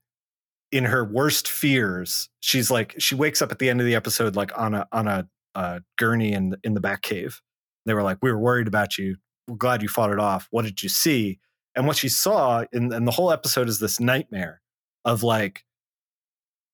in 0.72 0.84
her 0.84 1.04
worst 1.04 1.48
fears 1.48 2.28
she's 2.40 2.70
like 2.70 2.94
she 2.98 3.14
wakes 3.14 3.40
up 3.42 3.52
at 3.52 3.58
the 3.58 3.68
end 3.70 3.80
of 3.80 3.86
the 3.86 3.94
episode 3.94 4.36
like 4.36 4.56
on 4.58 4.74
a 4.74 4.86
on 4.92 5.06
a 5.08 5.28
uh, 5.54 5.80
gurney 5.96 6.32
in 6.32 6.54
in 6.62 6.74
the 6.74 6.80
back 6.80 7.02
cave 7.02 7.40
they 7.88 7.94
were 7.94 8.02
like 8.02 8.18
we 8.20 8.30
were 8.30 8.38
worried 8.38 8.68
about 8.68 8.98
you. 8.98 9.16
We're 9.48 9.56
glad 9.56 9.82
you 9.82 9.88
fought 9.88 10.12
it 10.12 10.18
off. 10.18 10.46
What 10.50 10.66
did 10.66 10.82
you 10.82 10.90
see? 10.90 11.40
And 11.74 11.86
what 11.86 11.96
she 11.96 12.10
saw 12.10 12.64
in 12.70 12.92
and 12.92 13.06
the 13.06 13.12
whole 13.12 13.32
episode 13.32 13.68
is 13.68 13.80
this 13.80 13.98
nightmare 13.98 14.60
of 15.06 15.22
like 15.22 15.64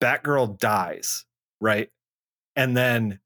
batgirl 0.03 0.59
dies 0.59 1.25
right? 1.61 1.89
And 2.57 2.77
then 2.77 3.21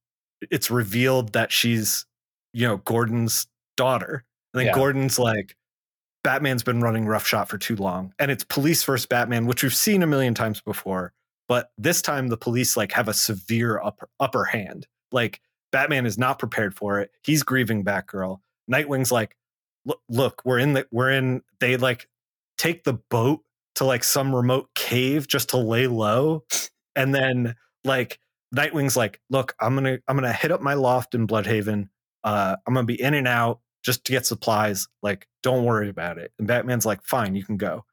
it's 0.51 0.71
revealed 0.71 1.33
that 1.33 1.51
she's 1.51 2.07
you 2.53 2.67
know 2.67 2.79
gordon's 2.79 3.47
daughter 3.77 4.25
and 4.55 4.61
then 4.61 4.67
Yeah. 4.67 4.75
gordon's 4.75 5.19
like 5.19 5.55
Batman's 6.25 6.63
been 6.65 6.81
running 6.81 7.07
roughshod 7.07 7.49
for 7.49 7.59
too 7.59 7.77
long, 7.77 8.13
and 8.19 8.31
it's 8.31 8.45
police 8.45 8.83
versus 8.85 9.07
Batman, 9.07 9.47
which 9.47 9.63
we've 9.63 9.75
seen 9.75 10.03
a 10.03 10.07
million 10.07 10.35
times 10.35 10.61
before. 10.61 11.13
But 11.47 11.71
this 11.79 12.03
time, 12.03 12.29
the 12.29 12.37
police 12.37 12.77
like 12.77 12.93
have 12.93 13.09
a 13.09 13.15
severe 13.15 13.81
upper 13.81 14.09
upper 14.21 14.45
hand. 14.45 14.87
Like 15.13 15.41
Batman 15.71 16.05
is 16.07 16.19
not 16.19 16.39
prepared 16.39 16.75
for 16.75 17.01
it. 17.01 17.13
He's 17.23 17.43
grieving 17.45 17.85
Batgirl. 17.85 18.41
Nightwing's 18.71 19.13
like, 19.13 19.37
look, 19.87 20.01
look, 20.11 20.43
we're 20.45 20.59
in 20.59 20.73
the 20.75 20.87
we're 20.91 21.13
in. 21.13 21.41
They 21.61 21.77
like 21.77 22.09
take 22.59 22.83
the 22.85 22.95
boat 22.95 23.43
to 23.77 23.85
like 23.85 24.03
some 24.05 24.35
remote 24.35 24.69
cave 24.75 25.29
just 25.29 25.51
to 25.51 25.57
lay 25.57 25.87
low, 25.87 26.45
and 26.97 27.15
then 27.15 27.55
like 27.85 28.19
Nightwing's 28.55 28.97
like, 28.97 29.21
look, 29.31 29.55
I'm 29.61 29.75
gonna 29.75 29.99
I'm 30.09 30.17
gonna 30.17 30.33
hit 30.33 30.51
up 30.51 30.61
my 30.61 30.75
loft 30.75 31.15
in 31.15 31.27
Blüdhaven. 31.29 31.89
Uh, 32.25 32.57
I'm 32.67 32.75
gonna 32.75 32.87
be 32.87 33.01
in 33.01 33.15
and 33.15 33.29
out 33.29 33.61
just 33.85 34.05
to 34.07 34.13
get 34.13 34.27
supplies. 34.27 34.89
Like, 35.03 35.27
don't 35.43 35.65
worry 35.65 35.89
about 35.89 36.19
it. 36.19 36.33
And 36.39 36.47
Batman's 36.49 36.85
like, 36.87 37.05
fine, 37.05 37.35
you 37.35 37.45
can 37.45 37.57
go. 37.57 37.85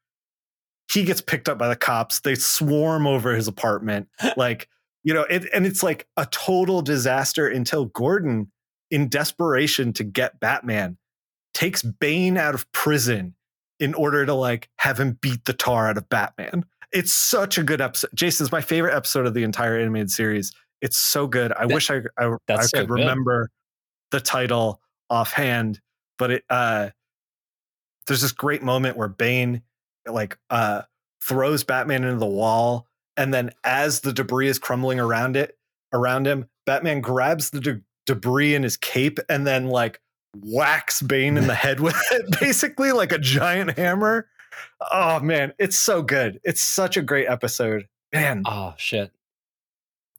He 0.91 1.03
gets 1.03 1.21
picked 1.21 1.49
up 1.49 1.57
by 1.57 1.67
the 1.67 1.75
cops. 1.75 2.19
They 2.19 2.35
swarm 2.35 3.07
over 3.07 3.33
his 3.35 3.47
apartment. 3.47 4.07
Like, 4.37 4.67
you 5.03 5.13
know, 5.13 5.21
it, 5.23 5.45
and 5.53 5.65
it's 5.65 5.83
like 5.83 6.07
a 6.17 6.25
total 6.25 6.81
disaster 6.81 7.47
until 7.47 7.85
Gordon, 7.85 8.51
in 8.91 9.07
desperation 9.09 9.93
to 9.93 10.03
get 10.03 10.39
Batman, 10.39 10.97
takes 11.53 11.81
Bane 11.83 12.37
out 12.37 12.53
of 12.55 12.71
prison 12.71 13.35
in 13.79 13.93
order 13.93 14.25
to 14.25 14.33
like 14.33 14.69
have 14.77 14.99
him 14.99 15.17
beat 15.21 15.45
the 15.45 15.53
tar 15.53 15.87
out 15.89 15.97
of 15.97 16.09
Batman. 16.09 16.65
It's 16.91 17.13
such 17.13 17.57
a 17.57 17.63
good 17.63 17.81
episode. 17.81 18.09
Jason's 18.15 18.51
my 18.51 18.61
favorite 18.61 18.95
episode 18.95 19.25
of 19.27 19.33
the 19.33 19.43
entire 19.43 19.77
animated 19.77 20.11
series. 20.11 20.53
It's 20.81 20.97
so 20.97 21.27
good. 21.27 21.51
I 21.53 21.65
That- 21.67 21.73
wish 21.73 21.89
I 21.91 22.01
I, 22.17 22.31
I 22.49 22.61
so 22.61 22.79
could 22.79 22.89
remember 22.89 23.49
the 24.15 24.21
title 24.21 24.79
offhand, 25.09 25.81
but 26.17 26.31
it 26.31 26.43
uh 26.49 26.89
there's 28.07 28.21
this 28.21 28.31
great 28.31 28.63
moment 28.63 28.95
where 28.97 29.09
Bane 29.09 29.61
like 30.07 30.37
uh 30.49 30.83
throws 31.21 31.63
Batman 31.63 32.03
into 32.03 32.17
the 32.19 32.25
wall 32.25 32.87
and 33.17 33.33
then 33.33 33.51
as 33.63 33.99
the 34.01 34.13
debris 34.13 34.47
is 34.47 34.57
crumbling 34.59 34.99
around 34.99 35.35
it 35.35 35.57
around 35.91 36.27
him, 36.27 36.47
Batman 36.65 37.01
grabs 37.01 37.49
the 37.49 37.59
de- 37.59 37.81
debris 38.05 38.55
in 38.55 38.63
his 38.63 38.77
cape 38.77 39.19
and 39.29 39.45
then 39.45 39.67
like 39.67 39.99
whacks 40.43 41.01
Bane 41.01 41.37
in 41.37 41.47
the 41.47 41.55
head 41.55 41.79
with 41.79 41.99
it 42.11 42.25
basically 42.39 42.91
like 42.93 43.11
a 43.11 43.19
giant 43.19 43.77
hammer. 43.77 44.27
Oh 44.91 45.19
man, 45.19 45.53
it's 45.59 45.77
so 45.77 46.01
good. 46.01 46.39
It's 46.43 46.61
such 46.61 46.95
a 46.95 47.01
great 47.01 47.27
episode. 47.27 47.87
Man, 48.13 48.43
oh 48.45 48.73
shit. 48.77 49.11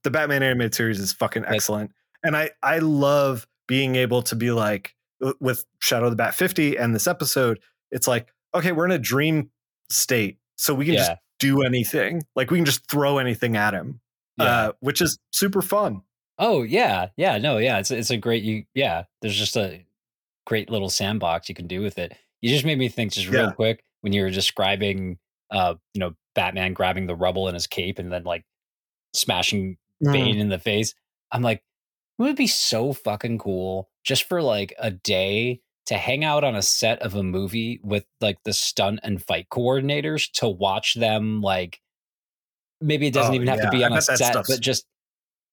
the 0.03 0.11
Batman 0.11 0.43
animated 0.43 0.75
series 0.75 1.01
is 1.01 1.13
fucking 1.15 1.45
excellent. 1.47 1.93
And 2.23 2.37
I 2.37 2.51
I 2.63 2.79
love 2.81 3.47
being 3.67 3.97
able 3.97 4.23
to 4.23 4.37
be 4.37 4.51
like 4.51 4.95
with 5.41 5.65
Shadow 5.81 6.07
of 6.07 6.13
the 6.13 6.17
Bat 6.17 6.35
50 6.35 6.77
and 6.77 6.95
this 6.95 7.07
episode, 7.07 7.61
it's 7.91 8.07
like, 8.07 8.33
okay, 8.55 8.73
we're 8.73 8.85
in 8.85 8.93
a 8.93 8.99
dream 8.99 9.51
state. 9.91 10.39
So 10.57 10.75
we 10.75 10.85
can 10.85 10.95
yeah. 10.95 11.01
just 11.01 11.13
do 11.39 11.63
anything. 11.63 12.23
Like 12.35 12.51
we 12.51 12.59
can 12.59 12.65
just 12.65 12.89
throw 12.91 13.19
anything 13.19 13.57
at 13.57 13.75
him. 13.75 14.01
Yeah. 14.39 14.45
Uh, 14.45 14.73
which 14.81 15.01
is 15.01 15.19
super 15.33 15.63
fun. 15.63 16.03
Oh 16.39 16.63
yeah. 16.63 17.09
Yeah. 17.17 17.39
No, 17.39 17.59
yeah. 17.59 17.79
It's 17.79 17.91
it's 17.91 18.11
a 18.11 18.17
great 18.17 18.43
you 18.43 18.65
yeah, 18.75 19.05
there's 19.23 19.37
just 19.37 19.57
a 19.57 19.85
great 20.45 20.71
little 20.71 20.91
sandbox 20.91 21.49
you 21.49 21.55
can 21.55 21.67
do 21.67 21.81
with 21.81 21.99
it. 21.99 22.15
You 22.43 22.51
just 22.51 22.65
made 22.65 22.79
me 22.79 22.89
think 22.89 23.13
just 23.13 23.29
real 23.29 23.47
yeah. 23.47 23.53
quick 23.53 23.83
when 24.03 24.13
you 24.13 24.23
were 24.23 24.31
describing 24.31 25.19
uh, 25.51 25.75
you 25.95 26.01
know, 26.01 26.15
Batman 26.35 26.73
grabbing 26.73 27.07
the 27.07 27.15
rubble 27.15 27.49
in 27.49 27.55
his 27.55 27.67
cape 27.67 27.99
and 27.99 28.13
then 28.13 28.25
like 28.25 28.45
smashing 29.15 29.77
mm. 30.05 30.13
Bane 30.13 30.39
in 30.39 30.49
the 30.49 30.59
face. 30.59 30.95
I'm 31.33 31.43
like, 31.43 31.63
it 32.19 32.23
would 32.23 32.37
be 32.37 32.47
so 32.47 32.93
fucking 32.93 33.39
cool 33.39 33.89
just 34.05 34.29
for 34.29 34.43
like 34.43 34.75
a 34.79 34.91
day 34.91 35.61
to 35.87 35.95
hang 35.95 36.25
out 36.25 36.45
on 36.45 36.55
a 36.57 36.63
set 36.63 37.01
of 37.01 37.15
a 37.15 37.23
movie 37.23 37.81
with 37.83 38.05
like 38.21 38.39
the 38.45 38.53
stunt 38.53 39.01
and 39.03 39.23
fight 39.23 39.47
coordinators 39.51 40.31
to 40.33 40.49
watch 40.49 40.95
them 40.95 41.41
like 41.41 41.81
maybe 42.81 43.07
it 43.07 43.15
doesn't 43.15 43.33
oh, 43.33 43.37
even 43.37 43.49
have 43.49 43.59
yeah. 43.59 43.65
to 43.65 43.71
be 43.71 43.85
on 43.85 43.93
a 43.93 44.03
set 44.03 44.35
but 44.35 44.61
just 44.61 44.87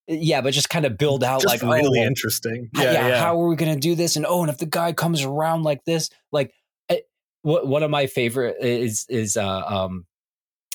yeah 0.06 0.40
but 0.40 0.52
just 0.52 0.68
kind 0.68 0.84
of 0.84 0.98
build 0.98 1.24
out 1.24 1.42
just 1.42 1.62
like 1.62 1.62
really 1.62 2.00
oh, 2.00 2.04
interesting. 2.04 2.68
yeah, 2.74 2.82
yeah, 2.82 3.08
yeah, 3.08 3.20
how 3.20 3.40
are 3.40 3.48
we 3.48 3.56
going 3.56 3.72
to 3.72 3.80
do 3.80 3.94
this? 3.94 4.16
And 4.16 4.26
oh 4.28 4.42
and 4.42 4.50
if 4.50 4.58
the 4.58 4.66
guy 4.66 4.92
comes 4.92 5.22
around 5.22 5.62
like 5.62 5.84
this 5.84 6.10
like 6.32 6.52
it, 6.88 6.94
eh, 6.94 7.00
what 7.42 7.66
one 7.66 7.82
of 7.82 7.90
my 7.90 8.06
favorite 8.06 8.56
is 8.60 9.06
is 9.08 9.36
uh 9.36 9.62
um 9.62 10.06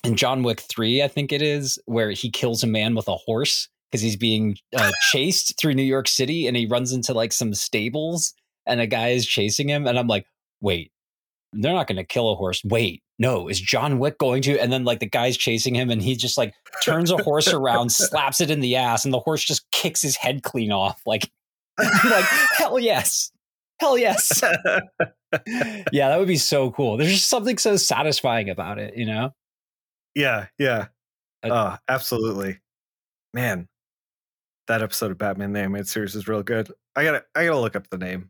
in 0.04 0.16
John 0.16 0.44
Wick 0.44 0.62
3 0.62 1.04
I 1.04 1.08
think 1.08 1.32
it 1.32 1.42
is 1.42 1.78
where 1.86 2.12
he 2.12 2.30
kills 2.30 2.64
a 2.64 2.68
man 2.68 2.96
with 2.96 3.08
a 3.08 3.16
horse 3.16 3.68
because 3.90 4.02
he's 4.02 4.16
being 4.16 4.58
uh, 4.76 4.92
chased 5.10 5.58
through 5.60 5.74
New 5.74 5.84
York 5.84 6.08
City 6.08 6.48
and 6.48 6.56
he 6.56 6.66
runs 6.66 6.92
into 6.92 7.14
like 7.14 7.34
some 7.34 7.54
stables 7.54 8.34
and 8.66 8.80
a 8.80 8.88
guy 8.88 9.10
is 9.10 9.26
chasing 9.26 9.68
him. 9.68 9.88
And 9.88 9.98
I'm 9.98 10.08
like, 10.08 10.26
wait, 10.62 10.92
they're 11.54 11.74
not 11.74 11.88
going 11.88 11.98
to 11.98 12.04
kill 12.04 12.32
a 12.32 12.36
horse. 12.36 12.62
Wait, 12.64 13.02
no, 13.18 13.48
is 13.48 13.60
John 13.60 14.00
Wick 14.00 14.18
going 14.20 14.42
to? 14.44 14.60
And 14.60 14.72
then 14.72 14.84
like 14.84 15.00
the 15.00 15.10
guy's 15.10 15.38
chasing 15.38 15.76
him 15.76 15.90
and 15.90 16.02
he 16.02 16.16
just 16.16 16.38
like 16.38 16.54
turns 16.84 17.12
a 17.12 17.18
horse 17.18 17.48
around, 17.52 17.92
slaps 17.92 18.42
it 18.42 18.52
in 18.52 18.60
the 18.60 18.76
ass, 18.76 19.06
and 19.06 19.14
the 19.14 19.20
horse 19.20 19.44
just 19.44 19.70
kicks 19.72 20.02
his 20.02 20.16
head 20.16 20.44
clean 20.44 20.72
off. 20.72 21.02
Like, 21.06 21.30
like 21.78 22.26
hell 22.58 22.80
yes. 22.80 23.32
Hell 23.80 23.98
yes. 23.98 24.42
yeah, 25.92 26.10
that 26.10 26.20
would 26.20 26.28
be 26.28 26.38
so 26.38 26.72
cool. 26.72 26.98
There's 26.98 27.12
just 27.12 27.30
something 27.30 27.58
so 27.58 27.78
satisfying 27.78 28.50
about 28.50 28.78
it, 28.78 28.98
you 28.98 29.06
know? 29.06 29.34
Yeah, 30.16 30.48
yeah. 30.58 30.88
Uh, 31.44 31.50
oh, 31.50 31.78
absolutely. 31.88 32.60
Man, 33.34 33.69
that 34.70 34.82
episode 34.82 35.12
of 35.12 35.18
Batman 35.18 35.52
the 35.52 35.60
Animated 35.60 35.88
Series 35.88 36.16
is 36.16 36.28
real 36.28 36.44
good. 36.44 36.72
I 36.96 37.04
gotta 37.04 37.26
I 37.36 37.46
gotta 37.46 37.60
look 37.60 37.76
up 37.76 37.90
the 37.90 37.98
name. 37.98 38.30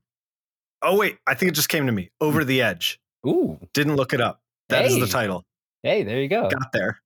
Oh 0.82 0.98
wait, 0.98 1.18
I 1.28 1.36
think 1.36 1.52
it 1.52 1.56
just 1.56 1.70
came 1.70 1.86
to 1.86 1.92
me. 1.92 2.10
Hmm. 2.20 2.28
Over 2.28 2.44
the 2.44 2.62
Edge. 2.62 3.00
Ooh. 3.28 3.60
Didn't 3.74 3.98
look 3.98 4.14
it 4.14 4.22
up. 4.22 4.42
That 4.70 4.86
hey. 4.86 4.94
is 4.94 5.00
the 5.00 5.08
title. 5.08 5.46
Hey, 5.84 6.04
there 6.04 6.20
you 6.20 6.30
go. 6.30 6.50
Got 6.50 6.72
there. 6.74 7.00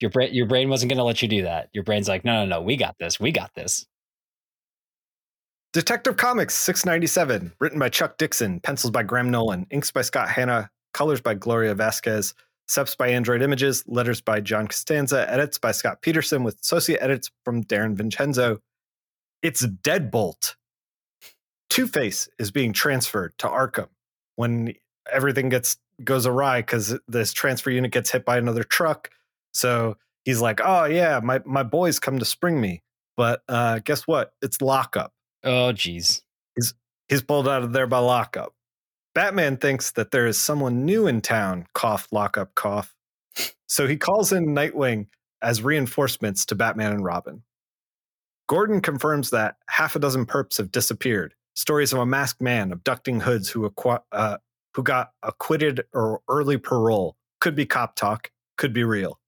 Your 0.00 0.10
brain 0.10 0.34
your 0.34 0.46
brain 0.46 0.68
wasn't 0.68 0.90
gonna 0.90 1.04
let 1.04 1.22
you 1.22 1.28
do 1.28 1.42
that. 1.42 1.70
Your 1.72 1.84
brain's 1.84 2.08
like, 2.08 2.24
no, 2.24 2.44
no, 2.44 2.56
no, 2.56 2.60
we 2.60 2.76
got 2.76 2.96
this. 2.98 3.18
We 3.18 3.30
got 3.32 3.54
this. 3.54 3.86
Detective 5.72 6.18
Comics 6.18 6.54
697, 6.54 7.52
written 7.58 7.78
by 7.78 7.88
Chuck 7.88 8.18
Dixon, 8.18 8.60
pencils 8.60 8.90
by 8.90 9.02
Graham 9.02 9.30
Nolan, 9.30 9.66
inks 9.70 9.90
by 9.90 10.02
Scott 10.02 10.28
Hanna, 10.28 10.68
colors 10.92 11.22
by 11.22 11.32
Gloria 11.32 11.74
Vasquez, 11.74 12.34
Seps 12.68 12.96
by 12.96 13.08
Android 13.08 13.42
Images, 13.42 13.84
letters 13.86 14.20
by 14.20 14.40
John 14.40 14.66
Costanza, 14.66 15.30
edits 15.30 15.58
by 15.58 15.72
Scott 15.72 16.02
Peterson 16.02 16.42
with 16.42 16.60
associate 16.62 17.02
edits 17.02 17.30
from 17.44 17.64
Darren 17.64 17.94
Vincenzo. 17.94 18.60
It's 19.42 19.66
Deadbolt. 19.66 20.54
Two 21.68 21.86
Face 21.86 22.28
is 22.38 22.50
being 22.50 22.72
transferred 22.72 23.36
to 23.38 23.46
Arkham 23.48 23.88
when 24.36 24.74
everything 25.10 25.48
gets 25.48 25.76
goes 26.04 26.26
awry 26.26 26.60
because 26.60 26.98
this 27.08 27.32
transfer 27.32 27.70
unit 27.70 27.92
gets 27.92 28.10
hit 28.10 28.24
by 28.24 28.38
another 28.38 28.64
truck. 28.64 29.10
So 29.52 29.96
he's 30.24 30.40
like, 30.40 30.60
"Oh 30.64 30.84
yeah, 30.84 31.20
my 31.22 31.40
my 31.44 31.62
boys 31.62 31.98
come 31.98 32.18
to 32.18 32.24
spring 32.24 32.60
me." 32.60 32.82
But 33.16 33.42
uh, 33.48 33.80
guess 33.80 34.06
what? 34.06 34.32
It's 34.42 34.60
lockup. 34.60 35.12
Oh 35.44 35.72
geez, 35.72 36.22
he's 36.54 36.74
he's 37.08 37.22
pulled 37.22 37.48
out 37.48 37.62
of 37.62 37.72
there 37.72 37.86
by 37.86 37.98
lockup. 37.98 38.54
Batman 39.14 39.58
thinks 39.58 39.90
that 39.92 40.10
there 40.10 40.26
is 40.26 40.38
someone 40.38 40.84
new 40.84 41.06
in 41.06 41.20
town, 41.20 41.66
cough, 41.74 42.08
lockup, 42.12 42.54
cough. 42.54 42.94
So 43.66 43.86
he 43.86 43.96
calls 43.96 44.32
in 44.32 44.48
Nightwing 44.48 45.06
as 45.40 45.62
reinforcements 45.62 46.44
to 46.44 46.54
Batman 46.54 46.92
and 46.92 47.02
Robin. 47.02 47.42
Gordon 48.46 48.82
confirms 48.82 49.30
that 49.30 49.56
half 49.70 49.96
a 49.96 49.98
dozen 49.98 50.26
perps 50.26 50.58
have 50.58 50.70
disappeared. 50.70 51.32
Stories 51.56 51.94
of 51.94 51.98
a 51.98 52.04
masked 52.04 52.42
man 52.42 52.70
abducting 52.70 53.20
hoods 53.20 53.48
who, 53.48 53.66
acqu- 53.66 54.02
uh, 54.12 54.36
who 54.74 54.82
got 54.82 55.12
acquitted 55.22 55.84
or 55.94 56.20
early 56.28 56.58
parole. 56.58 57.16
Could 57.40 57.54
be 57.54 57.64
cop 57.64 57.96
talk, 57.96 58.30
could 58.58 58.74
be 58.74 58.84
real. 58.84 59.18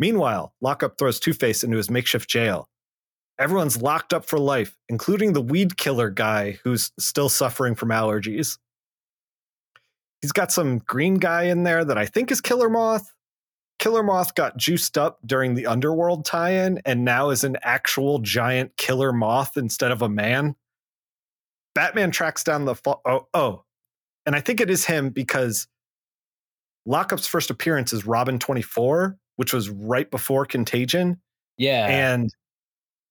Meanwhile, 0.00 0.52
Lockup 0.60 0.98
throws 0.98 1.20
Two 1.20 1.32
Face 1.32 1.62
into 1.62 1.76
his 1.76 1.88
makeshift 1.88 2.28
jail. 2.28 2.68
Everyone's 3.38 3.80
locked 3.80 4.12
up 4.12 4.24
for 4.24 4.40
life, 4.40 4.76
including 4.88 5.34
the 5.34 5.40
weed 5.40 5.76
killer 5.76 6.10
guy 6.10 6.58
who's 6.64 6.90
still 6.98 7.28
suffering 7.28 7.76
from 7.76 7.90
allergies 7.90 8.58
he's 10.26 10.32
got 10.32 10.50
some 10.50 10.78
green 10.78 11.14
guy 11.14 11.44
in 11.44 11.62
there 11.62 11.84
that 11.84 11.96
I 11.96 12.04
think 12.04 12.32
is 12.32 12.40
Killer 12.40 12.68
Moth. 12.68 13.14
Killer 13.78 14.02
Moth 14.02 14.34
got 14.34 14.56
juiced 14.56 14.98
up 14.98 15.20
during 15.24 15.54
the 15.54 15.68
Underworld 15.68 16.24
tie-in 16.24 16.80
and 16.84 17.04
now 17.04 17.30
is 17.30 17.44
an 17.44 17.56
actual 17.62 18.18
giant 18.18 18.76
killer 18.76 19.12
moth 19.12 19.56
instead 19.56 19.92
of 19.92 20.02
a 20.02 20.08
man. 20.08 20.56
Batman 21.76 22.10
tracks 22.10 22.42
down 22.42 22.64
the 22.64 22.74
oh 23.04 23.28
oh, 23.34 23.62
and 24.24 24.34
I 24.34 24.40
think 24.40 24.60
it 24.60 24.68
is 24.68 24.84
him 24.84 25.10
because 25.10 25.68
Lockup's 26.86 27.28
first 27.28 27.50
appearance 27.50 27.92
is 27.92 28.04
Robin 28.04 28.40
24, 28.40 29.16
which 29.36 29.52
was 29.52 29.70
right 29.70 30.10
before 30.10 30.44
Contagion. 30.44 31.20
Yeah. 31.56 31.86
And 31.86 32.34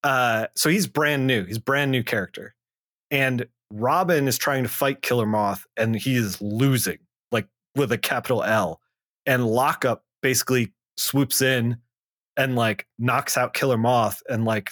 uh 0.03 0.47
so 0.57 0.67
he's 0.67 0.87
brand 0.87 1.27
new. 1.27 1.45
He's 1.45 1.59
brand 1.59 1.91
new 1.91 2.03
character. 2.03 2.55
And 3.09 3.45
Robin 3.71 4.27
is 4.27 4.37
trying 4.37 4.63
to 4.63 4.69
fight 4.69 5.01
Killer 5.01 5.25
Moth 5.25 5.65
and 5.75 5.95
he 5.95 6.15
is 6.15 6.41
losing, 6.41 6.99
with 7.75 7.91
a 7.91 7.97
capital 7.97 8.43
L. 8.43 8.79
And 9.25 9.47
Lockup 9.47 10.03
basically 10.21 10.73
swoops 10.97 11.41
in 11.41 11.77
and 12.37 12.55
like 12.55 12.87
knocks 12.97 13.37
out 13.37 13.53
Killer 13.53 13.77
Moth 13.77 14.21
and 14.29 14.45
like 14.45 14.71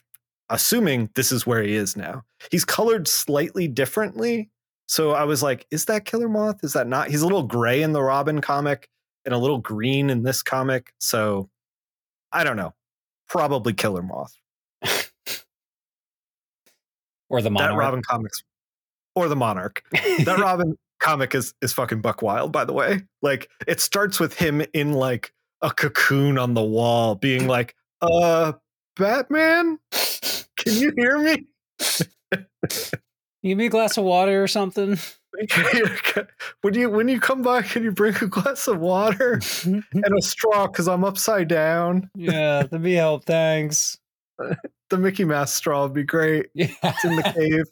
assuming 0.49 1.09
this 1.15 1.31
is 1.31 1.47
where 1.47 1.63
he 1.63 1.75
is 1.75 1.95
now. 1.95 2.23
He's 2.51 2.65
colored 2.65 3.07
slightly 3.07 3.67
differently. 3.67 4.49
So 4.87 5.11
I 5.11 5.23
was 5.23 5.41
like, 5.41 5.65
is 5.71 5.85
that 5.85 6.05
Killer 6.05 6.29
Moth? 6.29 6.63
Is 6.63 6.73
that 6.73 6.87
not? 6.87 7.09
He's 7.09 7.21
a 7.21 7.25
little 7.25 7.43
gray 7.43 7.81
in 7.81 7.93
the 7.93 8.01
Robin 8.01 8.41
comic 8.41 8.89
and 9.25 9.33
a 9.33 9.37
little 9.37 9.59
green 9.59 10.09
in 10.09 10.23
this 10.23 10.43
comic. 10.43 10.93
So 10.99 11.49
I 12.31 12.43
don't 12.43 12.57
know. 12.57 12.73
Probably 13.27 13.73
Killer 13.73 14.03
Moth. 14.03 14.35
or 17.29 17.41
the 17.41 17.49
Monarch. 17.49 17.71
That 17.71 17.77
Robin 17.77 18.01
comics 18.07 18.43
or 19.15 19.27
the 19.27 19.35
Monarch. 19.35 19.81
That 19.91 20.37
Robin 20.41 20.77
comic 21.03 21.35
is 21.35 21.53
is 21.61 21.73
fucking 21.73 22.01
buck 22.01 22.21
wild, 22.21 22.51
by 22.51 22.65
the 22.65 22.73
way. 22.73 23.03
Like 23.21 23.49
it 23.67 23.79
starts 23.79 24.19
with 24.19 24.33
him 24.33 24.63
in 24.73 24.93
like 24.93 25.33
a 25.61 25.69
cocoon 25.69 26.37
on 26.37 26.53
the 26.53 26.63
wall, 26.63 27.15
being 27.15 27.47
like, 27.47 27.75
"Uh, 28.01 28.53
Batman, 28.95 29.79
can 30.57 30.73
you 30.73 30.93
hear 30.97 31.19
me? 31.19 31.45
Give 33.43 33.57
me 33.57 33.65
a 33.67 33.69
glass 33.69 33.97
of 33.97 34.05
water 34.05 34.41
or 34.41 34.47
something." 34.47 34.97
when 36.61 36.73
you 36.75 36.89
when 36.89 37.07
you 37.07 37.19
come 37.19 37.41
by, 37.41 37.61
can 37.63 37.83
you 37.83 37.91
bring 37.91 38.15
a 38.15 38.27
glass 38.27 38.67
of 38.67 38.79
water 38.79 39.41
and 39.65 39.83
a 39.93 40.21
straw? 40.21 40.67
Because 40.67 40.87
I'm 40.87 41.03
upside 41.03 41.47
down. 41.47 42.09
yeah, 42.15 42.63
that'd 42.63 42.81
be 42.81 42.93
help. 42.93 43.25
Thanks. 43.25 43.97
the 44.89 44.97
Mickey 44.97 45.25
Mouse 45.25 45.53
straw 45.53 45.83
would 45.83 45.93
be 45.93 46.03
great. 46.03 46.47
Yeah. 46.53 46.67
It's 46.83 47.05
in 47.05 47.15
the 47.15 47.23
cave 47.23 47.65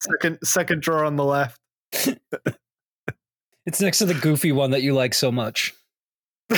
second 0.00 0.38
second 0.42 0.82
drawer 0.82 1.04
on 1.04 1.16
the 1.16 1.24
left. 1.24 1.60
it's 3.66 3.80
next 3.80 3.98
to 3.98 4.06
the 4.06 4.14
goofy 4.14 4.52
one 4.52 4.70
that 4.72 4.82
you 4.82 4.94
like 4.94 5.14
so 5.14 5.30
much. 5.32 5.74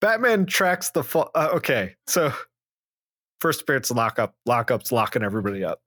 Batman 0.00 0.46
tracks 0.46 0.90
the 0.90 1.02
fall. 1.02 1.30
Uh, 1.34 1.50
okay, 1.54 1.96
so 2.06 2.32
first 3.40 3.62
appearance 3.62 3.90
lockup. 3.90 4.34
Lockup's 4.46 4.92
locking 4.92 5.22
everybody 5.22 5.64
up. 5.64 5.80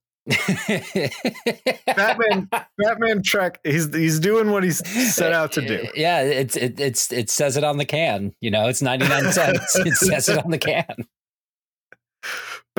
Batman 1.86 2.50
Batman 2.78 3.24
track 3.24 3.60
he's 3.64 3.94
he's 3.94 4.20
doing 4.20 4.52
what 4.52 4.64
he's 4.64 4.86
set 5.14 5.34
out 5.34 5.52
to 5.54 5.66
do. 5.66 5.88
Yeah, 5.96 6.22
it's 6.22 6.56
it, 6.56 6.80
it's 6.80 7.12
it 7.12 7.30
says 7.30 7.58
it 7.58 7.64
on 7.64 7.78
the 7.78 7.86
can, 7.86 8.34
you 8.42 8.52
know, 8.52 8.68
it's 8.68 8.82
99 8.82 9.32
cents. 9.32 9.76
it 9.76 9.96
says 9.96 10.30
it 10.30 10.44
on 10.44 10.52
the 10.52 10.58
can. 10.58 11.08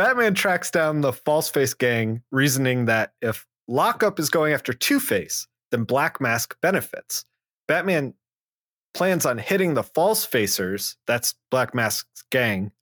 Batman 0.01 0.33
tracks 0.33 0.71
down 0.71 1.03
the 1.03 1.13
false 1.13 1.51
face 1.51 1.75
gang, 1.75 2.23
reasoning 2.33 2.87
that 2.87 3.13
if 3.21 3.47
Lockup 3.69 4.19
is 4.19 4.31
going 4.31 4.55
after 4.55 4.73
Two 4.73 4.99
Face, 4.99 5.47
then 5.73 5.85
Black 5.85 6.23
Mask 6.23 6.57
benefits. 6.63 7.27
Batman 7.69 8.15
plans 8.95 9.27
on 9.27 9.37
hitting 9.37 9.75
the 9.75 9.83
false 9.83 10.27
facers, 10.27 10.97
that's 11.07 11.35
Black 11.51 11.75
Mask's 11.75 12.25
gang, 12.31 12.73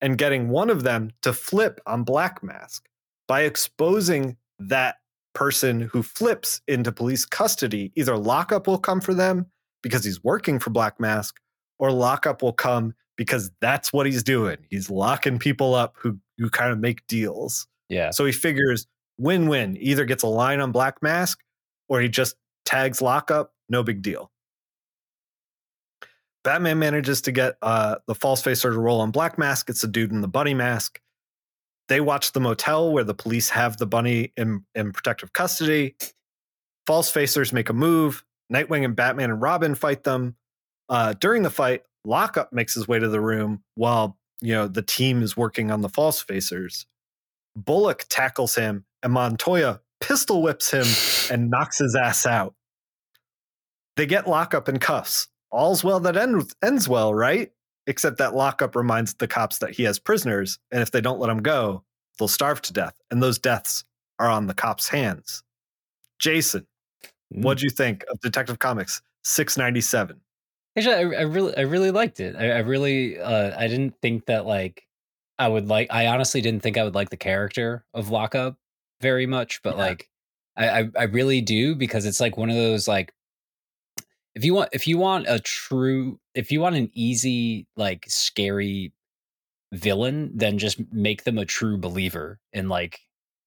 and 0.00 0.16
getting 0.16 0.48
one 0.48 0.70
of 0.70 0.82
them 0.82 1.10
to 1.20 1.34
flip 1.34 1.78
on 1.84 2.04
Black 2.04 2.42
Mask. 2.42 2.88
By 3.28 3.42
exposing 3.42 4.38
that 4.58 4.96
person 5.34 5.82
who 5.82 6.02
flips 6.02 6.62
into 6.66 6.90
police 6.90 7.26
custody, 7.26 7.92
either 7.96 8.16
lockup 8.16 8.66
will 8.66 8.78
come 8.78 9.02
for 9.02 9.12
them 9.12 9.44
because 9.82 10.06
he's 10.06 10.24
working 10.24 10.58
for 10.58 10.70
Black 10.70 10.98
Mask, 10.98 11.38
or 11.78 11.92
lockup 11.92 12.40
will 12.40 12.54
come 12.54 12.94
because 13.18 13.50
that's 13.60 13.92
what 13.92 14.06
he's 14.06 14.22
doing. 14.22 14.56
He's 14.70 14.88
locking 14.88 15.38
people 15.38 15.74
up 15.74 15.96
who 15.98 16.18
who 16.38 16.50
kind 16.50 16.72
of 16.72 16.78
make 16.78 17.06
deals. 17.06 17.66
Yeah. 17.88 18.10
So 18.10 18.24
he 18.24 18.32
figures 18.32 18.86
win-win. 19.18 19.76
Either 19.80 20.04
gets 20.04 20.22
a 20.22 20.28
line 20.28 20.60
on 20.60 20.72
Black 20.72 21.02
Mask 21.02 21.40
or 21.88 22.00
he 22.00 22.08
just 22.08 22.36
tags 22.64 23.00
lockup, 23.00 23.52
no 23.68 23.82
big 23.82 24.02
deal. 24.02 24.30
Batman 26.44 26.78
manages 26.78 27.22
to 27.22 27.32
get 27.32 27.56
uh, 27.60 27.96
the 28.06 28.14
false 28.14 28.40
facer 28.40 28.70
to 28.70 28.78
roll 28.78 29.00
on 29.00 29.10
Black 29.10 29.36
Mask. 29.36 29.68
It's 29.68 29.82
a 29.82 29.88
dude 29.88 30.12
in 30.12 30.20
the 30.20 30.28
bunny 30.28 30.54
mask. 30.54 31.00
They 31.88 32.00
watch 32.00 32.32
the 32.32 32.40
motel 32.40 32.92
where 32.92 33.04
the 33.04 33.14
police 33.14 33.48
have 33.50 33.76
the 33.78 33.86
bunny 33.86 34.32
in, 34.36 34.64
in 34.74 34.92
protective 34.92 35.32
custody. 35.32 35.96
False 36.86 37.12
facers 37.12 37.52
make 37.52 37.68
a 37.68 37.72
move. 37.72 38.24
Nightwing 38.52 38.84
and 38.84 38.94
Batman 38.94 39.30
and 39.30 39.42
Robin 39.42 39.74
fight 39.74 40.04
them. 40.04 40.36
Uh, 40.88 41.14
during 41.14 41.42
the 41.42 41.50
fight, 41.50 41.82
Lockup 42.04 42.52
makes 42.52 42.74
his 42.74 42.86
way 42.86 43.00
to 43.00 43.08
the 43.08 43.20
room 43.20 43.64
while 43.74 44.16
you 44.40 44.52
know 44.54 44.68
the 44.68 44.82
team 44.82 45.22
is 45.22 45.36
working 45.36 45.70
on 45.70 45.80
the 45.80 45.88
false 45.88 46.22
facers. 46.24 46.86
Bullock 47.56 48.06
tackles 48.08 48.54
him, 48.54 48.84
and 49.02 49.12
Montoya 49.12 49.80
pistol 50.00 50.42
whips 50.42 50.70
him 50.70 50.86
and 51.34 51.50
knocks 51.50 51.78
his 51.78 51.94
ass 51.96 52.26
out. 52.26 52.54
They 53.96 54.06
get 54.06 54.28
Lockup 54.28 54.68
and 54.68 54.80
cuffs. 54.80 55.28
All's 55.50 55.82
well 55.82 56.00
that 56.00 56.16
ends, 56.16 56.54
ends 56.62 56.88
well, 56.88 57.14
right? 57.14 57.50
Except 57.86 58.18
that 58.18 58.34
Lockup 58.34 58.76
reminds 58.76 59.14
the 59.14 59.28
cops 59.28 59.58
that 59.58 59.70
he 59.70 59.84
has 59.84 59.98
prisoners, 59.98 60.58
and 60.70 60.82
if 60.82 60.90
they 60.90 61.00
don't 61.00 61.20
let 61.20 61.30
him 61.30 61.38
go, 61.42 61.82
they'll 62.18 62.28
starve 62.28 62.60
to 62.62 62.72
death, 62.72 62.94
and 63.10 63.22
those 63.22 63.38
deaths 63.38 63.84
are 64.18 64.28
on 64.28 64.46
the 64.48 64.54
cops' 64.54 64.88
hands. 64.88 65.42
Jason, 66.18 66.66
Mm. 67.34 67.42
what 67.42 67.58
do 67.58 67.64
you 67.64 67.70
think 67.70 68.04
of 68.08 68.20
Detective 68.20 68.60
Comics 68.60 69.02
697? 69.24 70.20
Actually, 70.76 71.16
I, 71.16 71.20
I 71.20 71.22
really, 71.22 71.56
I 71.56 71.62
really 71.62 71.90
liked 71.90 72.20
it. 72.20 72.36
I, 72.36 72.50
I 72.50 72.58
really, 72.58 73.18
uh, 73.18 73.58
I 73.58 73.66
didn't 73.68 73.94
think 74.02 74.26
that 74.26 74.46
like 74.46 74.86
I 75.38 75.48
would 75.48 75.68
like. 75.68 75.88
I 75.90 76.06
honestly 76.06 76.40
didn't 76.40 76.62
think 76.62 76.76
I 76.76 76.84
would 76.84 76.94
like 76.94 77.10
the 77.10 77.16
character 77.16 77.84
of 77.94 78.10
Lockup 78.10 78.56
very 79.00 79.26
much, 79.26 79.62
but 79.62 79.76
Yeah. 79.76 79.82
like, 79.84 80.08
I, 80.58 80.88
I, 80.98 81.02
really 81.04 81.42
do 81.42 81.74
because 81.74 82.06
it's 82.06 82.18
like 82.18 82.38
one 82.38 82.48
of 82.48 82.56
those 82.56 82.88
like, 82.88 83.12
if 84.34 84.42
you 84.42 84.54
want, 84.54 84.70
if 84.72 84.86
you 84.86 84.96
want 84.96 85.26
a 85.28 85.38
true, 85.38 86.18
if 86.34 86.50
you 86.50 86.60
want 86.60 86.76
an 86.76 86.90
easy 86.94 87.66
like 87.76 88.06
scary 88.08 88.92
villain, 89.72 90.30
then 90.34 90.56
just 90.56 90.80
make 90.90 91.24
them 91.24 91.36
a 91.36 91.44
true 91.44 91.76
believer 91.76 92.38
in 92.54 92.70
like 92.70 93.00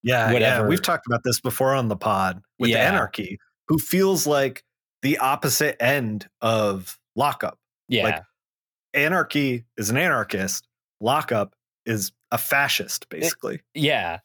Yeah, 0.03 0.27
yeah. 0.27 0.33
Whatever. 0.33 0.67
We've 0.67 0.81
talked 0.81 1.07
about 1.07 1.21
this 1.23 1.39
before 1.41 1.73
on 1.73 1.87
the 1.87 1.95
pod 1.95 2.41
with 2.59 2.69
Yeah. 2.69 2.87
Anarchy, 2.87 3.39
who 3.67 3.79
feels 3.79 4.27
like 4.27 4.63
the 5.01 5.17
opposite 5.17 5.81
end 5.81 6.29
of 6.41 6.98
Lockup. 7.15 7.57
yeah, 7.87 8.03
Like, 8.03 8.23
Anarchy 8.93 9.65
is 9.77 9.89
an 9.89 9.97
anarchist. 9.97 10.67
Lockup 11.01 11.53
is 11.85 12.11
a 12.31 12.37
fascist, 12.37 13.07
basically. 13.09 13.61
yeah, 13.73 14.19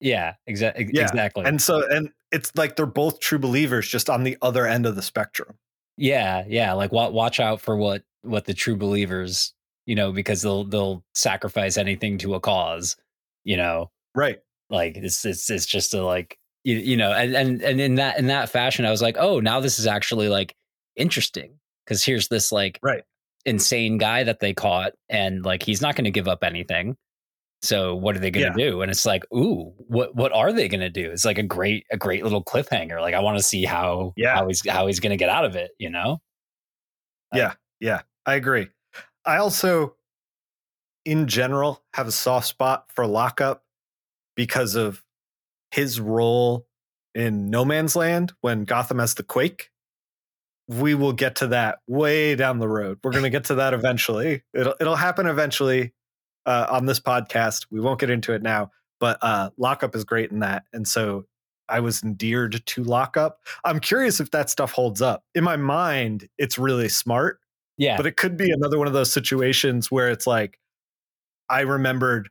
yeah, 0.00 0.34
exa- 0.48 0.74
Yeah, 0.92 1.02
exactly. 1.02 1.44
and 1.44 1.60
so, 1.62 1.86
and 1.90 2.10
it's 2.32 2.52
like 2.56 2.76
they're 2.76 2.86
both 2.86 3.20
true 3.20 3.38
believers, 3.38 3.88
just 3.88 4.10
on 4.10 4.24
the 4.24 4.36
other 4.42 4.66
end 4.66 4.86
of 4.86 4.96
the 4.96 5.02
spectrum. 5.02 5.56
Yeah, 5.96 6.44
yeah. 6.46 6.72
Like 6.74 6.92
wa- 6.92 7.08
watch 7.08 7.40
out 7.40 7.60
for 7.60 7.76
what 7.76 8.02
what 8.22 8.44
the 8.44 8.54
true 8.54 8.76
believers, 8.76 9.52
you 9.86 9.94
know, 9.94 10.12
because 10.12 10.42
they'll 10.42 10.64
they'll 10.64 11.02
sacrifice 11.14 11.76
anything 11.76 12.18
to 12.18 12.34
a 12.34 12.40
cause, 12.40 12.96
you 13.44 13.56
know. 13.56 13.90
Right. 14.14 14.38
Like 14.70 14.96
it's 14.96 15.24
it's 15.24 15.48
it's 15.50 15.66
just 15.66 15.94
a 15.94 16.04
like 16.04 16.38
you, 16.64 16.76
you 16.76 16.96
know, 16.96 17.12
and 17.12 17.34
and 17.34 17.62
and 17.62 17.80
in 17.80 17.94
that 17.96 18.18
in 18.18 18.26
that 18.28 18.50
fashion, 18.50 18.84
I 18.84 18.90
was 18.90 19.02
like, 19.02 19.16
oh, 19.18 19.40
now 19.40 19.58
this 19.60 19.78
is 19.78 19.86
actually 19.86 20.28
like 20.28 20.54
interesting 20.96 21.58
because 21.88 22.04
here's 22.04 22.28
this 22.28 22.52
like 22.52 22.78
Right. 22.82 23.02
insane 23.46 23.96
guy 23.96 24.24
that 24.24 24.40
they 24.40 24.52
caught, 24.52 24.92
and 25.08 25.44
like 25.44 25.62
he's 25.62 25.80
not 25.80 25.96
going 25.96 26.04
to 26.04 26.10
give 26.10 26.28
up 26.28 26.44
anything. 26.44 26.96
So 27.62 27.96
what 27.96 28.14
are 28.14 28.20
they 28.20 28.30
going 28.30 28.52
to 28.52 28.56
do? 28.70 28.82
And 28.82 28.90
it's 28.90 29.04
like, 29.06 29.24
ooh, 29.34 29.72
what 29.78 30.14
what 30.14 30.32
are 30.32 30.52
they 30.52 30.68
going 30.68 30.80
to 30.80 30.90
do? 30.90 31.10
It's 31.10 31.24
like 31.24 31.38
a 31.38 31.42
great 31.42 31.84
a 31.90 31.96
great 31.96 32.22
little 32.22 32.44
cliffhanger. 32.44 33.00
Like 33.00 33.14
I 33.14 33.20
want 33.20 33.36
to 33.38 33.42
see 33.42 33.64
how 33.64 34.12
Yeah. 34.16 34.34
how 34.36 34.46
he's 34.46 34.68
how 34.68 34.86
he's 34.86 35.00
going 35.00 35.10
to 35.10 35.16
get 35.16 35.28
out 35.30 35.44
of 35.44 35.56
it. 35.56 35.72
You 35.78 35.90
know? 35.90 36.20
Yeah, 37.34 37.54
yeah, 37.80 38.02
I 38.26 38.34
agree. 38.36 38.68
I 39.26 39.36
also, 39.38 39.96
in 41.04 41.26
general, 41.26 41.82
have 41.94 42.06
a 42.06 42.12
soft 42.12 42.46
spot 42.46 42.86
for 42.94 43.06
Lockup 43.06 43.64
because 44.34 44.74
of 44.74 45.04
his 45.72 46.00
role 46.00 46.66
in 47.14 47.50
No 47.50 47.64
Man's 47.66 47.96
Land 47.96 48.32
when 48.40 48.64
Gotham 48.64 48.98
has 49.00 49.14
the 49.14 49.22
quake. 49.24 49.70
We 50.68 50.94
will 50.94 51.12
get 51.14 51.36
to 51.36 51.46
that 51.48 51.78
way 51.86 52.34
down 52.36 52.58
the 52.58 52.68
road. 52.68 52.98
We're 53.02 53.12
going 53.12 53.24
to 53.24 53.30
get 53.30 53.44
to 53.44 53.54
that 53.56 53.72
eventually. 53.74 54.42
It'll 54.54 54.74
it'll 54.80 54.96
happen 54.96 55.26
eventually 55.26 55.92
uh, 56.46 56.66
on 56.70 56.86
this 56.86 57.00
podcast. 57.00 57.66
We 57.70 57.80
won't 57.80 57.98
get 58.00 58.10
into 58.10 58.32
it 58.34 58.42
now, 58.42 58.70
but 59.00 59.18
uh, 59.22 59.50
Lockup 59.56 59.94
is 59.96 60.04
great 60.04 60.30
in 60.30 60.40
that, 60.40 60.64
and 60.72 60.86
so 60.86 61.24
I 61.70 61.80
was 61.80 62.02
endeared 62.02 62.62
to 62.64 62.84
Lockup. 62.84 63.40
I'm 63.64 63.80
curious 63.80 64.20
if 64.20 64.30
that 64.30 64.48
stuff 64.50 64.72
holds 64.72 65.02
up. 65.02 65.24
In 65.34 65.44
my 65.44 65.56
mind, 65.56 66.28
it's 66.38 66.58
really 66.58 66.88
smart 66.88 67.40
Yeah. 67.76 67.96
but 67.96 68.06
it 68.06 68.16
could 68.16 68.36
be 68.36 68.50
another 68.50 68.78
one 68.78 68.86
of 68.86 68.92
those 68.94 69.12
situations 69.12 69.90
where 69.90 70.10
it's 70.10 70.26
like 70.26 70.58
i 71.50 71.60
remembered 71.60 72.28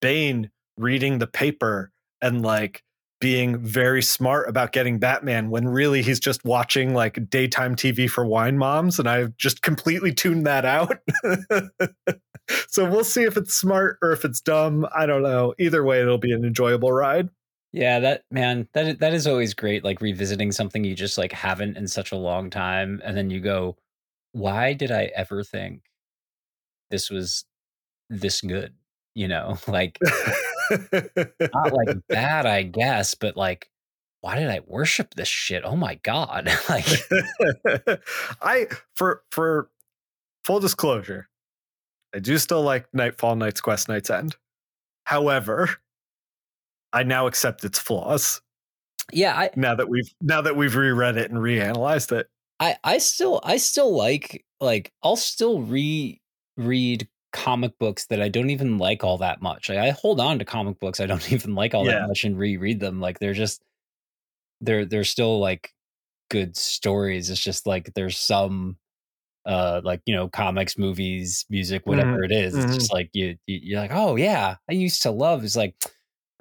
bane 0.00 0.50
reading 0.76 1.18
the 1.18 1.26
paper 1.26 1.90
and 2.22 2.42
like 2.42 2.82
being 3.20 3.58
very 3.58 4.02
smart 4.02 4.48
about 4.48 4.72
getting 4.72 4.98
batman 4.98 5.50
when 5.50 5.68
really 5.68 6.02
he's 6.02 6.20
just 6.20 6.44
watching 6.44 6.94
like 6.94 7.28
daytime 7.30 7.76
tv 7.76 8.08
for 8.08 8.24
wine 8.24 8.56
moms 8.56 8.98
and 8.98 9.08
i've 9.08 9.36
just 9.36 9.62
completely 9.62 10.12
tuned 10.12 10.46
that 10.46 10.64
out 10.64 10.98
so 12.68 12.88
we'll 12.88 13.04
see 13.04 13.22
if 13.22 13.36
it's 13.36 13.54
smart 13.54 13.98
or 14.02 14.12
if 14.12 14.24
it's 14.24 14.40
dumb 14.40 14.86
i 14.94 15.06
don't 15.06 15.22
know 15.22 15.54
either 15.58 15.84
way 15.84 16.00
it'll 16.00 16.18
be 16.18 16.32
an 16.32 16.44
enjoyable 16.44 16.92
ride 16.92 17.28
Yeah, 17.72 18.00
that 18.00 18.24
man, 18.32 18.68
that 18.72 18.86
is, 18.86 18.96
that 18.98 19.14
is 19.14 19.26
always 19.26 19.54
great. 19.54 19.84
Like 19.84 20.00
revisiting 20.00 20.50
something 20.52 20.82
you 20.82 20.94
just 20.96 21.16
like 21.18 21.32
haven't 21.32 21.76
in 21.76 21.86
such 21.86 22.10
a 22.10 22.16
long 22.16 22.50
time, 22.50 23.00
and 23.04 23.16
then 23.16 23.30
you 23.30 23.38
go, 23.40 23.76
"Why 24.32 24.72
did 24.72 24.90
I 24.90 25.04
ever 25.14 25.44
think 25.44 25.82
this 26.90 27.10
was 27.10 27.44
this 28.08 28.40
good?" 28.40 28.74
You 29.14 29.28
know, 29.28 29.58
like 29.68 29.98
not 30.70 31.72
like 31.72 31.96
bad, 32.08 32.46
I 32.46 32.62
guess, 32.62 33.14
but 33.14 33.36
like, 33.36 33.70
why 34.20 34.36
did 34.36 34.48
I 34.48 34.60
worship 34.66 35.14
this 35.14 35.28
shit? 35.28 35.64
Oh 35.64 35.76
my 35.76 35.96
god! 35.96 36.50
like, 36.68 36.86
I 38.42 38.66
for 38.94 39.22
for 39.30 39.70
full 40.44 40.60
disclosure, 40.60 41.28
I 42.14 42.18
do 42.18 42.38
still 42.38 42.62
like 42.62 42.86
Knightfall, 42.92 43.36
Night's 43.36 43.60
Quest, 43.60 43.88
Night's 43.88 44.10
End. 44.10 44.36
However, 45.04 45.70
I 46.92 47.02
now 47.02 47.26
accept 47.26 47.64
its 47.64 47.78
flaws 47.78 48.40
yeah, 49.12 49.36
I, 49.36 49.50
now 49.56 49.74
that 49.74 49.88
we've 49.88 50.12
now 50.20 50.42
that 50.42 50.56
we've 50.56 50.74
reread 50.74 51.16
it 51.16 51.30
and 51.30 51.40
reanalyzed 51.40 52.12
it. 52.12 52.28
I, 52.58 52.76
I 52.84 52.98
still, 52.98 53.40
I 53.42 53.56
still 53.56 53.96
like, 53.96 54.44
like, 54.60 54.92
I'll 55.02 55.16
still 55.16 55.62
reread 55.62 57.08
comic 57.32 57.78
books 57.78 58.06
that 58.06 58.20
I 58.20 58.28
don't 58.28 58.50
even 58.50 58.78
like 58.78 59.04
all 59.04 59.18
that 59.18 59.40
much. 59.42 59.68
Like, 59.68 59.78
I 59.78 59.90
hold 59.90 60.20
on 60.20 60.38
to 60.38 60.44
comic 60.44 60.78
books 60.80 61.00
I 61.00 61.06
don't 61.06 61.32
even 61.32 61.54
like 61.54 61.74
all 61.74 61.86
Yeah. 61.86 62.00
that 62.00 62.08
much 62.08 62.24
and 62.24 62.38
reread 62.38 62.80
them. 62.80 63.00
Like, 63.00 63.18
they're 63.18 63.34
just, 63.34 63.62
they're, 64.60 64.84
they're 64.84 65.04
still 65.04 65.38
like 65.38 65.72
good 66.30 66.56
stories. 66.56 67.30
It's 67.30 67.40
just 67.42 67.66
like 67.66 67.92
there's 67.94 68.18
some, 68.18 68.76
uh, 69.46 69.80
like 69.84 70.02
you 70.06 70.14
know, 70.14 70.28
comics, 70.28 70.76
movies, 70.76 71.46
music, 71.48 71.86
whatever 71.86 72.22
it 72.22 72.32
is. 72.32 72.54
It's 72.54 72.66
mhm. 72.66 72.74
just 72.74 72.92
like 72.92 73.10
you, 73.14 73.36
you, 73.46 73.60
you're 73.62 73.80
like, 73.80 73.92
oh 73.92 74.16
yeah, 74.16 74.56
I 74.68 74.72
used 74.72 75.02
to 75.02 75.10
love. 75.10 75.44
It's 75.44 75.56
like, 75.56 75.74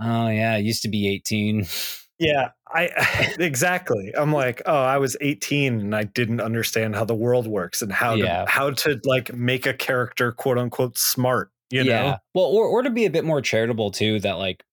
oh 0.02 0.28
yeah, 0.28 0.54
I 0.54 0.58
used 0.58 0.82
to 0.84 0.90
be 0.90 1.08
18. 1.08 1.66
Yeah, 2.20 2.49
I 2.67 2.89
exactly. 3.39 4.11
I'm 4.17 4.34
like, 4.34 4.61
oh, 4.65 4.74
I 4.84 4.97
was 4.97 5.15
18 5.22 5.80
and 5.80 5.95
I 5.95 6.03
didn't 6.03 6.41
understand 6.41 6.95
how 6.95 7.05
the 7.05 7.15
world 7.15 7.47
works 7.47 7.82
and 7.82 7.91
how 7.91 8.15
Yeah. 8.15 8.43
to 8.45 8.51
how 8.51 8.72
to 8.72 8.99
like 9.05 9.34
make 9.34 9.65
a 9.65 9.74
character 9.74 10.32
quote 10.32 10.57
unquote 10.57 10.97
smart. 10.97 11.51
You 11.70 11.84
know, 11.84 11.91
Yeah. 11.91 12.17
Well, 12.34 12.45
or 12.45 12.65
or 12.67 12.82
to 12.84 12.89
be 12.89 13.05
a 13.05 13.09
bit 13.09 13.24
more 13.26 13.41
charitable 13.41 13.91
too, 13.91 14.20
that 14.22 14.34
like 14.34 14.63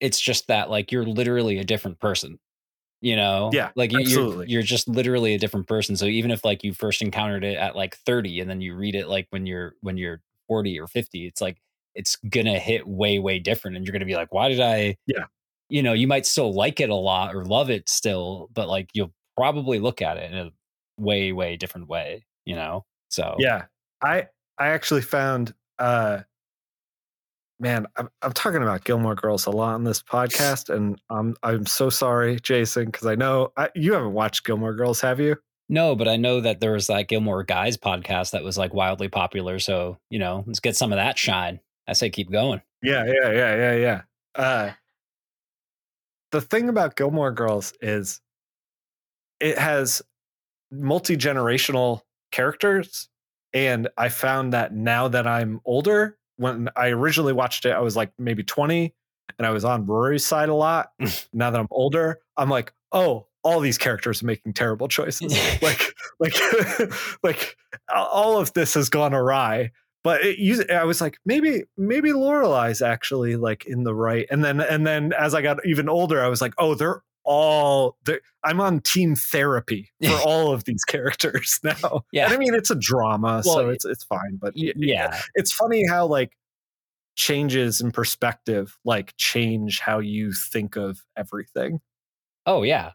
it's 0.00 0.20
just 0.20 0.46
that 0.48 0.70
like 0.70 0.90
you're 0.92 1.04
literally 1.04 1.58
a 1.58 1.64
different 1.64 2.00
person. 2.00 2.38
You 3.02 3.16
know? 3.16 3.50
Yeah, 3.52 3.70
Like 3.76 3.92
you, 3.92 4.00
you're 4.02 4.44
you're 4.46 4.62
just 4.62 4.88
literally 4.88 5.34
a 5.34 5.38
different 5.38 5.68
person. 5.68 5.96
So 5.96 6.06
even 6.06 6.30
if 6.30 6.44
like 6.44 6.64
you 6.64 6.74
first 6.74 7.02
encountered 7.02 7.44
it 7.44 7.56
at 7.58 7.76
like 7.76 7.96
30 7.98 8.40
and 8.40 8.48
then 8.50 8.60
you 8.62 8.74
read 8.76 8.94
it 8.94 9.08
like 9.08 9.26
when 9.30 9.46
you're 9.46 9.74
when 9.82 9.98
you're 9.98 10.22
40 10.48 10.78
or 10.80 10.86
50, 10.88 11.26
it's 11.26 11.40
like 11.42 11.58
it's 11.94 12.16
gonna 12.16 12.58
hit 12.58 12.86
way, 12.88 13.18
way 13.18 13.38
different. 13.40 13.76
And 13.76 13.86
you're 13.86 13.92
gonna 13.92 14.06
be 14.06 14.16
like, 14.16 14.32
why 14.32 14.48
did 14.48 14.60
I 14.60 14.96
Yeah. 15.06 15.26
You 15.74 15.82
know, 15.82 15.92
you 15.92 16.06
might 16.06 16.24
still 16.24 16.52
like 16.52 16.78
it 16.78 16.88
a 16.88 16.94
lot 16.94 17.34
or 17.34 17.44
love 17.44 17.68
it 17.68 17.88
still, 17.88 18.48
but 18.54 18.68
like 18.68 18.90
you'll 18.94 19.12
probably 19.36 19.80
look 19.80 20.00
at 20.02 20.18
it 20.18 20.30
in 20.30 20.38
a 20.38 20.50
way, 20.98 21.32
way 21.32 21.56
different 21.56 21.88
way, 21.88 22.24
you 22.44 22.54
know? 22.54 22.84
So 23.10 23.34
Yeah. 23.40 23.64
I 24.00 24.28
I 24.56 24.68
actually 24.68 25.02
found 25.02 25.52
uh 25.80 26.20
man, 27.58 27.88
I'm, 27.96 28.08
I'm 28.22 28.32
talking 28.32 28.62
about 28.62 28.84
Gilmore 28.84 29.16
Girls 29.16 29.46
a 29.46 29.50
lot 29.50 29.74
on 29.74 29.82
this 29.82 30.00
podcast, 30.16 30.72
and 30.72 31.00
I'm 31.10 31.34
I'm 31.42 31.66
so 31.66 31.90
sorry, 31.90 32.38
Jason, 32.38 32.86
because 32.86 33.08
I 33.08 33.16
know 33.16 33.52
I, 33.56 33.70
you 33.74 33.94
haven't 33.94 34.12
watched 34.12 34.44
Gilmore 34.44 34.74
Girls, 34.74 35.00
have 35.00 35.18
you? 35.18 35.38
No, 35.68 35.96
but 35.96 36.06
I 36.06 36.14
know 36.14 36.40
that 36.40 36.60
there 36.60 36.72
was 36.72 36.86
that 36.86 37.08
Gilmore 37.08 37.42
Guys 37.42 37.76
podcast 37.76 38.30
that 38.30 38.44
was 38.44 38.56
like 38.56 38.72
wildly 38.72 39.08
popular. 39.08 39.58
So 39.58 39.98
you 40.08 40.20
know, 40.20 40.44
let's 40.46 40.60
get 40.60 40.76
some 40.76 40.92
of 40.92 40.98
that 40.98 41.18
shine. 41.18 41.58
I 41.88 41.94
say 41.94 42.10
keep 42.10 42.30
going. 42.30 42.62
Yeah, 42.80 43.04
yeah, 43.06 43.32
yeah, 43.32 43.56
yeah, 43.56 43.74
yeah. 43.74 44.02
Uh, 44.36 44.70
the 46.34 46.40
thing 46.40 46.68
about 46.68 46.96
Gilmore 46.96 47.30
Girls 47.30 47.72
is 47.80 48.20
it 49.38 49.56
has 49.56 50.02
multi 50.72 51.16
generational 51.16 52.00
characters, 52.32 53.08
and 53.52 53.88
I 53.96 54.08
found 54.08 54.52
that 54.52 54.74
now 54.74 55.06
that 55.06 55.28
I'm 55.28 55.60
older, 55.64 56.18
when 56.36 56.70
I 56.74 56.88
originally 56.88 57.32
watched 57.32 57.66
it, 57.66 57.70
I 57.70 57.78
was 57.78 57.94
like 57.94 58.10
maybe 58.18 58.42
20 58.42 58.92
and 59.38 59.46
I 59.46 59.50
was 59.50 59.64
on 59.64 59.86
Rory's 59.86 60.26
side 60.26 60.48
a 60.48 60.54
lot. 60.54 60.90
now 61.32 61.52
that 61.52 61.60
I'm 61.60 61.68
older, 61.70 62.18
I'm 62.36 62.50
like, 62.50 62.72
oh, 62.90 63.28
all 63.44 63.60
these 63.60 63.78
characters 63.78 64.20
are 64.20 64.26
making 64.26 64.54
terrible 64.54 64.88
choices. 64.88 65.38
like, 65.62 65.94
like, 66.18 66.34
like 67.22 67.56
all 67.94 68.40
of 68.40 68.52
this 68.54 68.74
has 68.74 68.88
gone 68.88 69.14
awry. 69.14 69.70
But 70.04 70.20
it, 70.22 70.70
I 70.70 70.84
was 70.84 71.00
like, 71.00 71.18
maybe, 71.24 71.64
maybe 71.76 72.10
Lorelai's 72.10 72.82
actually 72.82 73.36
like 73.36 73.64
in 73.64 73.84
the 73.84 73.94
right. 73.94 74.26
And 74.30 74.44
then, 74.44 74.60
and 74.60 74.86
then 74.86 75.12
as 75.14 75.34
I 75.34 75.40
got 75.40 75.64
even 75.66 75.88
older, 75.88 76.22
I 76.22 76.28
was 76.28 76.42
like, 76.42 76.52
oh, 76.58 76.74
they're 76.74 77.02
all 77.24 77.96
I'm 78.44 78.60
on 78.60 78.80
team 78.80 79.16
therapy 79.16 79.90
for 80.04 80.18
all 80.26 80.52
of 80.52 80.64
these 80.64 80.84
characters 80.84 81.58
now. 81.64 82.04
Yeah. 82.12 82.26
And 82.26 82.34
I 82.34 82.36
mean 82.36 82.54
it's 82.54 82.70
a 82.70 82.74
drama, 82.74 83.42
well, 83.44 83.54
so 83.54 83.70
it's 83.70 83.84
it's 83.84 84.04
fine. 84.04 84.38
But 84.40 84.52
yeah. 84.56 85.20
It's 85.34 85.52
funny 85.52 85.84
how 85.88 86.06
like 86.06 86.36
changes 87.16 87.80
in 87.80 87.92
perspective 87.92 88.76
like 88.84 89.14
change 89.16 89.80
how 89.80 90.00
you 90.00 90.32
think 90.32 90.76
of 90.76 91.02
everything. 91.16 91.80
Oh 92.46 92.62
yeah. 92.62 92.92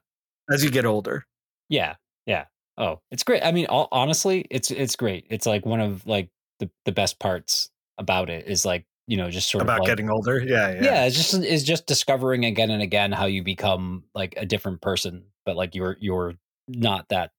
As 0.51 0.63
you 0.63 0.69
get 0.69 0.85
older. 0.85 1.25
Yeah. 1.67 1.95
Yeah. 2.25 2.45
Oh, 2.77 3.01
it's 3.11 3.23
great. 3.23 3.43
I 3.43 3.51
mean, 3.51 3.65
all, 3.65 3.87
honestly, 3.91 4.45
it's 4.49 4.71
it's 4.71 4.95
great. 4.95 5.25
It's 5.29 5.45
like 5.45 5.65
one 5.65 5.81
of 5.81 6.05
like 6.07 6.29
the 6.59 6.69
the 6.85 6.91
best 6.91 7.19
parts 7.19 7.69
about 7.97 8.29
it 8.29 8.47
is 8.47 8.65
like 8.65 8.85
you 9.07 9.17
know 9.17 9.29
just 9.29 9.49
sort 9.49 9.63
about 9.63 9.79
of 9.79 9.79
like, 9.81 9.87
getting 9.87 10.09
older? 10.09 10.39
Yeah, 10.39 10.73
yeah. 10.73 10.83
Yeah 10.83 11.05
it's 11.05 11.15
just 11.15 11.33
is 11.33 11.63
just 11.63 11.87
discovering 11.87 12.45
again 12.45 12.69
and 12.69 12.81
again 12.81 13.11
how 13.11 13.25
you 13.25 13.43
become 13.43 14.03
like 14.13 14.35
a 14.37 14.45
different 14.45 14.81
person 14.81 15.25
but 15.45 15.55
like 15.55 15.75
you're 15.75 15.97
you're 15.99 16.35
not 16.67 17.09
that 17.09 17.31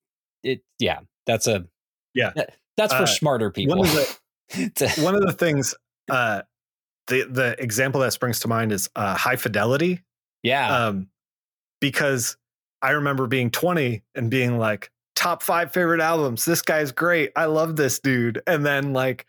it 0.42 0.62
yeah 0.78 1.00
that's 1.26 1.46
a 1.46 1.66
yeah. 2.14 2.32
that, 2.34 2.54
that's 2.76 2.92
for 2.92 3.02
uh, 3.02 3.06
smarter 3.06 3.50
people 3.50 3.78
one 3.78 3.86
of 3.86 3.92
the, 3.94 4.94
one 5.02 5.14
of 5.14 5.22
the 5.22 5.32
things 5.32 5.74
uh 6.10 6.42
the 7.06 7.22
the 7.22 7.62
example 7.62 8.00
that 8.00 8.12
springs 8.12 8.40
to 8.40 8.48
mind 8.48 8.72
is 8.72 8.90
uh 8.96 9.16
high 9.16 9.36
fidelity 9.36 10.02
yeah. 10.42 10.86
um 10.86 11.08
because 11.80 12.36
i 12.82 12.90
remember 12.90 13.26
being 13.26 13.50
20 13.50 14.02
and 14.14 14.30
being 14.30 14.58
like 14.58 14.90
top 15.20 15.42
five 15.42 15.70
favorite 15.70 16.00
albums. 16.00 16.46
This 16.46 16.62
guy's 16.62 16.92
great. 16.92 17.30
I 17.36 17.44
love 17.44 17.76
this 17.76 17.98
dude. 17.98 18.40
And 18.46 18.64
then 18.64 18.94
like 18.94 19.26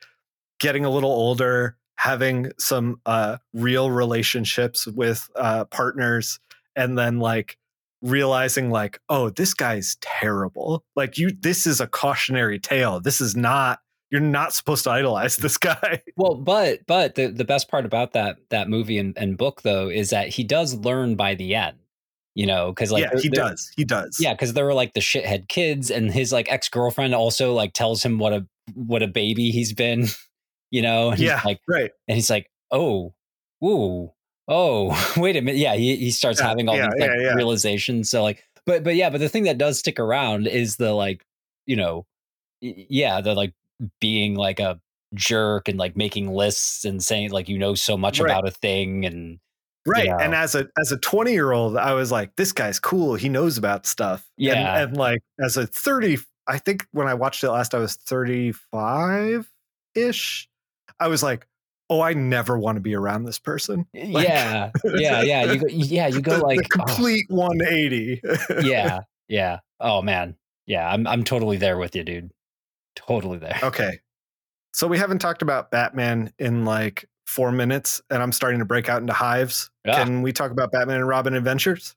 getting 0.58 0.86
a 0.86 0.90
little 0.90 1.12
older 1.12 1.76
having 1.98 2.50
some 2.58 3.02
uh, 3.06 3.38
real 3.54 3.92
relationships 3.92 4.88
with 4.88 5.30
uh, 5.36 5.66
partners 5.66 6.40
and 6.78 6.98
then 6.98 7.20
like 7.20 7.58
realizing 8.02 8.72
like 8.72 9.02
oh 9.10 9.30
this 9.32 9.54
guy's 9.54 9.98
terrible. 10.00 10.86
Like 10.96 11.18
you 11.18 11.32
this 11.38 11.68
is 11.68 11.82
a 11.82 11.88
cautionary 11.88 12.58
tale. 12.58 13.02
This 13.02 13.20
is 13.20 13.36
not 13.36 13.82
you're 14.10 14.22
not 14.22 14.54
supposed 14.54 14.86
to 14.86 14.92
idolize 14.92 15.36
this 15.36 15.58
guy. 15.58 16.02
Well 16.16 16.36
but 16.36 16.88
but 16.88 17.16
the, 17.16 17.28
the 17.28 17.44
best 17.44 17.70
part 17.70 17.86
about 17.86 18.14
that 18.14 18.38
that 18.50 18.70
movie 18.70 18.98
and, 18.98 19.16
and 19.18 19.38
book 19.38 19.64
though 19.64 19.90
is 19.90 20.12
that 20.12 20.30
he 20.30 20.46
does 20.46 20.74
learn 20.74 21.16
by 21.16 21.36
the 21.36 21.54
end 21.54 21.81
you 22.36 22.46
know 22.46 22.72
because 22.72 22.92
like 22.92 23.04
yeah 23.04 23.20
he 23.20 23.28
does 23.28 23.70
he 23.76 23.84
does 23.84 24.18
yeah 24.18 24.34
because 24.34 24.54
there 24.54 24.64
were 24.64 24.74
like 24.74 24.94
the 24.94 25.02
shithead 25.02 25.50
kids 25.50 25.92
and 25.92 26.12
his 26.12 26.32
like 26.32 26.50
ex-girlfriend 26.50 27.14
also 27.14 27.54
like 27.54 27.74
tells 27.74 28.04
him 28.04 28.18
what 28.20 28.32
a 28.32 28.48
what 28.74 29.04
a 29.04 29.08
baby 29.08 29.52
he's 29.52 29.74
been 29.74 30.08
you 30.72 30.82
know? 30.82 31.12
And 31.12 31.20
yeah, 31.20 31.42
like, 31.46 31.60
right. 31.68 31.92
And 32.08 32.16
he's 32.16 32.30
like, 32.30 32.50
oh, 32.72 33.14
ooh, 33.64 34.12
oh, 34.48 35.14
wait 35.18 35.36
a 35.36 35.42
minute. 35.42 35.60
Yeah, 35.60 35.76
he, 35.76 35.98
he 35.98 36.12
starts 36.12 36.40
yeah, 36.40 36.48
having 36.48 36.68
all 36.68 36.76
yeah, 36.76 36.90
these 36.90 37.02
like 37.02 37.12
yeah, 37.20 37.34
realizations. 37.34 38.10
So 38.10 38.24
like, 38.24 38.44
but 38.66 38.84
but 38.84 38.96
yeah, 38.96 39.10
but 39.10 39.20
the 39.20 39.30
thing 39.30 39.44
that 39.44 39.58
does 39.58 39.78
stick 39.78 40.00
around 40.00 40.48
is 40.48 40.78
the 40.78 40.94
like, 40.94 41.24
you 41.68 41.76
know, 41.76 42.06
yeah, 42.62 43.22
the 43.22 43.36
like 43.36 43.54
being 44.00 44.36
like 44.36 44.60
a 44.60 44.80
jerk 45.14 45.68
and 45.68 45.78
like 45.78 45.98
making 45.98 46.32
lists 46.32 46.86
and 46.86 47.04
saying 47.04 47.32
like 47.32 47.50
you 47.50 47.60
know 47.60 47.76
so 47.76 47.98
much 47.98 48.20
right. 48.20 48.32
about 48.32 48.48
a 48.48 48.52
thing 48.52 49.06
and 49.06 49.40
right 49.86 50.06
you 50.06 50.12
know. 50.12 50.18
and 50.18 50.36
as 50.36 50.54
a 50.54 50.68
as 50.80 50.92
a 50.92 50.98
20 50.98 51.32
year 51.32 51.52
old 51.52 51.76
i 51.76 51.94
was 51.94 52.12
like 52.12 52.36
this 52.36 52.52
guy's 52.52 52.80
cool 52.80 53.16
he 53.16 53.30
knows 53.30 53.58
about 53.58 53.86
stuff 53.86 54.30
yeah 54.38 54.82
and, 54.82 54.90
and 54.90 54.98
like 54.98 55.22
as 55.44 55.58
a 55.58 55.66
30 55.66 56.18
i 56.48 56.58
think 56.58 56.86
when 56.92 57.08
i 57.08 57.14
watched 57.14 57.44
it 57.44 57.50
last 57.50 57.74
i 57.74 57.80
was 57.80 57.96
35 57.96 59.50
ish 59.96 60.48
I 61.02 61.08
was 61.08 61.24
like, 61.24 61.48
oh, 61.90 62.00
I 62.00 62.14
never 62.14 62.58
want 62.58 62.78
to 62.78 62.80
be 62.80 62.96
around 62.96 63.26
this 63.26 63.40
person. 63.40 63.86
Like, 64.12 64.28
yeah, 64.28 64.72
yeah, 64.84 65.22
yeah. 65.22 65.52
You 65.52 65.60
go, 65.60 65.68
yeah, 65.70 66.08
you 66.08 66.22
go 66.22 66.38
the, 66.38 66.44
like 66.44 66.58
the 66.60 66.66
complete 66.66 67.26
oh. 67.32 67.36
180. 67.36 68.22
yeah, 68.64 69.02
yeah. 69.28 69.60
Oh 69.80 70.02
man, 70.02 70.36
yeah. 70.66 70.90
I'm 70.90 71.08
I'm 71.08 71.24
totally 71.24 71.58
there 71.58 71.78
with 71.78 71.96
you, 71.96 72.04
dude. 72.04 72.32
Totally 72.96 73.38
there. 73.38 73.60
Okay, 73.64 74.00
so 74.74 74.88
we 74.88 74.98
haven't 74.98 75.20
talked 75.20 75.42
about 75.42 75.72
Batman 75.72 76.34
in 76.40 76.66
like 76.66 77.10
four 77.32 77.52
minutes, 77.52 78.02
and 78.10 78.22
I'm 78.22 78.32
starting 78.32 78.60
to 78.60 78.66
break 78.66 78.90
out 78.90 79.02
into 79.02 79.14
hives. 79.14 79.70
Yeah. 79.86 80.04
Can 80.04 80.22
we 80.22 80.32
talk 80.32 80.52
about 80.52 80.72
Batman 80.72 80.98
and 80.98 81.08
Robin 81.08 81.34
Adventures? 81.34 81.96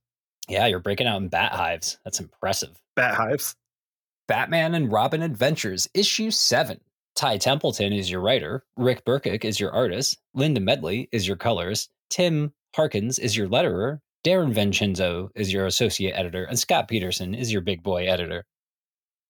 Yeah, 0.48 0.66
you're 0.66 0.80
breaking 0.80 1.06
out 1.06 1.20
in 1.20 1.28
bat 1.28 1.52
hives. 1.52 1.98
That's 2.04 2.20
impressive. 2.20 2.80
Bat 2.96 3.14
hives. 3.14 3.56
Batman 4.28 4.74
and 4.74 4.90
Robin 4.90 5.22
Adventures, 5.22 5.88
issue 5.92 6.30
seven. 6.30 6.80
Ty 7.14 7.38
Templeton 7.38 7.92
is 7.92 8.10
your 8.10 8.20
writer, 8.20 8.64
Rick 8.76 9.04
Burchett 9.04 9.44
is 9.44 9.60
your 9.60 9.70
artist, 9.72 10.18
Linda 10.34 10.60
Medley 10.60 11.08
is 11.12 11.28
your 11.28 11.36
colors, 11.36 11.88
Tim 12.10 12.52
Harkins 12.74 13.18
is 13.18 13.36
your 13.36 13.48
letterer, 13.48 14.00
Darren 14.24 14.52
Vincenzo 14.52 15.30
is 15.34 15.52
your 15.52 15.66
associate 15.66 16.14
editor, 16.16 16.44
and 16.44 16.58
Scott 16.58 16.88
Peterson 16.88 17.34
is 17.34 17.52
your 17.52 17.60
big 17.60 17.82
boy 17.82 18.06
editor. 18.06 18.44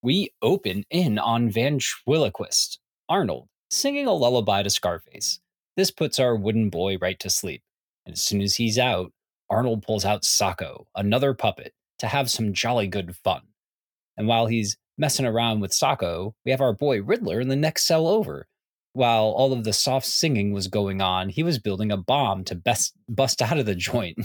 We 0.02 0.30
open 0.40 0.84
in 0.90 1.18
on 1.18 1.50
ventriloquist, 1.50 2.78
Arnold, 3.09 3.48
singing 3.70 4.07
a 4.07 4.12
lullaby 4.12 4.62
to 4.62 4.70
Scarface. 4.70 5.40
This 5.76 5.90
puts 5.90 6.18
our 6.18 6.36
wooden 6.36 6.70
boy 6.70 6.98
right 7.00 7.18
to 7.20 7.30
sleep. 7.30 7.62
And 8.06 8.12
as 8.14 8.22
soon 8.22 8.40
as 8.40 8.56
he's 8.56 8.78
out, 8.78 9.12
Arnold 9.50 9.82
pulls 9.82 10.04
out 10.04 10.22
Socko, 10.22 10.84
another 10.94 11.34
puppet, 11.34 11.72
to 11.98 12.06
have 12.06 12.30
some 12.30 12.52
jolly 12.52 12.86
good 12.86 13.16
fun. 13.16 13.42
And 14.16 14.28
while 14.28 14.46
he's 14.46 14.76
messing 14.96 15.26
around 15.26 15.60
with 15.60 15.72
Socko, 15.72 16.32
we 16.44 16.50
have 16.50 16.60
our 16.60 16.72
boy 16.72 17.02
Riddler 17.02 17.40
in 17.40 17.48
the 17.48 17.56
next 17.56 17.86
cell 17.86 18.06
over. 18.06 18.46
While 18.92 19.24
all 19.24 19.52
of 19.52 19.64
the 19.64 19.72
soft 19.72 20.06
singing 20.06 20.52
was 20.52 20.68
going 20.68 21.00
on, 21.00 21.28
he 21.28 21.42
was 21.42 21.58
building 21.58 21.90
a 21.90 21.96
bomb 21.96 22.44
to 22.44 22.54
best 22.54 22.94
bust 23.08 23.42
out 23.42 23.58
of 23.58 23.66
the 23.66 23.74
joint. 23.74 24.18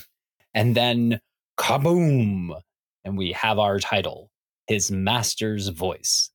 And 0.53 0.75
then 0.75 1.19
kaboom! 1.59 2.59
And 3.03 3.17
we 3.17 3.31
have 3.31 3.57
our 3.57 3.79
title, 3.79 4.29
His 4.67 4.91
Master's 4.91 5.69
Voice. 5.69 6.29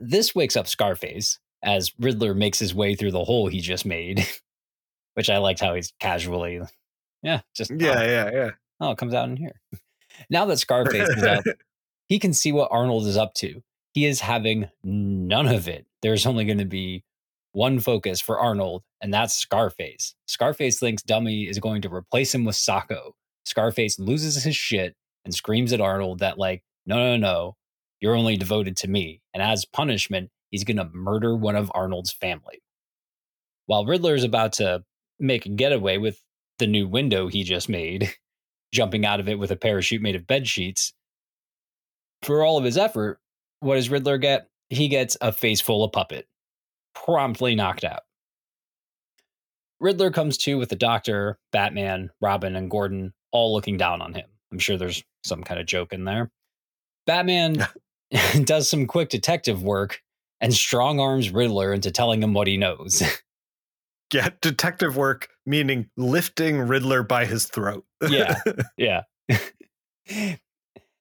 This 0.00 0.34
wakes 0.34 0.56
up 0.56 0.66
Scarface 0.66 1.38
as 1.62 1.92
Riddler 1.98 2.34
makes 2.34 2.58
his 2.58 2.74
way 2.74 2.94
through 2.94 3.12
the 3.12 3.24
hole 3.24 3.46
he 3.46 3.60
just 3.60 3.86
made, 3.86 4.26
which 5.14 5.30
I 5.30 5.38
liked 5.38 5.60
how 5.60 5.74
he's 5.74 5.92
casually, 6.00 6.60
yeah, 7.22 7.40
just 7.54 7.70
yeah, 7.70 7.98
oh, 7.98 8.02
yeah, 8.02 8.30
yeah. 8.32 8.50
Oh, 8.80 8.90
it 8.90 8.98
comes 8.98 9.14
out 9.14 9.28
in 9.28 9.36
here. 9.36 9.60
Now 10.28 10.44
that 10.44 10.58
Scarface 10.58 11.08
is 11.08 11.22
out, 11.22 11.42
he 12.08 12.18
can 12.18 12.34
see 12.34 12.52
what 12.52 12.68
Arnold 12.70 13.06
is 13.06 13.16
up 13.16 13.32
to. 13.36 13.62
He 13.94 14.04
is 14.04 14.20
having 14.20 14.68
none 14.84 15.46
of 15.46 15.68
it. 15.68 15.86
There's 16.02 16.26
only 16.26 16.44
going 16.44 16.58
to 16.58 16.66
be 16.66 17.02
one 17.52 17.80
focus 17.80 18.20
for 18.20 18.38
Arnold, 18.38 18.82
and 19.00 19.12
that's 19.12 19.34
Scarface. 19.34 20.14
Scarface 20.26 20.78
thinks 20.78 21.02
Dummy 21.02 21.44
is 21.44 21.58
going 21.58 21.80
to 21.82 21.92
replace 21.92 22.34
him 22.34 22.44
with 22.44 22.56
Socko. 22.56 23.12
Scarface 23.46 23.98
loses 23.98 24.44
his 24.44 24.54
shit 24.54 24.94
and 25.24 25.34
screams 25.34 25.72
at 25.72 25.80
Arnold 25.80 26.18
that, 26.18 26.38
like, 26.38 26.62
no, 26.84 26.96
no, 26.96 27.16
no, 27.16 27.56
you're 28.00 28.14
only 28.14 28.36
devoted 28.36 28.76
to 28.78 28.88
me. 28.88 29.22
And 29.32 29.42
as 29.42 29.64
punishment, 29.64 30.30
he's 30.52 30.62
going 30.62 30.76
to 30.76 30.88
murder 30.92 31.34
one 31.34 31.56
of 31.56 31.72
Arnold's 31.74 32.12
family. 32.12 32.62
While 33.66 33.86
Riddler 33.86 34.14
is 34.14 34.22
about 34.22 34.52
to 34.54 34.84
make 35.18 35.46
a 35.46 35.48
getaway 35.48 35.96
with 35.96 36.22
the 36.60 36.68
new 36.68 36.86
window 36.86 37.26
he 37.26 37.42
just 37.42 37.68
made, 37.68 38.14
jumping 38.72 39.04
out 39.04 39.18
of 39.18 39.28
it 39.28 39.38
with 39.40 39.50
a 39.50 39.56
parachute 39.56 40.02
made 40.02 40.14
of 40.14 40.28
bed 40.28 40.46
sheets, 40.46 40.92
for 42.22 42.44
all 42.44 42.56
of 42.56 42.64
his 42.64 42.78
effort, 42.78 43.18
what 43.58 43.74
does 43.74 43.90
Riddler 43.90 44.18
get? 44.18 44.48
He 44.70 44.86
gets 44.86 45.16
a 45.20 45.32
face 45.32 45.60
full 45.60 45.82
of 45.82 45.92
puppet, 45.92 46.28
promptly 46.94 47.56
knocked 47.56 47.82
out. 47.82 48.02
Riddler 49.80 50.12
comes 50.12 50.38
to 50.38 50.58
with 50.58 50.68
the 50.68 50.76
Doctor, 50.76 51.38
Batman, 51.50 52.10
Robin, 52.20 52.54
and 52.54 52.70
Gordon 52.70 53.12
all 53.32 53.52
looking 53.52 53.76
down 53.76 54.00
on 54.00 54.14
him. 54.14 54.26
I'm 54.52 54.60
sure 54.60 54.76
there's 54.76 55.02
some 55.24 55.42
kind 55.42 55.58
of 55.58 55.66
joke 55.66 55.92
in 55.92 56.04
there. 56.04 56.30
Batman 57.06 57.66
does 58.44 58.68
some 58.68 58.86
quick 58.86 59.08
detective 59.08 59.62
work 59.62 60.00
and 60.42 60.52
strong 60.52 61.00
arms 61.00 61.30
Riddler 61.30 61.72
into 61.72 61.90
telling 61.90 62.22
him 62.22 62.34
what 62.34 62.46
he 62.46 62.58
knows. 62.58 63.02
Yeah, 64.12 64.28
detective 64.42 64.94
work 64.94 65.28
meaning 65.46 65.88
lifting 65.96 66.58
Riddler 66.58 67.02
by 67.02 67.24
his 67.24 67.46
throat. 67.46 67.86
Yeah. 68.06 68.38
yeah. 68.76 69.04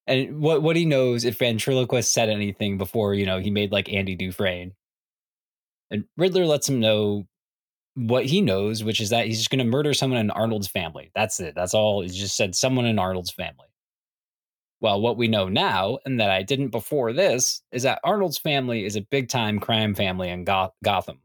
and 0.07 0.39
what 0.39 0.61
what 0.61 0.77
he 0.77 0.85
knows 0.85 1.25
if 1.25 1.37
ventriloquist 1.37 2.13
said 2.13 2.29
anything 2.29 2.77
before, 2.77 3.13
you 3.13 3.25
know, 3.25 3.39
he 3.39 3.51
made 3.51 3.73
like 3.73 3.91
Andy 3.91 4.15
Dufresne. 4.15 4.71
And 5.89 6.05
Riddler 6.15 6.45
lets 6.45 6.69
him 6.69 6.79
know 6.79 7.27
what 7.95 8.25
he 8.25 8.39
knows, 8.39 8.81
which 8.81 9.01
is 9.01 9.09
that 9.09 9.25
he's 9.25 9.39
just 9.39 9.49
going 9.49 9.59
to 9.59 9.65
murder 9.65 9.93
someone 9.93 10.21
in 10.21 10.31
Arnold's 10.31 10.69
family. 10.69 11.11
That's 11.13 11.41
it. 11.41 11.53
That's 11.53 11.73
all. 11.73 12.01
He 12.01 12.07
just 12.07 12.37
said 12.37 12.55
someone 12.55 12.85
in 12.85 12.97
Arnold's 12.97 13.31
family. 13.31 13.67
Well, 14.81 14.99
what 14.99 15.15
we 15.15 15.27
know 15.27 15.47
now, 15.47 15.99
and 16.05 16.19
that 16.19 16.31
I 16.31 16.41
didn't 16.41 16.69
before 16.69 17.13
this, 17.13 17.61
is 17.71 17.83
that 17.83 17.99
Arnold's 18.03 18.39
family 18.39 18.83
is 18.83 18.95
a 18.95 19.01
big 19.01 19.29
time 19.29 19.59
crime 19.59 19.93
family 19.93 20.29
in 20.29 20.43
Goth- 20.43 20.73
Gotham. 20.83 21.19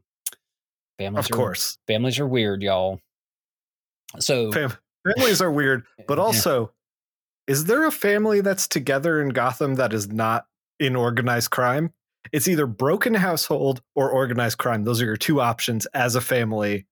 Families 0.99 1.25
of 1.25 1.31
course. 1.31 1.73
Are, 1.73 1.93
families 1.93 2.19
are 2.19 2.27
weird, 2.27 2.61
y'all. 2.61 3.01
So 4.19 4.51
Fam- 4.51 4.77
families 5.15 5.41
are 5.41 5.51
weird, 5.51 5.85
but 6.07 6.19
also, 6.19 6.71
yeah. 7.47 7.53
is 7.53 7.65
there 7.65 7.85
a 7.85 7.91
family 7.91 8.41
that's 8.41 8.67
together 8.67 9.21
in 9.21 9.29
Gotham 9.29 9.75
that 9.75 9.91
is 9.91 10.07
not 10.07 10.45
in 10.79 10.95
organized 10.95 11.49
crime? 11.49 11.93
It's 12.31 12.47
either 12.47 12.67
broken 12.67 13.15
household 13.15 13.81
or 13.95 14.11
organized 14.11 14.59
crime. 14.59 14.83
Those 14.83 15.01
are 15.01 15.05
your 15.05 15.17
two 15.17 15.41
options 15.41 15.85
as 15.87 16.15
a 16.15 16.21
family 16.21 16.85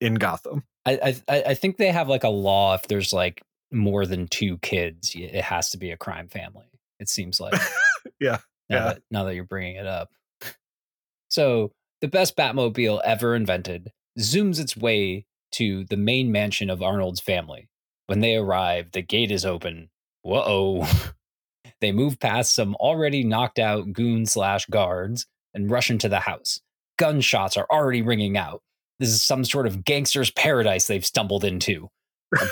in 0.00 0.16
Gotham. 0.16 0.64
I 0.84 1.16
I, 1.28 1.42
I 1.48 1.54
think 1.54 1.78
they 1.78 1.90
have 1.90 2.08
like 2.08 2.24
a 2.24 2.28
law 2.28 2.74
if 2.74 2.88
there's 2.88 3.12
like 3.12 3.42
more 3.74 4.06
than 4.06 4.28
two 4.28 4.58
kids, 4.58 5.12
it 5.14 5.42
has 5.42 5.70
to 5.70 5.78
be 5.78 5.90
a 5.90 5.96
crime 5.96 6.28
family. 6.28 6.66
It 7.00 7.08
seems 7.08 7.40
like. 7.40 7.54
yeah. 8.20 8.38
Now 8.68 8.76
yeah. 8.76 8.84
That, 8.84 9.02
now 9.10 9.24
that 9.24 9.34
you're 9.34 9.44
bringing 9.44 9.76
it 9.76 9.86
up. 9.86 10.10
So 11.28 11.72
the 12.00 12.08
best 12.08 12.36
Batmobile 12.36 13.00
ever 13.04 13.34
invented 13.34 13.90
zooms 14.18 14.60
its 14.60 14.76
way 14.76 15.26
to 15.52 15.84
the 15.84 15.96
main 15.96 16.30
mansion 16.30 16.70
of 16.70 16.82
Arnold's 16.82 17.20
family. 17.20 17.68
When 18.06 18.20
they 18.20 18.36
arrive, 18.36 18.92
the 18.92 19.02
gate 19.02 19.30
is 19.30 19.44
open. 19.44 19.90
Whoa. 20.22 20.86
they 21.80 21.92
move 21.92 22.20
past 22.20 22.54
some 22.54 22.74
already 22.76 23.24
knocked 23.24 23.58
out 23.58 23.92
goon 23.92 24.26
slash 24.26 24.66
guards 24.66 25.26
and 25.54 25.70
rush 25.70 25.90
into 25.90 26.08
the 26.08 26.20
house. 26.20 26.60
Gunshots 26.98 27.56
are 27.56 27.66
already 27.70 28.02
ringing 28.02 28.36
out. 28.36 28.62
This 28.98 29.08
is 29.08 29.22
some 29.22 29.44
sort 29.44 29.66
of 29.66 29.84
gangster's 29.84 30.30
paradise 30.30 30.86
they've 30.86 31.04
stumbled 31.04 31.44
into. 31.44 31.88
A, 32.40 32.46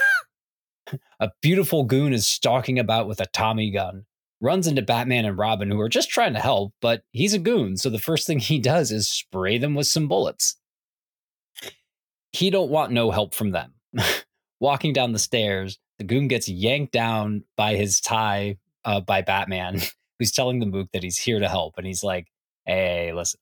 a 1.20 1.30
beautiful 1.40 1.84
goon 1.84 2.12
is 2.12 2.26
stalking 2.26 2.78
about 2.78 3.06
with 3.06 3.20
a 3.20 3.26
Tommy 3.26 3.70
gun, 3.70 4.04
runs 4.40 4.66
into 4.66 4.82
Batman 4.82 5.24
and 5.24 5.38
Robin, 5.38 5.70
who 5.70 5.80
are 5.80 5.88
just 5.88 6.10
trying 6.10 6.34
to 6.34 6.40
help, 6.40 6.74
but 6.80 7.02
he's 7.12 7.34
a 7.34 7.38
goon, 7.38 7.76
so 7.76 7.88
the 7.90 7.98
first 7.98 8.26
thing 8.26 8.38
he 8.40 8.58
does 8.58 8.90
is 8.90 9.08
spray 9.08 9.58
them 9.58 9.74
with 9.74 9.86
some 9.86 10.08
bullets. 10.08 10.56
He 12.32 12.50
don't 12.50 12.70
want 12.70 12.92
no 12.92 13.10
help 13.10 13.34
from 13.34 13.50
them. 13.50 13.74
Walking 14.60 14.92
down 14.92 15.12
the 15.12 15.18
stairs, 15.18 15.78
the 15.98 16.04
goon 16.04 16.28
gets 16.28 16.48
yanked 16.48 16.92
down 16.92 17.44
by 17.56 17.76
his 17.76 18.00
tie 18.00 18.58
uh, 18.84 19.00
by 19.00 19.22
Batman, 19.22 19.80
who's 20.18 20.32
telling 20.32 20.60
the 20.60 20.66
mook 20.66 20.88
that 20.92 21.02
he's 21.02 21.18
here 21.18 21.40
to 21.40 21.48
help, 21.48 21.74
and 21.78 21.86
he's 21.86 22.02
like, 22.02 22.28
"Hey, 22.64 23.12
listen, 23.12 23.40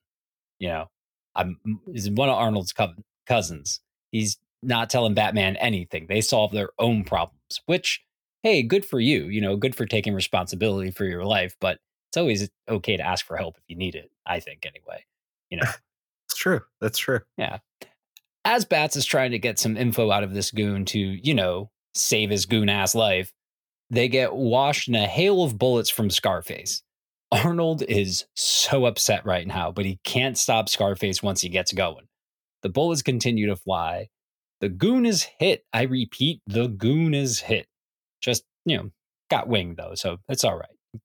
you 0.58 0.68
know, 0.68 0.86
I'm 1.34 1.58
is 1.92 2.10
one 2.10 2.28
of 2.28 2.36
Arnold's 2.36 2.72
co- 2.72 2.94
cousins. 3.26 3.80
He's 4.10 4.38
not 4.62 4.90
telling 4.90 5.14
Batman 5.14 5.56
anything. 5.56 6.06
They 6.08 6.20
solve 6.20 6.52
their 6.52 6.70
own 6.78 7.04
problems, 7.04 7.60
which, 7.66 8.02
hey, 8.42 8.62
good 8.62 8.84
for 8.84 9.00
you. 9.00 9.24
You 9.24 9.40
know, 9.40 9.56
good 9.56 9.74
for 9.74 9.86
taking 9.86 10.14
responsibility 10.14 10.90
for 10.90 11.04
your 11.04 11.24
life. 11.24 11.56
But 11.60 11.78
it's 12.10 12.16
always 12.16 12.48
okay 12.68 12.96
to 12.96 13.02
ask 13.02 13.24
for 13.24 13.36
help 13.36 13.56
if 13.56 13.64
you 13.68 13.76
need 13.76 13.94
it. 13.94 14.10
I 14.26 14.40
think 14.40 14.66
anyway. 14.66 15.04
You 15.50 15.58
know, 15.58 15.70
it's 16.28 16.36
true. 16.36 16.62
That's 16.80 16.98
true. 16.98 17.20
Yeah. 17.36 17.58
As 18.44 18.64
Bats 18.64 18.96
is 18.96 19.04
trying 19.04 19.32
to 19.32 19.38
get 19.38 19.58
some 19.58 19.76
info 19.76 20.10
out 20.10 20.24
of 20.24 20.32
this 20.32 20.50
goon 20.50 20.84
to, 20.86 20.98
you 20.98 21.34
know, 21.34 21.70
save 21.94 22.30
his 22.30 22.46
goon 22.46 22.68
ass 22.68 22.94
life, 22.94 23.32
they 23.90 24.08
get 24.08 24.34
washed 24.34 24.88
in 24.88 24.94
a 24.94 25.06
hail 25.06 25.42
of 25.42 25.58
bullets 25.58 25.90
from 25.90 26.10
Scarface. 26.10 26.82
Arnold 27.32 27.82
is 27.82 28.26
so 28.34 28.86
upset 28.86 29.24
right 29.24 29.46
now, 29.46 29.70
but 29.70 29.84
he 29.84 30.00
can't 30.04 30.38
stop 30.38 30.68
Scarface 30.68 31.22
once 31.22 31.40
he 31.40 31.48
gets 31.48 31.72
going. 31.72 32.06
The 32.62 32.68
bullets 32.68 33.02
continue 33.02 33.46
to 33.46 33.56
fly. 33.56 34.08
The 34.60 34.68
goon 34.68 35.06
is 35.06 35.22
hit. 35.38 35.64
I 35.72 35.82
repeat, 35.82 36.42
the 36.46 36.68
goon 36.68 37.14
is 37.14 37.40
hit. 37.40 37.66
Just, 38.20 38.44
you 38.64 38.76
know, 38.76 38.90
got 39.30 39.48
winged 39.48 39.76
though, 39.76 39.94
so 39.94 40.18
it's 40.28 40.44
all 40.44 40.56
right. 40.56 41.00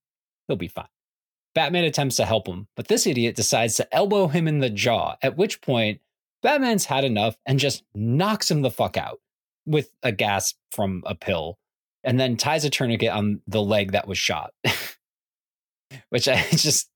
He'll 0.47 0.57
be 0.57 0.67
fine. 0.67 0.87
Batman 1.53 1.85
attempts 1.85 2.17
to 2.17 2.25
help 2.25 2.47
him, 2.47 2.67
but 2.75 2.89
this 2.89 3.07
idiot 3.07 3.35
decides 3.35 3.75
to 3.75 3.95
elbow 3.95 4.27
him 4.27 4.47
in 4.47 4.59
the 4.59 4.69
jaw, 4.69 5.15
at 5.21 5.37
which 5.37 5.61
point 5.61 6.01
Batman's 6.43 6.85
had 6.85 7.05
enough 7.05 7.37
and 7.45 7.57
just 7.57 7.83
knocks 7.95 8.51
him 8.51 8.61
the 8.61 8.69
fuck 8.69 8.97
out 8.97 9.19
with 9.65 9.89
a 10.03 10.11
gas 10.11 10.53
from 10.71 11.01
a 11.05 11.15
pill 11.15 11.57
and 12.03 12.19
then 12.19 12.35
ties 12.35 12.65
a 12.65 12.69
tourniquet 12.69 13.09
on 13.09 13.41
the 13.47 13.63
leg 13.63 13.93
that 13.93 14.07
was 14.07 14.17
shot. 14.17 14.53
which 16.09 16.27
I 16.27 16.41
just, 16.51 16.89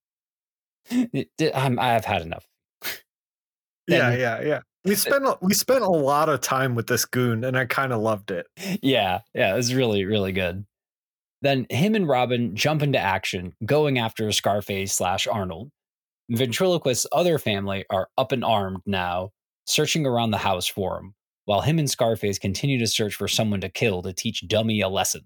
I'm, 0.91 1.79
I've 1.79 2.05
had 2.05 2.21
enough. 2.21 2.47
yeah, 3.87 4.13
yeah, 4.13 4.41
yeah. 4.41 4.59
We 4.85 4.95
spent 4.95 5.25
we 5.41 5.53
spent 5.53 5.83
a 5.83 5.89
lot 5.89 6.29
of 6.29 6.41
time 6.41 6.75
with 6.75 6.87
this 6.87 7.05
goon, 7.05 7.43
and 7.43 7.57
I 7.57 7.65
kind 7.65 7.93
of 7.93 8.01
loved 8.01 8.31
it. 8.31 8.47
Yeah, 8.81 9.19
yeah, 9.33 9.53
it 9.53 9.57
was 9.57 9.73
really 9.73 10.05
really 10.05 10.31
good. 10.31 10.65
Then 11.41 11.67
him 11.69 11.95
and 11.95 12.07
Robin 12.07 12.55
jump 12.55 12.81
into 12.81 12.99
action, 12.99 13.53
going 13.65 13.97
after 13.97 14.31
Scarface 14.31 14.93
slash 14.93 15.25
Arnold. 15.27 15.71
Ventriloquist's 16.29 17.07
other 17.11 17.39
family 17.39 17.85
are 17.89 18.09
up 18.17 18.31
and 18.31 18.43
armed 18.43 18.81
now, 18.85 19.31
searching 19.65 20.05
around 20.05 20.31
the 20.31 20.37
house 20.37 20.67
for 20.67 20.99
him, 20.99 21.15
while 21.45 21.61
him 21.61 21.79
and 21.79 21.89
Scarface 21.89 22.37
continue 22.37 22.77
to 22.77 22.87
search 22.87 23.15
for 23.15 23.27
someone 23.27 23.61
to 23.61 23.69
kill 23.69 24.01
to 24.03 24.13
teach 24.13 24.47
Dummy 24.47 24.81
a 24.81 24.89
lesson. 24.89 25.21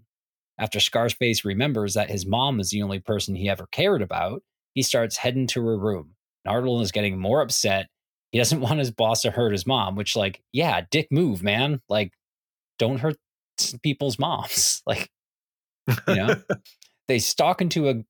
After 0.57 0.79
Scarface 0.79 1.43
remembers 1.43 1.95
that 1.95 2.11
his 2.11 2.27
mom 2.27 2.59
is 2.59 2.69
the 2.69 2.83
only 2.83 2.99
person 2.99 3.35
he 3.35 3.49
ever 3.49 3.67
cared 3.71 4.03
about, 4.03 4.43
he 4.73 4.83
starts 4.83 5.17
heading 5.17 5.47
to 5.47 5.65
her 5.65 5.77
room. 5.77 6.15
Arnold 6.45 6.83
is 6.83 6.91
getting 6.91 7.19
more 7.19 7.41
upset 7.41 7.87
he 8.33 8.39
doesn't 8.39 8.59
want 8.59 8.79
his 8.79 8.91
boss 8.91 9.21
to 9.21 9.31
hurt 9.31 9.53
his 9.53 9.65
mom, 9.65 9.95
which, 9.95 10.17
like, 10.17 10.41
yeah, 10.51 10.81
dick 10.91 11.07
move, 11.09 11.41
man. 11.41 11.79
Like, 11.87 12.11
don't 12.77 12.99
hurt 12.99 13.15
people's 13.81 14.19
moms. 14.19 14.81
Like, 14.87 15.09
you 16.07 16.15
know, 16.15 16.35
they 17.07 17.19
stalk 17.19 17.61
into 17.61 17.89
a 17.89 18.03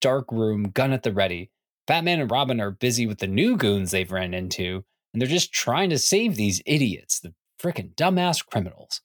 dark 0.00 0.30
room, 0.30 0.70
gun 0.70 0.92
at 0.92 1.02
the 1.02 1.12
ready. 1.12 1.50
Batman 1.86 2.20
and 2.20 2.30
Robin 2.30 2.60
are 2.60 2.70
busy 2.70 3.06
with 3.06 3.18
the 3.18 3.26
new 3.26 3.56
goons 3.56 3.90
they've 3.90 4.10
ran 4.10 4.32
into, 4.32 4.84
and 5.12 5.20
they're 5.20 5.28
just 5.28 5.52
trying 5.52 5.90
to 5.90 5.98
save 5.98 6.36
these 6.36 6.62
idiots, 6.64 7.20
the 7.20 7.34
freaking 7.60 7.94
dumbass 7.94 8.44
criminals. 8.44 9.00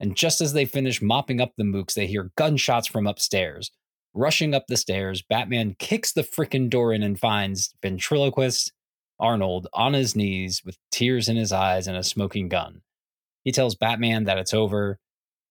And 0.00 0.16
just 0.16 0.40
as 0.40 0.52
they 0.52 0.64
finish 0.64 1.02
mopping 1.02 1.40
up 1.40 1.52
the 1.56 1.64
mooks, 1.64 1.94
they 1.94 2.06
hear 2.06 2.32
gunshots 2.36 2.86
from 2.86 3.06
upstairs. 3.06 3.70
Rushing 4.14 4.54
up 4.54 4.66
the 4.66 4.76
stairs, 4.76 5.22
Batman 5.22 5.76
kicks 5.78 6.12
the 6.12 6.22
freaking 6.22 6.70
door 6.70 6.92
in 6.92 7.02
and 7.02 7.18
finds 7.18 7.74
ventriloquist 7.82 8.72
Arnold 9.20 9.66
on 9.72 9.92
his 9.92 10.14
knees 10.14 10.62
with 10.64 10.78
tears 10.90 11.28
in 11.28 11.36
his 11.36 11.52
eyes 11.52 11.86
and 11.86 11.96
a 11.96 12.02
smoking 12.02 12.48
gun. 12.48 12.82
He 13.44 13.52
tells 13.52 13.74
Batman 13.74 14.24
that 14.24 14.38
it's 14.38 14.54
over 14.54 14.98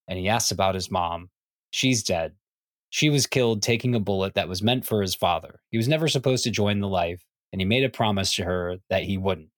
and 0.08 0.18
he 0.18 0.30
asks 0.30 0.52
about 0.52 0.76
his 0.76 0.90
mom. 0.90 1.30
She's 1.72 2.04
dead. 2.04 2.34
She 2.90 3.10
was 3.10 3.28
killed 3.28 3.62
taking 3.62 3.94
a 3.96 4.00
bullet 4.00 4.36
that 4.36 4.48
was 4.48 4.64
meant 4.64 4.86
for 4.86 5.02
his 5.02 5.16
father. 5.16 5.60
He 5.72 5.78
was 5.78 5.88
never 5.88 6.08
supposed 6.08 6.44
to 6.46 6.52
join 6.52 6.80
the 6.80 6.88
life, 6.88 7.24
and 7.52 7.60
he 7.60 7.66
made 7.66 7.84
a 7.84 7.90
promise 7.90 8.34
to 8.36 8.46
her 8.46 8.78
that 8.90 9.04
he 9.04 9.18
wouldn't. 9.18 9.50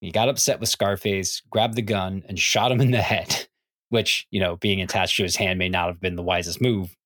He 0.00 0.10
got 0.10 0.28
upset 0.28 0.60
with 0.60 0.68
Scarface, 0.68 1.42
grabbed 1.50 1.74
the 1.74 1.82
gun, 1.82 2.22
and 2.28 2.38
shot 2.38 2.72
him 2.72 2.80
in 2.80 2.90
the 2.90 3.02
head, 3.02 3.48
which, 3.90 4.26
you 4.30 4.40
know, 4.40 4.56
being 4.56 4.80
attached 4.80 5.16
to 5.16 5.22
his 5.22 5.36
hand 5.36 5.58
may 5.58 5.68
not 5.68 5.88
have 5.88 6.00
been 6.00 6.16
the 6.16 6.22
wisest 6.22 6.60
move. 6.60 6.96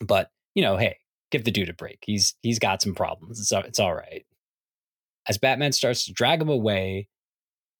But, 0.00 0.30
you 0.54 0.62
know, 0.62 0.76
hey, 0.76 0.98
give 1.30 1.44
the 1.44 1.50
dude 1.50 1.68
a 1.68 1.74
break. 1.74 1.98
He's 2.06 2.34
he's 2.42 2.58
got 2.58 2.80
some 2.80 2.94
problems. 2.94 3.40
It's, 3.40 3.52
uh, 3.52 3.62
it's 3.66 3.80
all 3.80 3.94
right. 3.94 4.24
As 5.28 5.38
Batman 5.38 5.72
starts 5.72 6.04
to 6.06 6.12
drag 6.12 6.40
him 6.40 6.48
away 6.48 7.08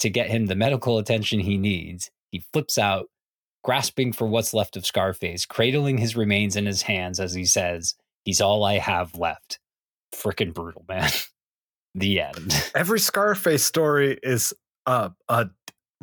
to 0.01 0.11
get 0.11 0.31
him 0.31 0.47
the 0.47 0.55
medical 0.55 0.99
attention 0.99 1.41
he 1.41 1.57
needs, 1.57 2.11
he 2.31 2.45
flips 2.53 2.79
out, 2.79 3.07
grasping 3.63 4.13
for 4.13 4.27
what's 4.27 4.55
left 4.55 4.77
of 4.77 4.87
Scarface, 4.87 5.47
cradling 5.47 5.99
his 5.99 6.17
remains 6.17 6.57
in 6.57 6.67
his 6.67 6.83
hands 6.83 7.21
as 7.21 7.35
he 7.35 7.45
says, 7.45 7.95
He's 8.25 8.41
all 8.41 8.65
I 8.65 8.79
have 8.79 9.17
left. 9.17 9.59
Freaking 10.15 10.55
brutal, 10.55 10.85
man. 10.89 11.11
the 11.95 12.21
end. 12.21 12.71
Every 12.75 12.99
Scarface 12.99 13.65
story 13.65 14.19
is 14.23 14.55
a, 14.87 15.13
a 15.29 15.51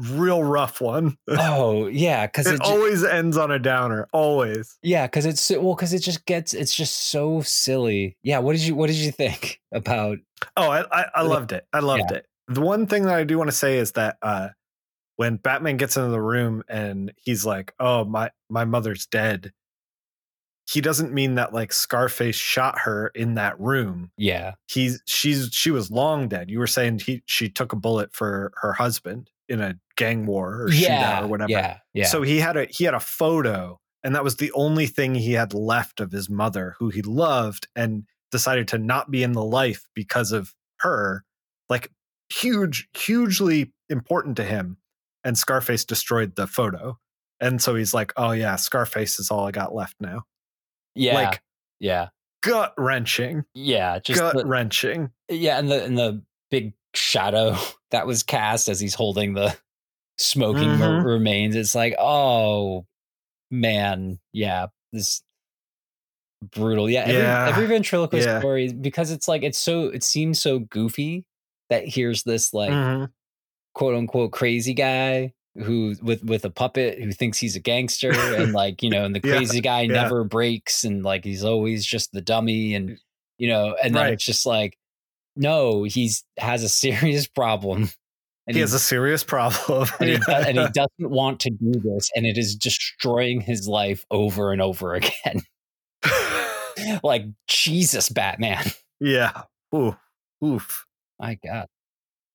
real 0.10 0.44
rough 0.44 0.82
one. 0.82 1.18
oh 1.28 1.88
yeah, 1.88 2.26
because 2.28 2.48
it, 2.48 2.56
it 2.56 2.62
always 2.62 3.04
ends 3.04 3.38
on 3.38 3.52
a 3.52 3.60
downer. 3.60 4.08
Always. 4.14 4.78
Yeah, 4.82 5.08
because 5.08 5.26
it's 5.26 5.50
well, 5.50 5.76
because 5.76 5.94
it 5.94 6.00
just 6.00 6.26
gets 6.26 6.54
it's 6.54 6.76
just 6.76 7.10
so 7.10 7.42
silly. 7.42 8.18
Yeah. 8.24 8.40
What 8.40 8.54
did 8.54 8.62
you 8.62 8.76
What 8.76 8.88
did 8.88 8.98
you 8.98 9.12
think 9.12 9.60
about? 9.72 10.20
Oh, 10.58 10.70
I 10.70 10.86
I, 10.92 11.06
I 11.16 11.22
loved 11.22 11.52
it. 11.52 11.66
I 11.74 11.80
loved 11.80 12.12
yeah. 12.12 12.18
it. 12.18 12.28
The 12.48 12.62
one 12.62 12.88
thing 12.88 13.04
that 13.04 13.16
I 13.16 13.24
do 13.24 13.38
want 13.38 13.50
to 13.50 13.56
say 13.56 13.78
is 13.78 13.94
that 13.94 14.18
uh, 14.22 14.50
when 15.16 15.38
Batman 15.38 15.78
gets 15.78 15.96
into 15.98 16.10
the 16.10 16.22
room 16.22 16.64
and 16.68 17.14
he's 17.18 17.46
like, 17.46 17.74
"Oh 17.80 18.04
my 18.04 18.32
my 18.50 18.66
mother's 18.66 19.06
dead," 19.06 19.54
he 20.70 20.82
doesn't 20.82 21.14
mean 21.14 21.36
that 21.36 21.54
like 21.54 21.74
Scarface 21.74 22.36
shot 22.36 22.80
her 22.80 23.12
in 23.14 23.36
that 23.36 23.60
room. 23.60 24.12
Yeah. 24.18 24.54
He's 24.68 25.02
she's 25.06 25.50
she 25.52 25.72
was 25.72 25.92
long 25.92 26.28
dead. 26.28 26.50
You 26.50 26.60
were 26.60 26.68
saying 26.68 27.00
he 27.00 27.22
she 27.26 27.50
took 27.50 27.74
a 27.74 27.78
bullet 27.78 28.14
for 28.14 28.52
her 28.62 28.74
husband 28.74 29.30
in 29.52 29.62
a 29.62 29.76
gang 29.98 30.26
war 30.26 30.64
or 30.64 30.72
yeah. 30.72 31.20
shootout 31.20 31.24
or 31.26 31.28
whatever. 31.28 31.52
Yeah. 31.52 31.78
Yeah. 31.94 32.06
So 32.08 32.22
he 32.22 32.40
had 32.40 32.58
a 32.58 32.66
he 32.66 32.86
had 32.86 32.94
a 32.94 33.00
photo, 33.00 33.80
and 34.04 34.16
that 34.16 34.24
was 34.24 34.38
the 34.38 34.52
only 34.54 34.88
thing 34.88 35.14
he 35.16 35.34
had 35.34 35.54
left 35.54 36.00
of 36.00 36.12
his 36.12 36.30
mother, 36.30 36.76
who 36.80 36.90
he 36.90 37.02
loved, 37.02 37.68
and 37.76 38.04
decided 38.32 38.68
to 38.70 38.78
not 38.78 39.12
be 39.12 39.24
in 39.24 39.34
the 39.34 39.44
life 39.44 39.86
because 39.94 40.32
of 40.32 40.54
her. 40.80 41.24
Like 41.70 41.92
huge, 42.34 42.88
hugely 42.94 43.72
important 43.90 44.38
to 44.38 44.44
him. 44.44 44.78
And 45.24 45.38
Scarface 45.38 45.86
destroyed 45.86 46.36
the 46.36 46.48
photo. 46.48 46.98
And 47.40 47.62
so 47.62 47.76
he's 47.76 47.94
like, 47.94 48.12
oh 48.18 48.32
yeah, 48.32 48.56
Scarface 48.56 49.20
is 49.20 49.30
all 49.32 49.46
I 49.46 49.52
got 49.52 49.74
left 49.76 49.96
now. 50.00 50.24
yeah. 50.96 51.14
like- 51.14 51.42
yeah. 51.80 52.10
Gut 52.44 52.74
wrenching. 52.78 53.44
Yeah. 53.54 54.00
Just 54.00 54.20
Gut 54.20 54.46
wrenching. 54.48 55.12
yeah, 55.30 55.60
and 55.60 55.70
the 55.70 55.84
and 55.84 55.98
the 55.98 56.24
big 56.50 56.74
shadow 56.94 57.56
that 57.92 58.08
was 58.08 58.24
cast 58.24 58.68
as 58.68 58.80
he's 58.80 58.96
holding 58.96 59.34
the 59.34 59.56
smoking 60.18 60.70
Mhm. 60.70 61.04
remains. 61.04 61.56
It's 61.56 61.76
like, 61.76 61.96
oh 62.00 62.86
man, 63.50 64.20
yeah, 64.34 64.68
this 64.94 65.22
brutal. 66.52 66.90
Yeah, 66.90 67.02
every, 67.02 67.14
Yeah. 67.22 67.48
every 67.50 67.66
ventriloquist 67.68 68.28
Yeah. 68.28 68.40
story 68.40 68.72
because 68.74 69.12
it's 69.12 69.28
like 69.28 69.44
it's 69.44 69.58
so 69.60 69.86
it 69.86 70.04
seems 70.04 70.42
so 70.42 70.60
goofy 70.60 71.26
that 71.70 71.88
here's 71.88 72.24
this 72.24 72.54
like 72.54 72.72
Mhm. 72.72 73.12
quote 73.74 73.96
unquote 73.96 74.32
crazy 74.32 74.74
guy 74.74 75.34
who 75.56 75.96
with 76.02 76.24
with 76.24 76.46
a 76.46 76.50
puppet 76.50 77.00
who 77.02 77.12
thinks 77.12 77.38
he's 77.38 77.56
a 77.56 77.60
gangster 77.60 78.12
and 78.14 78.54
like 78.54 78.82
you 78.82 78.90
know 78.90 79.06
and 79.06 79.14
the 79.16 79.22
Yeah, 79.24 79.36
crazy 79.38 79.62
guy 79.62 79.82
yeah. 79.82 79.94
never 79.94 80.24
breaks 80.24 80.84
and 80.84 81.04
like 81.04 81.24
he's 81.24 81.44
always 81.44 81.86
just 81.86 82.12
the 82.12 82.22
dummy 82.22 82.74
and 82.74 82.98
you 83.38 83.48
know 83.48 83.76
and 83.84 83.94
then 83.94 84.04
Right. 84.06 84.14
it's 84.14 84.26
just 84.26 84.46
like 84.46 84.78
no 85.36 85.84
he's 85.84 86.24
has 86.38 86.64
a 86.64 86.70
serious 86.70 87.28
problem. 87.28 87.90
And 88.48 88.56
He 88.56 88.62
has 88.62 88.74
a 88.74 88.80
serious 88.80 89.24
problem. 89.24 89.88
and, 90.00 90.10
he, 90.10 90.18
and 90.28 90.58
he 90.58 90.68
doesn't 90.74 90.90
want 91.00 91.40
to 91.42 91.52
do 91.52 91.72
this 91.74 92.10
and 92.16 92.26
it 92.26 92.38
is 92.38 92.56
destroying 92.56 93.40
his 93.40 93.68
life 93.68 94.04
over 94.10 94.52
and 94.52 94.62
over 94.62 94.94
again. 94.96 95.42
Like 97.04 97.26
jesus 97.48 98.10
batman. 98.10 98.66
Yeah. 99.00 99.44
Ooh. 99.76 99.96
Oof. 100.44 100.86
my 101.20 101.38
god. 101.46 101.68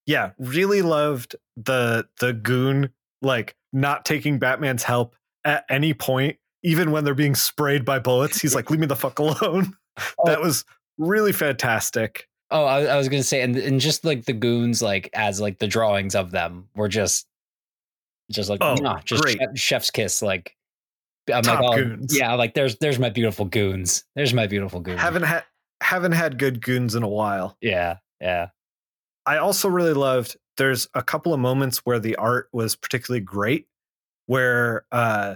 Yeah 0.06 0.30
really 0.38 0.82
loved 0.82 1.34
the 1.56 2.06
the 2.20 2.32
goon 2.32 2.90
like 3.22 3.56
not 3.72 4.04
taking 4.04 4.38
batman's 4.38 4.84
help 4.84 5.16
at 5.44 5.64
any 5.68 5.94
point 5.94 6.36
even 6.62 6.90
when 6.92 7.04
they're 7.04 7.14
being 7.14 7.34
sprayed 7.34 7.84
by 7.84 7.98
bullets. 7.98 8.40
He's 8.40 8.54
like 8.54 8.70
leave 8.70 8.80
me 8.80 8.86
the 8.86 8.96
fuck 8.96 9.18
alone. 9.18 9.76
Oh. 10.18 10.26
That 10.26 10.42
was 10.42 10.66
really 10.98 11.32
fantastic 11.32 12.28
Oh, 12.50 12.64
I, 12.64 12.84
I 12.84 12.96
was 12.96 13.08
gonna 13.08 13.22
say, 13.22 13.42
and 13.42 13.56
and 13.56 13.80
just 13.80 14.04
like 14.04 14.24
the 14.24 14.32
goons, 14.32 14.82
like 14.82 15.10
as 15.14 15.40
like 15.40 15.58
the 15.58 15.66
drawings 15.66 16.14
of 16.14 16.30
them 16.30 16.68
were 16.76 16.88
just, 16.88 17.26
just 18.30 18.48
like 18.50 18.58
Oh, 18.62 18.74
mwah, 18.76 19.04
just 19.04 19.22
great. 19.22 19.38
chef's 19.58 19.90
kiss. 19.90 20.22
Like 20.22 20.54
I'm 21.32 21.42
Top 21.42 21.60
like, 21.60 21.70
oh, 21.78 21.82
goons. 21.82 22.16
yeah, 22.16 22.34
like 22.34 22.54
there's 22.54 22.76
there's 22.76 22.98
my 23.00 23.10
beautiful 23.10 23.46
goons. 23.46 24.04
There's 24.14 24.32
my 24.32 24.46
beautiful 24.46 24.80
goons. 24.80 25.00
haven't 25.00 25.24
had 25.24 25.44
haven't 25.82 26.12
had 26.12 26.38
good 26.38 26.62
goons 26.62 26.94
in 26.94 27.02
a 27.02 27.08
while 27.08 27.54
yeah, 27.60 27.98
yeah, 28.18 28.46
i 29.26 29.36
also 29.36 29.68
really 29.68 29.92
loved 29.92 30.34
there's 30.56 30.88
a 30.94 31.02
couple 31.02 31.34
of 31.34 31.38
moments 31.38 31.80
where 31.84 31.98
the 31.98 32.16
art 32.16 32.48
was 32.50 32.74
particularly 32.74 33.20
great 33.20 33.66
where 34.24 34.86
uh 34.90 35.34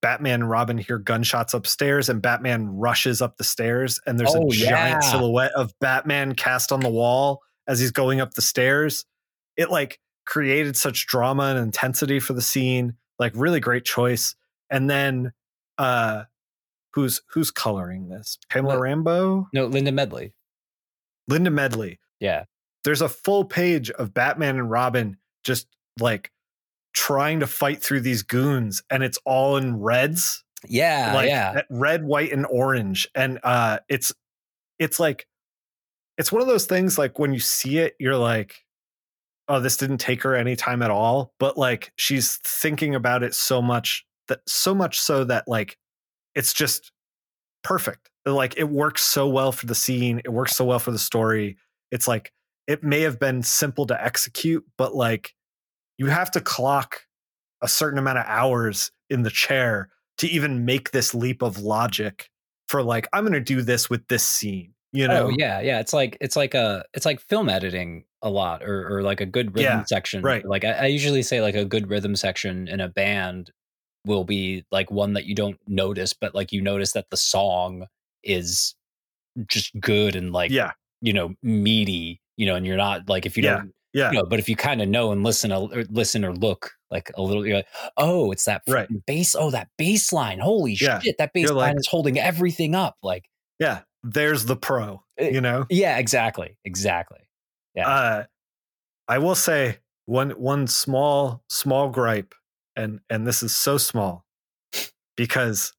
Batman 0.00 0.42
and 0.42 0.50
Robin 0.50 0.78
hear 0.78 0.98
gunshots 0.98 1.52
upstairs, 1.54 2.08
and 2.08 2.22
Batman 2.22 2.68
rushes 2.68 3.20
up 3.20 3.36
the 3.36 3.44
stairs, 3.44 4.00
and 4.06 4.18
there's 4.18 4.34
Oh, 4.34 4.46
a 4.48 4.50
giant 4.50 5.02
yeah. 5.02 5.10
silhouette 5.10 5.52
of 5.52 5.72
Batman 5.80 6.34
cast 6.34 6.72
on 6.72 6.80
the 6.80 6.88
wall 6.88 7.40
as 7.66 7.78
he's 7.80 7.90
going 7.90 8.20
up 8.20 8.34
the 8.34 8.42
stairs. 8.42 9.04
It 9.56 9.70
like 9.70 9.98
created 10.24 10.76
such 10.76 11.06
drama 11.06 11.44
and 11.44 11.58
intensity 11.58 12.20
for 12.20 12.32
the 12.32 12.42
scene. 12.42 12.94
Like 13.18 13.32
really 13.36 13.60
great 13.60 13.84
choice. 13.84 14.34
And 14.70 14.88
then 14.90 15.32
uh 15.78 16.24
who's 16.94 17.20
who's 17.28 17.50
coloring 17.50 18.08
this? 18.08 18.38
Pamela 18.50 18.78
Rambo? 18.80 19.48
no, 19.52 19.66
Linda 19.66 19.92
Medley. 19.92 20.32
Linda 21.28 21.50
Medley. 21.50 21.98
Yeah, 22.20 22.44
There's 22.84 23.02
a 23.02 23.08
full 23.08 23.44
page 23.44 23.90
of 23.90 24.14
Batman 24.14 24.56
and 24.58 24.70
Robin 24.70 25.16
just 25.44 25.66
like 26.00 26.30
trying 26.96 27.40
to 27.40 27.46
fight 27.46 27.82
through 27.82 28.00
these 28.00 28.22
goons 28.22 28.82
and 28.90 29.04
it's 29.04 29.18
all 29.26 29.58
in 29.58 29.78
reds. 29.78 30.42
Yeah, 30.66 31.12
like 31.14 31.28
yeah. 31.28 31.60
red 31.68 32.02
white 32.02 32.32
and 32.32 32.46
orange. 32.46 33.06
And 33.14 33.38
uh 33.44 33.78
it's 33.88 34.12
it's 34.78 34.98
like 34.98 35.28
it's 36.16 36.32
one 36.32 36.40
of 36.40 36.48
those 36.48 36.64
things 36.64 36.96
like 36.96 37.18
when 37.18 37.34
you 37.34 37.38
see 37.38 37.78
it 37.78 37.94
you're 38.00 38.16
like 38.16 38.64
oh 39.48 39.60
this 39.60 39.76
didn't 39.76 39.98
take 39.98 40.22
her 40.22 40.34
any 40.34 40.56
time 40.56 40.82
at 40.82 40.90
all. 40.90 41.34
But 41.38 41.58
like 41.58 41.92
she's 41.96 42.38
thinking 42.38 42.94
about 42.94 43.22
it 43.22 43.34
so 43.34 43.60
much 43.60 44.06
that 44.28 44.40
so 44.48 44.74
much 44.74 44.98
so 44.98 45.22
that 45.24 45.46
like 45.46 45.76
it's 46.34 46.54
just 46.54 46.92
perfect. 47.62 48.10
Like 48.24 48.56
it 48.56 48.70
works 48.70 49.02
so 49.02 49.28
well 49.28 49.52
for 49.52 49.66
the 49.66 49.74
scene 49.74 50.22
it 50.24 50.32
works 50.32 50.56
so 50.56 50.64
well 50.64 50.78
for 50.78 50.92
the 50.92 50.98
story. 50.98 51.58
It's 51.92 52.08
like 52.08 52.32
it 52.66 52.82
may 52.82 53.02
have 53.02 53.20
been 53.20 53.42
simple 53.42 53.86
to 53.86 54.02
execute 54.02 54.64
but 54.78 54.94
like 54.94 55.35
you 55.98 56.06
have 56.06 56.30
to 56.32 56.40
clock 56.40 57.02
a 57.62 57.68
certain 57.68 57.98
amount 57.98 58.18
of 58.18 58.24
hours 58.26 58.90
in 59.10 59.22
the 59.22 59.30
chair 59.30 59.88
to 60.18 60.28
even 60.28 60.64
make 60.64 60.90
this 60.90 61.14
leap 61.14 61.42
of 61.42 61.58
logic 61.58 62.30
for 62.68 62.82
like 62.82 63.08
i'm 63.12 63.22
going 63.24 63.32
to 63.32 63.40
do 63.40 63.62
this 63.62 63.88
with 63.88 64.06
this 64.08 64.24
scene 64.24 64.72
you 64.92 65.06
oh, 65.08 65.14
know 65.14 65.26
Oh 65.26 65.28
yeah, 65.30 65.60
yeah. 65.60 65.80
It's 65.80 65.92
like 65.92 66.16
it's 66.20 66.36
like 66.36 66.54
a 66.54 66.84
it's 66.94 67.06
like 67.06 67.20
film 67.20 67.48
editing 67.48 68.04
a 68.22 68.30
lot, 68.30 68.62
or 68.62 68.88
or 68.96 69.02
like 69.02 69.20
a 69.20 69.26
good 69.26 69.54
rhythm 69.54 69.64
Yeah, 69.64 69.84
section. 69.84 70.22
right. 70.22 70.44
Like 70.44 70.64
I, 70.64 70.72
I 70.72 70.86
usually 70.86 71.22
say, 71.22 71.40
like 71.40 71.54
a 71.54 71.64
good 71.64 71.88
rhythm 71.90 72.16
section 72.16 72.68
in 72.68 72.80
a 72.80 72.88
band 72.88 73.50
will 74.04 74.24
be 74.24 74.64
like 74.70 74.90
one 74.90 75.14
that 75.14 75.26
you 75.26 75.34
don't 75.34 75.58
notice, 75.66 76.12
but 76.12 76.34
like 76.34 76.52
you 76.52 76.60
notice 76.62 76.92
that 76.92 77.10
the 77.10 77.16
song 77.16 77.86
is 78.22 78.74
just 79.46 79.78
good 79.80 80.16
and 80.16 80.32
like 80.32 80.50
yeah 80.50 80.72
you 81.00 81.12
know 81.12 81.34
meaty, 81.42 82.20
you 82.36 82.46
know, 82.46 82.54
and 82.56 82.66
you're 82.66 82.76
not 82.76 83.08
like 83.08 83.26
if 83.26 83.36
you 83.36 83.42
Yeah, 83.42 83.56
don't 83.58 83.72
yeah 83.96 84.10
you 84.12 84.18
know, 84.18 84.24
but 84.24 84.38
if 84.38 84.48
you 84.48 84.54
kind 84.56 84.80
of 84.82 84.88
know 84.88 85.10
and 85.10 85.24
listen, 85.24 85.50
or 85.50 85.68
listen 85.90 86.24
or 86.24 86.32
look 86.34 86.70
like 86.90 87.10
a 87.16 87.22
little, 87.22 87.44
you're 87.46 87.56
like, 87.56 87.68
oh, 87.96 88.30
it's 88.30 88.44
that 88.44 88.62
Right. 88.68 88.88
bass. 89.06 89.34
Oh, 89.34 89.50
that 89.50 89.68
baseline. 89.80 90.38
Holy 90.38 90.74
Yeah, 90.80 91.00
shit, 91.00 91.16
that 91.18 91.32
baseline 91.34 91.54
like- 91.56 91.76
is 91.78 91.88
holding 91.88 92.18
everything 92.18 92.74
up. 92.74 92.96
Like, 93.02 93.24
yeah 93.58 93.80
there's 94.04 94.44
the 94.44 94.54
pro 94.56 95.02
Eh, 95.18 95.30
you 95.30 95.40
know 95.40 95.64
yeah, 95.70 95.98
exactly, 95.98 96.56
exactly. 96.64 97.18
Yeah. 97.74 97.88
uh 97.88 98.24
i 99.08 99.18
will 99.18 99.34
say 99.34 99.78
one 100.04 100.30
one 100.32 100.66
small 100.68 101.42
small 101.48 101.88
gripe 101.88 102.32
and 102.76 103.00
and 103.10 103.26
this 103.26 103.42
is 103.42 103.54
so 103.56 103.78
small 103.78 104.24
because 105.16 105.72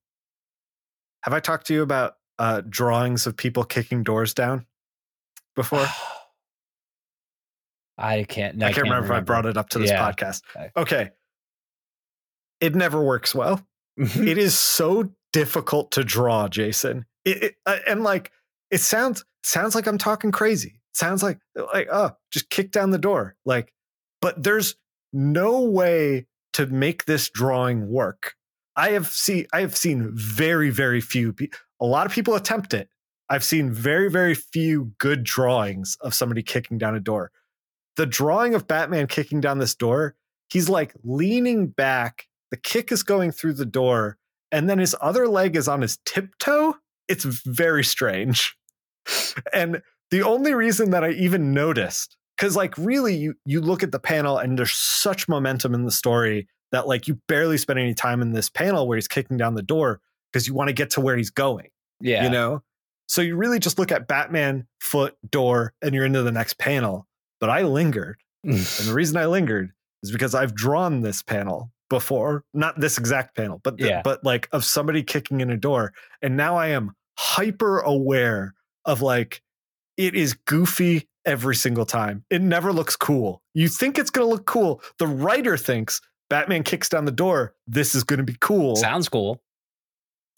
have 1.23 1.33
i 1.33 1.39
talked 1.39 1.67
to 1.67 1.73
you 1.73 1.81
about 1.83 2.15
uh 2.39 2.61
drawings 2.67 3.27
of 3.27 3.37
people 3.37 3.63
kicking 3.63 4.03
doors 4.03 4.33
down 4.33 4.65
before 5.55 5.85
I 7.97 8.23
can't. 8.23 8.61
I 8.61 8.71
can't, 8.71 8.83
remember, 8.83 9.05
if 9.07 9.11
I 9.11 9.19
brought 9.21 9.45
it 9.45 9.57
up 9.57 9.69
to 9.69 9.79
this 9.79 9.89
Yeah. 9.89 10.11
podcast. 10.11 10.41
Okay. 10.55 10.69
Okay. 10.77 11.09
It 12.59 12.75
never 12.75 13.01
works 13.03 13.33
well. 13.35 13.65
it. 13.97 14.15
it 14.27 14.37
is 14.37 14.57
so 14.57 15.11
difficult 15.33 15.91
to 15.91 16.03
draw, 16.03 16.47
Jason. 16.47 17.05
It, 17.25 17.43
it 17.43 17.55
uh, 17.65 17.77
and 17.87 18.03
like 18.03 18.31
it 18.71 18.79
sounds 18.79 19.25
sounds 19.43 19.75
like 19.75 19.87
I'm 19.87 19.97
talking 19.97 20.31
crazy. 20.31 20.79
Sounds 20.93 21.21
like 21.23 21.39
like 21.73 21.87
oh, 21.91 22.11
just 22.31 22.49
kick 22.49 22.71
down 22.71 22.91
the 22.91 22.97
door. 22.97 23.35
Like, 23.45 23.73
but 24.21 24.41
there's 24.41 24.75
no 25.13 25.61
way 25.61 26.25
to 26.53 26.65
make 26.67 27.05
this 27.05 27.29
drawing 27.29 27.87
work. 27.89 28.35
I 28.75 28.89
have 28.89 29.07
seen 29.07 29.47
I 29.53 29.61
have 29.61 29.75
seen 29.75 30.11
very 30.13 30.69
very 30.69 31.01
few. 31.01 31.33
pe- 31.33 31.49
A 31.79 31.85
lot 31.85 32.05
of 32.05 32.11
people 32.11 32.35
attempt 32.35 32.73
it. 32.73 32.89
I've 33.29 33.43
seen 33.43 33.71
very 33.71 34.09
very 34.09 34.33
few 34.35 34.93
good 34.99 35.23
drawings 35.23 35.97
of 36.01 36.13
somebody 36.13 36.41
kicking 36.43 36.77
down 36.77 36.95
a 36.95 36.99
door. 36.99 37.31
The 37.97 38.05
drawing 38.05 38.55
of 38.55 38.67
Batman 38.67 39.07
kicking 39.07 39.41
down 39.41 39.57
this 39.57 39.75
door, 39.75 40.15
he's 40.49 40.69
like 40.69 40.93
leaning 41.03 41.67
back. 41.67 42.27
The 42.51 42.57
kick 42.57 42.91
is 42.91 43.03
going 43.03 43.31
through 43.31 43.53
the 43.53 43.65
door, 43.65 44.17
and 44.51 44.69
then 44.69 44.79
his 44.79 44.95
other 45.01 45.27
leg 45.27 45.55
is 45.55 45.67
on 45.67 45.81
his 45.81 45.97
tiptoe. 46.05 46.75
It's 47.07 47.25
very 47.25 47.83
strange. 47.83 48.55
And 49.53 49.81
the 50.11 50.23
only 50.23 50.53
reason 50.53 50.91
that 50.91 51.03
I 51.03 51.11
even 51.11 51.53
noticed, 51.53 52.17
because 52.37 52.55
like 52.55 52.77
really, 52.77 53.15
you 53.15 53.35
you 53.45 53.61
look 53.61 53.83
at 53.83 53.91
the 53.91 53.99
panel 53.99 54.37
and 54.37 54.57
there's 54.57 54.73
such 54.73 55.27
momentum 55.27 55.73
in 55.73 55.85
the 55.85 55.91
story 55.91 56.47
that 56.71 56.87
like 56.87 57.07
you 57.07 57.19
barely 57.27 57.57
spend 57.57 57.79
any 57.79 57.93
time 57.93 58.21
in 58.21 58.33
this 58.33 58.49
panel 58.49 58.87
where 58.87 58.97
he's 58.97 59.07
kicking 59.07 59.37
down 59.37 59.55
the 59.55 59.63
door 59.63 60.01
because 60.31 60.47
you 60.47 60.53
want 60.53 60.67
to 60.67 60.73
get 60.73 60.89
to 60.91 61.01
where 61.01 61.15
he's 61.17 61.29
going. 61.29 61.69
yeah. 62.01 62.23
You 62.23 62.29
know? 62.29 62.61
So 63.07 63.21
you 63.21 63.37
really 63.37 63.59
just 63.59 63.79
look 63.79 63.91
at 63.93 64.07
Batman, 64.07 64.67
foot, 64.81 65.15
door, 65.29 65.73
and 65.81 65.95
you're 65.95 66.03
into 66.05 66.23
the 66.23 66.31
next 66.31 66.57
panel. 66.57 67.06
But 67.39 67.49
I 67.49 67.61
lingered. 67.63 68.17
And 68.43 68.53
the 68.55 68.93
reason 68.95 69.17
I 69.17 69.25
lingered 69.25 69.71
is 70.03 70.11
because 70.11 70.33
I've 70.35 70.55
drawn 70.55 71.01
this 71.01 71.21
panel 71.23 71.71
before, 71.89 72.43
not 72.53 72.79
this 72.79 72.97
exact 72.97 73.35
panel, 73.35 73.59
but 73.63 73.77
the, 73.77 73.87
Yeah. 73.87 74.01
but 74.03 74.23
like 74.23 74.47
of 74.51 74.65
somebody 74.65 75.03
kicking 75.03 75.41
in 75.41 75.49
a 75.49 75.57
door, 75.57 75.93
and 76.21 76.35
now 76.37 76.55
I 76.57 76.67
am 76.67 76.93
hyper 77.17 77.79
aware 77.79 78.53
of 78.85 79.01
like 79.01 79.41
it 79.97 80.13
is 80.15 80.33
goofy 80.45 81.07
every 81.25 81.55
single 81.55 81.85
time. 81.85 82.23
It 82.29 82.41
never 82.41 82.71
looks 82.71 82.95
cool. 82.95 83.41
You 83.53 83.67
think 83.67 83.97
it's 83.97 84.09
going 84.09 84.27
to 84.27 84.31
look 84.31 84.45
cool. 84.45 84.81
The 84.99 85.07
writer 85.07 85.57
thinks 85.57 85.99
Batman 86.29 86.63
kicks 86.63 86.87
down 86.89 87.05
the 87.05 87.11
door. 87.11 87.53
This 87.67 87.95
is 87.95 88.03
going 88.03 88.17
to 88.19 88.23
be 88.23 88.37
cool. 88.39 88.75
Sounds 88.75 89.09
cool. 89.09 89.41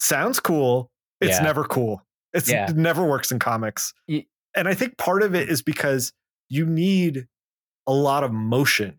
Sounds 0.00 0.40
cool. 0.40 0.90
It's 1.20 1.36
Yeah. 1.38 1.42
never 1.44 1.64
cool. 1.64 2.02
It's 2.32 2.48
Yeah. 2.50 2.70
it 2.70 2.76
never 2.76 3.04
works 3.04 3.30
in 3.30 3.38
comics. 3.38 3.92
Y- 4.08 4.26
and 4.56 4.66
I 4.68 4.74
think 4.74 4.96
part 4.98 5.22
of 5.22 5.34
it 5.34 5.48
is 5.48 5.62
because 5.62 6.12
you 6.50 6.66
need 6.66 7.26
a 7.86 7.92
lot 7.94 8.22
of 8.24 8.32
motion 8.32 8.98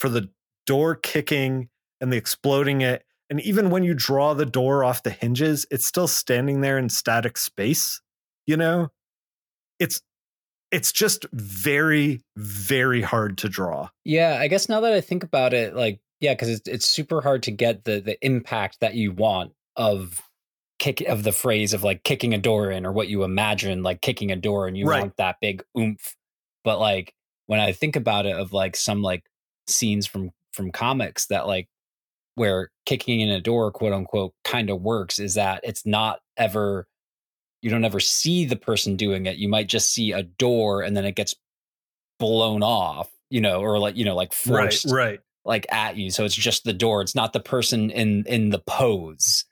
for 0.00 0.08
the 0.08 0.30
door 0.66 0.94
kicking 0.94 1.68
and 2.00 2.12
the 2.12 2.16
exploding 2.16 2.80
it. 2.80 3.04
And 3.30 3.40
even 3.42 3.70
when 3.70 3.84
you 3.84 3.92
draw 3.94 4.32
the 4.34 4.46
door 4.46 4.84
off 4.84 5.02
the 5.02 5.10
hinges, 5.10 5.66
it's 5.70 5.86
still 5.86 6.08
standing 6.08 6.62
there 6.62 6.78
in 6.78 6.88
static 6.88 7.36
space, 7.36 8.00
you 8.46 8.56
know? 8.56 8.88
It's 9.78 10.00
it's 10.70 10.92
just 10.92 11.26
very 11.32 12.22
very 12.36 13.02
hard 13.02 13.38
to 13.38 13.48
draw. 13.48 13.88
Yeah, 14.04 14.38
I 14.40 14.48
guess 14.48 14.68
now 14.68 14.80
that 14.80 14.92
I 14.92 15.00
think 15.00 15.24
about 15.24 15.54
it, 15.54 15.74
like, 15.74 16.00
yeah, 16.20 16.34
because 16.34 16.48
it's 16.50 16.68
it's 16.68 16.86
super 16.86 17.20
hard 17.22 17.42
to 17.44 17.50
get 17.50 17.84
the 17.84 18.00
the 18.00 18.18
impact 18.24 18.80
that 18.80 18.94
you 18.94 19.12
want 19.12 19.52
of 19.76 20.20
kick 20.78 21.00
of 21.02 21.24
the 21.24 21.32
phrase 21.32 21.72
of 21.74 21.82
like 21.84 22.04
kicking 22.04 22.34
a 22.34 22.38
door 22.38 22.70
in 22.70 22.86
or 22.86 22.92
what 22.92 23.08
you 23.08 23.24
imagine 23.24 23.82
like 23.82 24.00
kicking 24.00 24.30
a 24.30 24.36
door 24.36 24.68
and 24.68 24.76
you 24.78 24.86
Right. 24.86 25.00
want 25.00 25.16
that 25.16 25.36
big 25.40 25.62
oomph. 25.78 26.16
But 26.68 26.80
like 26.80 27.14
when 27.46 27.60
I 27.60 27.72
think 27.72 27.96
about 27.96 28.26
it 28.26 28.36
of 28.36 28.52
like 28.52 28.76
some 28.76 29.00
like 29.00 29.24
scenes 29.68 30.06
from 30.06 30.32
from 30.52 30.70
comics 30.70 31.24
that 31.28 31.46
like 31.46 31.66
where 32.34 32.70
kicking 32.84 33.20
in 33.20 33.30
a 33.30 33.40
door, 33.40 33.72
quote 33.72 33.94
unquote, 33.94 34.34
kind 34.44 34.68
of 34.68 34.82
works 34.82 35.18
is 35.18 35.32
that 35.36 35.62
it's 35.62 35.86
not 35.86 36.20
ever 36.36 36.86
you 37.62 37.70
don't 37.70 37.86
ever 37.86 38.00
see 38.00 38.44
the 38.44 38.54
person 38.54 38.96
doing 38.96 39.24
it. 39.24 39.38
You 39.38 39.48
might 39.48 39.66
just 39.66 39.94
see 39.94 40.12
a 40.12 40.24
door 40.24 40.82
and 40.82 40.94
then 40.94 41.06
it 41.06 41.16
gets 41.16 41.34
blown 42.18 42.62
off, 42.62 43.08
you 43.30 43.40
know, 43.40 43.62
or 43.62 43.78
like, 43.78 43.96
you 43.96 44.04
know, 44.04 44.14
like 44.14 44.34
forced 44.34 44.90
right. 44.90 45.20
like 45.46 45.66
at 45.72 45.96
you. 45.96 46.10
So 46.10 46.26
it's 46.26 46.34
just 46.34 46.64
the 46.64 46.74
door. 46.74 47.00
It's 47.00 47.14
not 47.14 47.32
the 47.32 47.40
person 47.40 47.88
in 47.88 48.24
in 48.26 48.50
the 48.50 48.58
pose, 48.58 49.46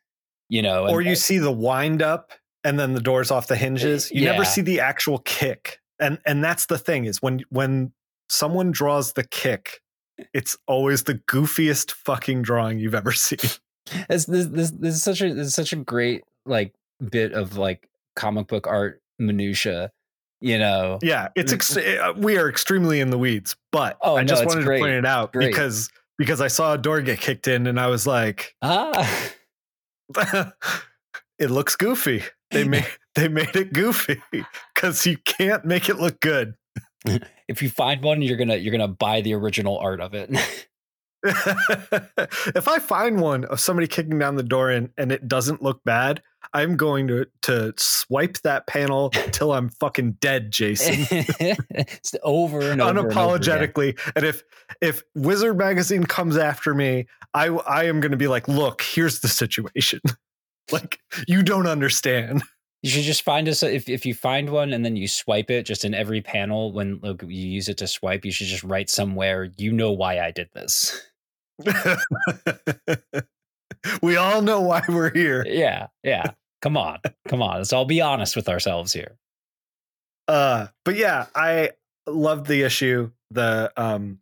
you 0.50 0.60
know. 0.60 0.86
Or 0.86 1.00
and- 1.00 1.08
you 1.08 1.16
see 1.16 1.38
the 1.38 1.50
wind 1.50 2.02
up 2.02 2.32
and 2.62 2.78
then 2.78 2.92
the 2.92 3.00
doors 3.00 3.30
off 3.30 3.46
the 3.46 3.54
eh, 3.54 3.60
hinges. 3.60 4.10
You 4.10 4.26
never 4.26 4.44
see 4.44 4.60
the 4.60 4.80
actual 4.80 5.20
kick. 5.20 5.80
And 5.98 6.18
and 6.26 6.42
that's 6.44 6.66
the 6.66 6.78
thing 6.78 7.04
is 7.06 7.22
when 7.22 7.40
when 7.50 7.92
someone 8.28 8.70
draws 8.70 9.12
the 9.14 9.24
kick, 9.24 9.80
it's 10.34 10.56
always 10.66 11.04
the 11.04 11.14
goofiest 11.14 11.92
fucking 11.92 12.42
drawing 12.42 12.78
you've 12.78 12.94
ever 12.94 13.12
seen. 13.12 13.38
It's, 14.10 14.24
this, 14.26 14.46
this 14.46 14.70
this 14.72 14.94
is 14.96 15.02
such 15.02 15.20
a 15.22 15.32
this 15.32 15.46
is 15.48 15.54
such 15.54 15.72
a 15.72 15.76
great 15.76 16.22
like 16.44 16.74
bit 17.10 17.32
of 17.32 17.56
like 17.56 17.88
comic 18.16 18.46
book 18.48 18.66
art 18.66 19.00
minutia, 19.18 19.90
you 20.40 20.58
know. 20.58 20.98
Yeah, 21.02 21.28
it's 21.36 21.52
ex- 21.52 21.76
uh, 21.76 22.12
we 22.16 22.36
are 22.36 22.48
extremely 22.48 23.00
in 23.00 23.10
the 23.10 23.18
weeds, 23.18 23.56
but 23.72 23.96
Oh, 24.02 24.16
I 24.16 24.24
just 24.24 24.42
it's 24.42 24.54
wanted 24.54 24.66
great. 24.66 24.78
to 24.78 24.82
point 24.82 24.92
it 24.94 25.06
out 25.06 25.32
Great. 25.32 25.46
because 25.48 25.88
because 26.18 26.40
I 26.40 26.48
saw 26.48 26.72
a 26.74 26.78
door 26.78 27.00
get 27.00 27.20
kicked 27.20 27.46
in 27.46 27.66
and 27.66 27.78
I 27.78 27.86
was 27.86 28.06
like, 28.06 28.54
Ah, 28.62 29.30
it 31.38 31.50
looks 31.50 31.76
goofy. 31.76 32.22
They 32.50 32.64
made 32.68 32.86
they 33.14 33.28
made 33.28 33.54
it 33.56 33.72
goofy 33.72 34.22
because 34.74 35.06
you 35.06 35.18
can't 35.18 35.64
make 35.64 35.88
it 35.88 35.96
look 35.96 36.20
good. 36.20 36.54
if 37.48 37.62
you 37.62 37.70
find 37.70 38.02
one, 38.02 38.22
you're 38.22 38.36
gonna 38.36 38.56
you're 38.56 38.72
gonna 38.72 38.88
buy 38.88 39.20
the 39.20 39.34
original 39.34 39.78
art 39.78 40.00
of 40.00 40.14
it. 40.14 40.30
if 41.24 42.68
I 42.68 42.78
find 42.78 43.20
one 43.20 43.44
of 43.46 43.58
somebody 43.58 43.88
kicking 43.88 44.18
down 44.18 44.36
the 44.36 44.42
door 44.42 44.70
and, 44.70 44.90
and 44.96 45.10
it 45.10 45.26
doesn't 45.26 45.62
look 45.62 45.82
bad, 45.84 46.22
I'm 46.52 46.76
going 46.76 47.08
to 47.08 47.26
to 47.42 47.74
swipe 47.76 48.38
that 48.44 48.66
panel 48.66 49.10
till 49.10 49.52
I'm 49.52 49.68
fucking 49.68 50.12
dead, 50.20 50.52
Jason. 50.52 51.06
it's 51.10 52.14
over 52.22 52.60
and 52.60 52.80
over 52.80 52.90
and 52.90 52.98
over. 52.98 53.08
Unapologetically. 53.10 53.98
And, 54.14 54.24
if 54.24 54.44
if 54.80 55.02
Wizard 55.14 55.58
Magazine 55.58 56.04
comes 56.04 56.36
after 56.36 56.74
me, 56.74 57.06
I 57.34 57.48
I 57.48 57.84
am 57.84 58.00
going 58.00 58.12
to 58.12 58.18
be 58.18 58.28
like, 58.28 58.46
look, 58.46 58.82
here's 58.82 59.20
the 59.20 59.28
situation. 59.28 60.00
like 60.72 60.98
you 61.28 61.42
don't 61.42 61.66
understand. 61.66 62.42
You 62.82 62.90
should 62.90 63.04
just 63.04 63.22
find 63.22 63.48
us 63.48 63.62
if 63.62 63.88
if 63.88 64.06
you 64.06 64.14
find 64.14 64.50
one 64.50 64.72
and 64.72 64.84
then 64.84 64.96
you 64.96 65.08
swipe 65.08 65.50
it 65.50 65.64
just 65.64 65.84
in 65.84 65.94
every 65.94 66.20
panel 66.20 66.72
when 66.72 67.00
like, 67.02 67.22
you 67.22 67.28
use 67.48 67.68
it 67.68 67.78
to 67.78 67.86
swipe. 67.86 68.24
You 68.24 68.30
should 68.32 68.46
just 68.46 68.62
write 68.64 68.88
somewhere. 68.90 69.50
You 69.56 69.72
know 69.72 69.92
why 69.92 70.20
I 70.20 70.30
did 70.30 70.48
this. 70.54 71.00
we 74.02 74.16
all 74.16 74.42
know 74.42 74.60
why 74.60 74.82
we're 74.88 75.12
here. 75.12 75.44
Yeah, 75.48 75.88
yeah. 76.02 76.32
Come 76.62 76.76
on, 76.76 76.98
come 77.28 77.42
on. 77.42 77.58
Let's 77.58 77.72
all 77.72 77.84
be 77.84 78.00
honest 78.00 78.34
with 78.36 78.48
ourselves 78.48 78.92
here. 78.92 79.16
Uh, 80.28 80.68
but 80.84 80.96
yeah, 80.96 81.26
I 81.34 81.70
loved 82.06 82.46
the 82.46 82.62
issue. 82.62 83.10
The 83.30 83.72
um, 83.76 84.18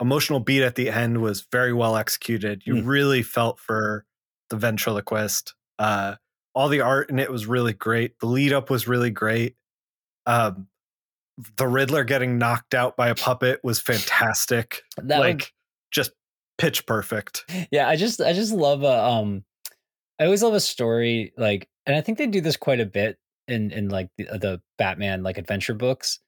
emotional 0.00 0.40
beat 0.40 0.62
at 0.62 0.74
the 0.74 0.88
end 0.90 1.20
was 1.20 1.46
very 1.52 1.72
well 1.72 1.96
executed. 1.96 2.62
You 2.64 2.74
Mm. 2.76 2.86
really 2.86 3.22
felt 3.22 3.58
for 3.58 4.06
the 4.50 4.56
ventriloquist. 4.56 5.54
Uh, 5.78 6.16
all 6.54 6.68
the 6.68 6.80
art 6.80 7.10
in 7.10 7.18
it 7.18 7.30
was 7.30 7.46
really 7.46 7.72
great. 7.72 8.18
The 8.20 8.26
lead 8.26 8.52
up 8.52 8.70
was 8.70 8.86
really 8.86 9.10
great. 9.10 9.56
Um, 10.26 10.68
the 11.56 11.66
Riddler 11.66 12.04
getting 12.04 12.38
knocked 12.38 12.74
out 12.74 12.96
by 12.96 13.08
a 13.08 13.14
puppet 13.14 13.60
was 13.62 13.80
fantastic. 13.80 14.82
That 14.98 15.20
like 15.20 15.52
just 15.90 16.12
pitch 16.58 16.86
perfect. 16.86 17.44
yeah, 17.70 17.88
I 17.88 17.96
just 17.96 18.20
I 18.20 18.32
just 18.32 18.52
love 18.52 18.82
a 18.82 19.04
um 19.04 19.44
I 20.18 20.24
always 20.24 20.42
love 20.42 20.54
a 20.54 20.60
story 20.60 21.32
like 21.36 21.68
and 21.86 21.96
I 21.96 22.00
think 22.00 22.18
they 22.18 22.26
do 22.26 22.40
this 22.40 22.56
quite 22.56 22.80
a 22.80 22.86
bit 22.86 23.18
in 23.48 23.70
in 23.70 23.88
like 23.88 24.08
the, 24.18 24.24
the 24.24 24.60
Batman 24.78 25.22
like 25.22 25.38
adventure 25.38 25.74
books 25.74 26.20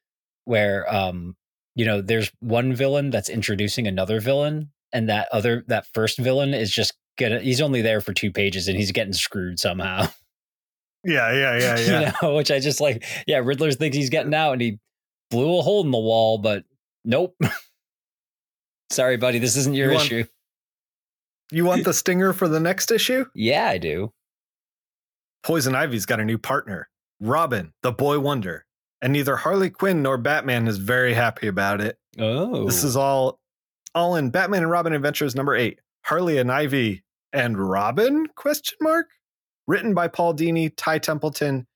where 0.45 0.93
um 0.93 1.37
you 1.75 1.85
know 1.85 2.01
there's 2.01 2.33
one 2.41 2.75
villain 2.75 3.11
that's 3.11 3.29
introducing 3.29 3.87
another 3.87 4.21
villain 4.21 4.71
and 4.93 5.09
that 5.09 5.29
other 5.33 5.65
that 5.69 5.87
first 5.93 6.19
villain 6.19 6.55
is 6.55 6.71
just 6.71 6.95
gonna 7.19 7.41
he's 7.41 7.61
only 7.61 7.83
there 7.83 8.01
for 8.01 8.13
two 8.13 8.31
pages 8.33 8.69
and 8.69 8.77
he's 8.77 8.93
getting 8.93 9.13
screwed 9.13 9.59
somehow 9.59 10.07
Yeah, 11.05 11.33
yeah, 11.33 11.59
yeah, 11.59 11.79
yeah. 11.79 12.01
you 12.01 12.13
know 12.23 12.35
which 12.37 12.51
I 12.51 12.59
just 12.61 12.81
like 12.81 13.05
yeah 13.27 13.39
Riddler 13.39 13.71
thinks 13.73 13.97
he's 13.97 14.11
getting 14.11 14.35
out 14.35 14.53
and 14.53 14.61
he 14.63 14.79
blew 15.31 15.59
a 15.59 15.63
hole 15.63 15.85
in 15.85 15.91
the 15.91 15.99
wall 15.99 16.39
but 16.39 16.65
nope 17.05 17.37
sorry 18.91 19.17
buddy 19.17 19.39
this 19.39 19.57
isn't 19.57 19.75
your 19.75 19.89
You 19.91 19.95
want- 19.95 20.07
issue 20.07 20.25
You 21.53 21.65
want 21.65 21.85
the 21.85 21.93
stinger 21.95 22.33
for 22.33 22.49
the 22.49 22.61
next 22.61 22.91
issue? 22.91 23.27
yeah 23.35 23.67
I 23.69 23.79
do 23.79 24.13
Poison 25.43 25.75
Ivy's 25.75 26.07
got 26.07 26.21
a 26.21 26.25
new 26.25 26.39
partner, 26.39 26.89
Robin, 27.21 27.75
the 27.83 27.93
boy 27.93 28.19
wonder. 28.19 28.65
And 29.03 29.13
neither 29.13 29.37
Harley 29.37 29.69
Quinn 29.69 30.03
nor 30.03 30.17
Batman 30.17 30.67
is 30.67 30.79
very 30.79 31.13
happy 31.13 31.49
about 31.49 31.83
it. 31.83 31.99
oh 32.19 32.65
This 32.65 32.83
is 32.83 32.97
all 32.97 33.39
all 33.95 34.17
in 34.17 34.31
Batman 34.31 34.63
and 34.63 34.71
Robin 34.71 34.95
Adventures 34.95 35.35
number 35.37 35.55
8. 35.55 35.79
Harley 36.07 36.39
and 36.39 36.51
Ivy 36.51 37.04
and 37.35 37.59
Robin 37.59 38.27
question 38.37 38.79
mark 38.81 39.09
written 39.67 39.93
by 39.93 40.09
Paul 40.09 40.35
Dini, 40.35 40.73
Ty 40.75 40.99
Templeton 41.01 41.67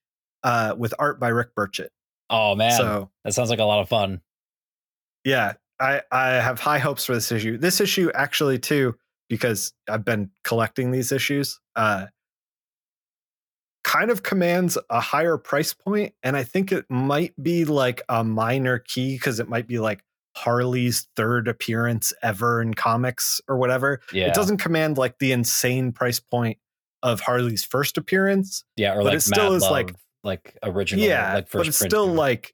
uh, 0.43 0.73
with 0.77 0.93
art 0.97 1.19
by 1.19 1.27
Rick 1.27 1.49
Burchett. 1.55 1.89
Oh 2.31 2.55
man, 2.55 2.71
So, 2.77 3.09
that 3.25 3.33
sounds 3.33 3.49
like 3.49 3.59
a 3.59 3.63
lot 3.65 3.79
of 3.81 3.89
fun. 3.89 4.21
yeah, 5.23 5.53
I 5.79 6.01
I 6.11 6.29
have 6.31 6.59
high 6.59 6.79
hopes 6.79 7.05
for 7.05 7.13
this 7.13 7.31
issue. 7.31 7.57
This 7.57 7.79
issue 7.81 8.09
actually 8.15 8.59
too 8.59 8.95
because 9.29 9.73
I've 9.87 10.05
been 10.05 10.31
collecting 10.43 10.91
these 10.91 11.11
issues. 11.11 11.59
Uh 11.75 12.07
kind 13.83 14.11
of 14.11 14.21
commands 14.23 14.77
a 14.89 14.99
higher 14.99 15.37
price 15.37 15.73
point 15.73 16.13
and 16.21 16.35
I 16.37 16.43
think 16.43 16.71
it 16.71 16.85
might 16.89 17.33
be 17.41 17.65
like 17.65 18.01
a 18.09 18.23
minor 18.23 18.77
key 18.77 19.17
cuz 19.17 19.39
it 19.39 19.49
might 19.49 19.67
be 19.67 19.79
like 19.79 20.03
Harley's 20.43 21.07
third 21.15 21.47
appearance 21.47 22.13
ever 22.23 22.61
in 22.61 22.73
comics 22.73 23.41
or 23.47 23.57
whatever. 23.57 23.99
Yeah, 24.13 24.27
It 24.27 24.33
doesn't 24.33 24.57
command 24.57 24.97
like 24.97 25.19
the 25.19 25.31
insane 25.33 25.91
price 25.91 26.19
point 26.19 26.57
of 27.03 27.19
Harley's 27.21 27.63
first 27.65 27.97
appearance. 27.97 28.63
yeah, 28.75 28.93
or 28.93 28.97
but 28.97 29.05
like 29.05 29.13
it 29.15 29.21
still 29.21 29.53
is, 29.53 29.63
Love, 29.63 29.71
like- 29.71 29.95
like 30.23 30.57
original, 30.63 31.05
yeah, 31.05 31.33
like 31.35 31.47
first 31.47 31.59
but 31.59 31.67
it's 31.67 31.77
still 31.79 32.07
too. 32.07 32.11
like 32.13 32.53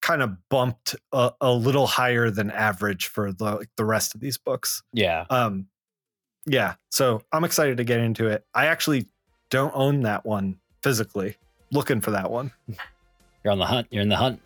kind 0.00 0.22
of 0.22 0.30
bumped 0.50 0.96
a, 1.12 1.30
a 1.40 1.52
little 1.52 1.86
higher 1.86 2.30
than 2.30 2.50
average 2.50 3.06
for 3.06 3.32
the 3.32 3.44
like, 3.44 3.68
the 3.76 3.84
rest 3.84 4.14
of 4.14 4.20
these 4.20 4.38
books. 4.38 4.82
yeah, 4.92 5.24
Um, 5.30 5.66
yeah, 6.46 6.74
so 6.90 7.22
I'm 7.32 7.44
excited 7.44 7.76
to 7.78 7.84
get 7.84 8.00
into 8.00 8.28
it. 8.28 8.44
I 8.54 8.66
actually 8.66 9.08
don't 9.50 9.72
own 9.74 10.02
that 10.02 10.24
one 10.26 10.58
physically. 10.82 11.36
Looking 11.70 12.00
for 12.02 12.10
that 12.12 12.30
one. 12.30 12.50
you're 13.44 13.52
on 13.52 13.58
the 13.58 13.66
hunt. 13.66 13.86
You're 13.90 14.02
in 14.02 14.08
the 14.08 14.16
hunt. 14.16 14.40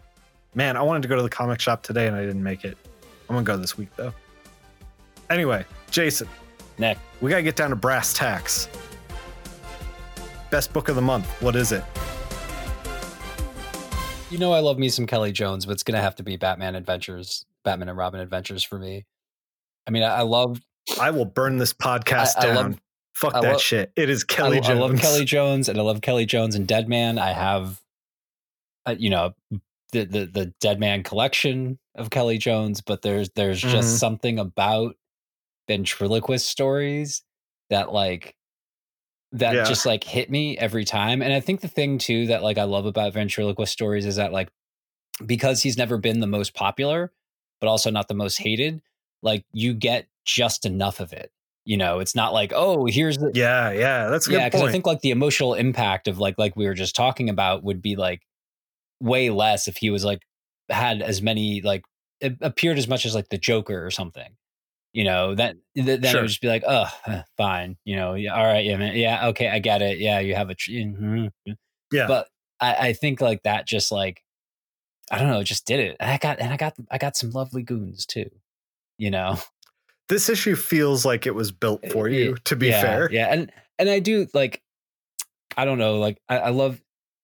Man, 0.59 0.76
I 0.76 0.82
wanted 0.82 1.02
to 1.02 1.09
go 1.09 1.14
to 1.14 1.22
the 1.22 1.28
comic 1.28 1.61
shop 1.61 1.84
today 1.84 2.09
and 2.09 2.16
I 2.16 2.22
didn't 2.22 2.42
make 2.42 2.64
it. 2.64 2.76
I'm 3.28 3.36
gonna 3.36 3.44
go 3.44 3.56
this 3.56 3.78
week 3.78 3.90
though. 3.94 4.12
Anyway, 5.30 5.64
Jason, 5.92 6.26
Nick, 6.78 6.98
we 7.20 7.30
gotta 7.30 7.44
get 7.44 7.54
down 7.54 7.70
to 7.70 7.76
brass 7.76 8.12
tacks. 8.12 8.68
Best 10.50 10.72
book 10.72 10.88
of 10.88 10.96
the 10.96 11.00
month. 11.00 11.26
What 11.40 11.54
is 11.54 11.70
it? 11.70 11.84
you 14.30 14.38
know 14.38 14.52
I 14.52 14.59
love 14.59 14.80
me 14.80 14.88
some 14.88 15.06
Kelley 15.06 15.30
Jones, 15.30 15.64
but 15.64 15.70
it's 15.74 15.84
gonna 15.84 16.00
have 16.00 16.16
to 16.16 16.24
be 16.24 16.36
Batman 16.36 16.74
Adventures, 16.74 17.46
Batman 17.62 17.88
and 17.90 17.96
Robin 17.96 18.18
Adventures 18.18 18.64
for 18.64 18.80
me. 18.80 19.06
I 19.86 19.92
mean, 19.92 20.02
I, 20.02 20.16
I 20.16 20.22
love 20.22 20.61
I 21.00 21.12
will 21.12 21.24
burn 21.24 21.59
this 21.59 21.72
podcast 21.72 22.32
I- 22.36 22.40
I 22.40 22.46
down. 22.46 22.54
love- 22.56 22.80
Fuck 23.14 23.34
I 23.36 23.42
that 23.42 23.52
love- 23.52 23.61
shit. 23.62 23.92
It 23.94 24.11
is 24.11 24.24
I, 24.28 24.32
Kelley 24.34 24.59
I 24.59 24.61
Jones. 24.62 24.80
love 24.80 24.98
Kelley 24.98 25.24
Jones, 25.24 25.68
and 25.68 25.78
I 25.78 25.82
love 25.82 26.00
Kelley 26.00 26.26
Jones 26.26 26.56
and 26.56 26.66
Deadman. 26.66 27.16
I 27.20 27.30
have, 27.32 27.80
uh, 28.86 28.96
you 28.98 29.11
know, 29.11 29.34
the, 29.93 30.05
the 30.05 30.26
the 30.26 30.47
Deadman 30.61 31.03
collection 31.03 31.78
of 31.95 32.11
Kelley 32.11 32.39
Jones, 32.39 32.80
but 32.80 33.03
there's 33.03 33.30
there's 33.30 33.62
Mhm. 33.62 33.70
just 33.70 33.99
something 33.99 34.39
about 34.39 34.97
ventriloquist 35.68 36.49
stories 36.49 37.22
that 37.70 37.93
like 37.93 38.36
that 39.32 39.55
Yeah. 39.55 39.64
just 39.64 39.84
like 39.86 40.05
hit 40.05 40.30
me 40.30 40.57
every 40.59 40.84
time. 40.84 41.22
And 41.22 41.32
I 41.32 41.41
think 41.41 41.61
the 41.61 41.68
thing 41.68 41.99
too 41.99 42.26
that 42.28 42.43
like 42.43 42.59
I 42.59 42.64
love 42.64 42.86
about 42.86 43.12
ventriloquist 43.12 43.72
stories 43.72 44.07
is 44.07 44.16
that 44.16 44.32
like 44.32 44.51
because 45.26 45.62
he's 45.62 45.76
never 45.76 45.99
been 45.99 46.20
the 46.20 46.26
most 46.26 46.55
popular, 46.55 47.12
but 47.61 47.68
also 47.68 47.91
not 47.91 48.09
the 48.09 48.14
most 48.14 48.39
hated, 48.39 48.82
like 49.22 49.45
you 49.53 49.74
get 49.74 50.09
just 50.24 50.64
enough 50.66 51.01
of 51.01 51.12
it. 51.12 51.32
You 51.64 51.76
know, 51.76 51.99
it's 51.99 52.14
not 52.14 52.32
like, 52.32 52.53
oh, 52.55 52.86
here's 52.86 53.18
the 53.18 53.30
Yeah, 53.34 53.70
yeah, 53.72 54.09
that's 54.09 54.28
a 54.28 54.32
yeah 54.32 54.47
because 54.49 54.62
i 54.62 54.68
think 54.68 54.86
like 54.86 55.01
the 55.01 55.11
emotional 55.11 55.55
impact 55.55 56.09
of 56.09 56.18
like 56.18 56.36
like 56.39 56.57
we 56.57 56.66
were 56.66 56.74
just 56.74 56.97
talking 56.97 57.28
about 57.28 57.62
would 57.62 57.82
be 57.82 57.97
like 57.97 58.22
way 59.01 59.30
less 59.30 59.68
if 59.68 59.76
he 59.76 59.90
was 59.90 60.05
like 60.05 60.22
had 60.68 61.03
as 61.03 61.22
many 61.22 61.61
like 61.62 61.84
it 62.20 62.36
appeared 62.40 62.78
as 62.78 62.88
much 62.88 63.07
as 63.07 63.14
like 63.14 63.28
the 63.28 63.38
joker 63.38 63.84
or 63.84 63.90
something 63.90 64.36
you 64.92 65.05
know 65.05 65.34
that 65.34 65.57
th- 65.74 66.01
then 66.01 66.16
it 66.16 66.20
would 66.20 66.28
just 66.28 66.40
be 66.40 66.49
like 66.49 66.64
oh 66.66 66.86
eh, 67.07 67.22
fine 67.36 67.76
you 67.84 67.96
know 67.96 68.14
yeah, 68.14 68.34
all 68.34 68.44
right 68.44 68.64
yeah 68.64 68.76
man 68.76 68.96
yeah 68.96 69.28
okay 69.28 69.49
i 69.49 69.59
get 69.59 69.82
it 69.82 69.99
yeah 69.99 70.18
you 70.18 70.34
have 70.34 70.51
a 70.51 70.55
tr- 70.55 70.70
mhm. 70.72 71.30
yeah, 71.92 72.07
but 72.07 72.28
I, 72.61 72.88
I 72.88 72.92
think 72.92 73.20
like 73.20 73.42
that 73.44 73.66
just 73.66 73.92
like 73.92 74.22
i 75.11 75.18
don't 75.18 75.28
know 75.28 75.42
just 75.42 75.66
did 75.66 75.80
it 75.80 75.96
and 76.01 76.11
i 76.11 76.18
got 76.18 76.40
and 76.40 76.53
i 76.53 76.57
got 76.57 76.74
i 76.90 76.99
got 76.99 77.16
some 77.16 77.30
lovely 77.30 77.62
goons 77.62 78.07
too 78.07 78.30
you 78.99 79.11
know 79.11 79.38
this 80.09 80.28
issue 80.28 80.57
feels 80.57 81.05
like 81.05 81.26
it 81.26 81.34
was 81.34 81.53
built 81.53 81.84
for 81.92 82.09
you. 82.09 82.34
To 82.44 82.57
be 82.57 82.68
yeah, 82.68 82.80
fair, 82.80 83.12
yeah 83.12 83.26
and 83.26 83.53
and 83.78 83.90
i 83.90 83.99
do 83.99 84.26
like 84.32 84.62
i 85.57 85.64
don't 85.64 85.78
know 85.78 85.99
like 85.99 86.18
i, 86.28 86.38
I 86.38 86.49
love 86.49 86.80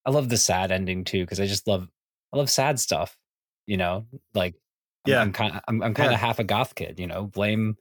i 0.06 0.10
love 0.10 0.28
the 0.28 0.36
sad 0.36 0.70
ending 0.72 1.04
too 1.04 1.22
because 1.22 1.40
i 1.40 1.46
just 1.46 1.66
love 1.66 1.88
i 2.32 2.36
love 2.36 2.50
sad 2.50 2.78
stuff 2.80 3.16
you 3.66 3.76
know 3.76 4.06
like 4.34 4.54
I'm- 5.06 5.12
Yeah. 5.12 5.20
i'm 5.22 5.32
kind 5.32 5.54
of 5.56 5.60
i'm, 5.68 5.82
I'm 5.82 5.94
kind 5.94 6.08
of 6.08 6.12
Yeah. 6.12 6.18
half 6.18 6.38
a 6.38 6.44
goth 6.44 6.74
kid 6.74 6.98
you 7.00 7.06
know 7.06 7.26
blame 7.26 7.76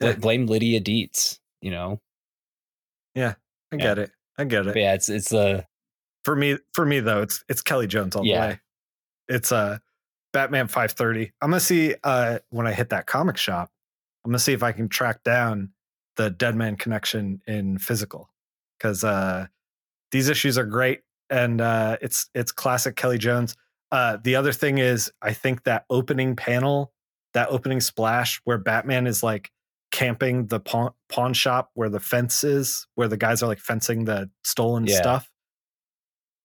bl- 0.00 0.06
Yeah. 0.06 0.12
blame 0.16 0.46
lydia 0.46 0.80
deetz 0.80 1.38
you 1.60 1.70
know 1.70 2.00
yeah, 3.14 3.34
I 3.70 3.76
get 3.76 3.98
it. 3.98 4.10
I 4.38 4.44
get 4.44 4.64
but 4.64 4.74
it. 4.76 4.80
yeah 4.80 4.94
it's 4.94 5.08
it's 5.10 5.32
uh 5.34 5.62
For 6.24 6.34
me, 6.34 6.56
for 6.72 6.86
me 6.86 7.00
though, 7.00 7.20
it's 7.20 7.44
it's 7.48 7.60
Kelley 7.60 7.86
Jones 7.86 8.16
all 8.16 8.24
Yeah. 8.24 8.40
the 8.40 8.46
way. 8.54 8.60
It's 9.28 9.52
uh 9.52 9.78
Batman 10.32 10.66
530. 10.68 11.30
I'm 11.42 11.50
gonna 11.50 11.60
see 11.60 11.94
uh 12.04 12.38
when 12.48 12.66
I 12.66 12.72
hit 12.72 12.88
that 12.88 13.06
comic 13.06 13.36
shop. 13.36 13.70
I'm 14.24 14.30
gonna 14.30 14.38
see 14.38 14.54
if 14.54 14.62
I 14.62 14.72
can 14.72 14.88
track 14.88 15.24
down 15.24 15.72
the 16.16 16.30
Deadman 16.30 16.76
connection 16.76 17.42
in 17.46 17.76
physical 17.76 18.30
because 18.78 19.04
uh 19.04 19.46
these 20.12 20.28
issues 20.28 20.56
are 20.56 20.64
great 20.66 21.00
and 21.30 21.60
uh 21.60 21.96
it's 22.00 22.30
it's 22.34 22.52
classic 22.52 22.94
Kelley 22.96 23.18
Jones. 23.18 23.56
Uh 23.90 24.18
the 24.22 24.36
other 24.36 24.52
thing 24.52 24.78
is 24.78 25.10
I 25.20 25.32
think 25.32 25.64
that 25.64 25.84
opening 25.90 26.36
panel, 26.36 26.92
that 27.34 27.48
opening 27.50 27.80
splash 27.80 28.40
where 28.44 28.58
Batman 28.58 29.06
is 29.06 29.22
like 29.22 29.50
camping 29.90 30.46
the 30.46 30.60
pawn, 30.60 30.90
pawn 31.08 31.34
shop 31.34 31.70
where 31.74 31.88
the 31.90 32.00
fence 32.00 32.44
is, 32.44 32.86
where 32.94 33.08
the 33.08 33.16
guys 33.16 33.42
are 33.42 33.46
like 33.46 33.58
fencing 33.60 34.04
the 34.04 34.30
stolen 34.44 34.86
Yeah. 34.86 34.96
stuff. 34.96 35.30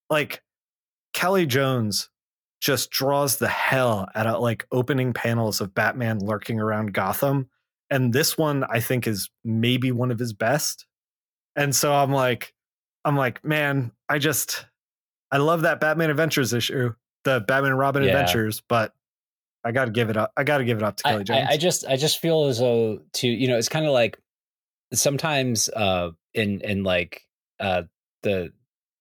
Like 0.10 0.42
Kelley 1.14 1.46
Jones 1.46 2.10
just 2.60 2.90
draws 2.90 3.38
the 3.38 3.48
hell 3.48 4.08
out 4.16 4.28
of 4.28 4.42
like 4.42 4.66
opening 4.72 5.14
panels 5.14 5.62
of 5.62 5.74
Batman 5.76 6.20
lurking 6.20 6.60
around 6.60 6.94
Gotham. 6.94 7.50
And 7.90 8.12
this 8.14 8.38
one 8.38 8.64
I 8.70 8.80
think 8.80 9.08
is 9.08 9.30
maybe 9.46 9.92
one 9.92 10.12
of 10.12 10.20
his 10.20 10.34
best. 10.34 10.86
And 11.56 11.76
so 11.76 11.94
I'm 11.94 12.12
like, 12.12 12.54
I'm 13.08 13.16
like, 13.16 13.44
man, 13.46 13.94
I 14.10 14.20
just 14.20 14.66
I 15.32 15.38
love 15.38 15.62
that 15.62 15.80
Batman 15.80 16.10
Adventures 16.10 16.52
issue, 16.52 16.94
the 17.24 17.40
Batman 17.40 17.72
and 17.72 17.80
Robin 17.80 18.04
Yeah. 18.04 18.10
Adventures, 18.10 18.62
but 18.68 18.94
I 19.64 19.72
gotta 19.72 19.92
give 19.92 20.10
it 20.10 20.18
up. 20.18 20.34
I 20.36 20.44
gotta 20.44 20.66
give 20.66 20.78
it 20.78 20.84
up 20.84 20.98
to 20.98 21.08
I, 21.08 21.12
Kelley 21.12 21.24
Jones. 21.24 21.48
I, 21.50 21.54
I 21.54 21.58
just 21.58 21.86
I 21.88 21.96
just 21.96 22.20
feel 22.20 22.46
as 22.46 22.60
though 22.60 23.00
to 23.14 23.28
you 23.28 23.48
know 23.48 23.58
it's 23.58 23.70
kind 23.70 23.86
of 23.86 23.94
like 23.94 24.20
sometimes 24.94 25.70
uh 25.70 26.12
in 26.34 26.60
in 26.62 26.84
like 26.84 27.26
uh 27.62 27.84
the 28.24 28.52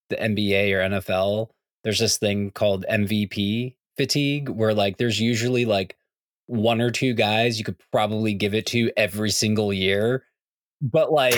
the 0.09 0.17
NBA 0.17 0.73
or 0.73 0.89
NFL 0.89 1.49
there's 1.83 1.99
this 1.99 2.17
thing 2.17 2.53
called 2.53 2.85
MVP 2.89 3.75
fatigue 3.97 4.49
where 4.49 4.73
like 4.73 4.99
there's 4.99 5.21
usually 5.21 5.65
like 5.65 5.97
one 6.47 6.81
or 6.81 6.91
two 6.91 7.13
guys 7.13 7.59
you 7.59 7.65
could 7.65 7.79
probably 7.91 8.35
give 8.35 8.55
it 8.55 8.67
to 8.67 8.93
every 8.97 9.31
single 9.31 9.73
year 9.73 10.25
but 10.83 11.11
like 11.11 11.35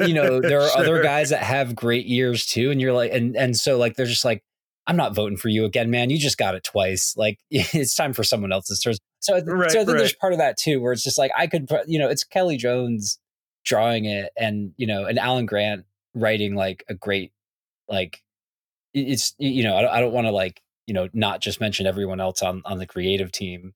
you 0.00 0.14
know 0.14 0.40
there 0.40 0.60
are 0.60 0.70
other 0.78 1.02
guys 1.02 1.30
that 1.30 1.42
have 1.42 1.74
great 1.74 2.06
years 2.06 2.46
too 2.46 2.70
and 2.70 2.80
you're 2.80 2.92
like 2.92 3.12
and 3.12 3.36
and 3.36 3.56
so 3.56 3.76
like 3.76 3.96
they're 3.96 4.06
just 4.06 4.24
like 4.24 4.42
i'm 4.86 4.96
not 4.96 5.14
voting 5.14 5.36
for 5.36 5.48
you 5.48 5.64
again 5.64 5.90
man 5.90 6.10
you 6.10 6.18
just 6.18 6.38
got 6.38 6.54
it 6.54 6.62
twice 6.62 7.14
like 7.16 7.38
it's 7.50 7.94
time 7.94 8.12
for 8.12 8.22
someone 8.22 8.52
else's 8.52 8.80
turn 8.80 8.94
so, 9.20 9.34
I 9.34 9.40
th- 9.40 9.48
Right, 9.48 9.70
so 9.70 9.80
i 9.80 9.84
think 9.84 9.98
there's 9.98 10.14
part 10.14 10.32
of 10.32 10.38
that 10.38 10.56
too 10.56 10.80
where 10.80 10.92
it's 10.92 11.02
just 11.02 11.18
like 11.18 11.32
i 11.36 11.46
could 11.46 11.68
you 11.86 11.98
know 11.98 12.08
it's 12.08 12.22
kelley 12.22 12.56
jones 12.56 13.18
drawing 13.64 14.04
it 14.04 14.30
and 14.38 14.72
you 14.76 14.86
know 14.86 15.04
and 15.06 15.18
alan 15.18 15.46
grant 15.46 15.84
writing 16.14 16.54
like 16.54 16.84
a 16.88 16.94
great 16.94 17.32
like 17.88 18.22
it's 18.94 19.34
you 19.38 19.64
know 19.64 19.76
i 19.76 19.82
don't, 19.82 19.90
I 19.90 20.00
don't 20.00 20.12
want 20.12 20.28
to 20.28 20.30
like 20.30 20.62
you 20.86 20.94
know 20.94 21.08
not 21.12 21.40
just 21.40 21.60
mention 21.60 21.86
everyone 21.86 22.20
else 22.20 22.42
on 22.42 22.62
on 22.64 22.78
the 22.78 22.86
creative 22.86 23.32
team 23.32 23.74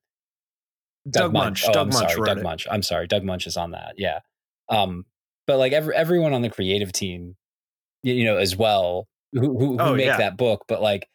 Doug 1.08 1.32
Moench. 1.32 1.64
Oh, 1.66 1.72
Doug 1.72 1.88
I'm 1.88 1.92
Moench 1.92 2.10
sorry. 2.10 2.26
Doug 2.26 2.38
it. 2.38 2.44
Moench. 2.44 2.66
I'm 2.70 2.82
sorry. 2.82 3.06
Doug 3.06 3.22
Moench 3.22 3.46
is 3.46 3.56
on 3.56 3.70
that. 3.70 3.94
Yeah. 3.96 4.20
Um, 4.70 5.04
but 5.46 5.58
like 5.58 5.72
every, 5.72 5.94
everyone 5.94 6.32
on 6.32 6.42
the 6.42 6.50
creative 6.50 6.92
team, 6.92 7.36
you, 8.02 8.24
know, 8.24 8.36
as 8.36 8.56
well, 8.56 9.08
who, 9.32 9.40
who, 9.58 9.66
who 9.72 9.80
Oh, 9.80 9.94
make 9.94 10.06
yeah. 10.06 10.16
that 10.18 10.36
book. 10.36 10.64
But 10.68 10.80
like, 10.80 11.08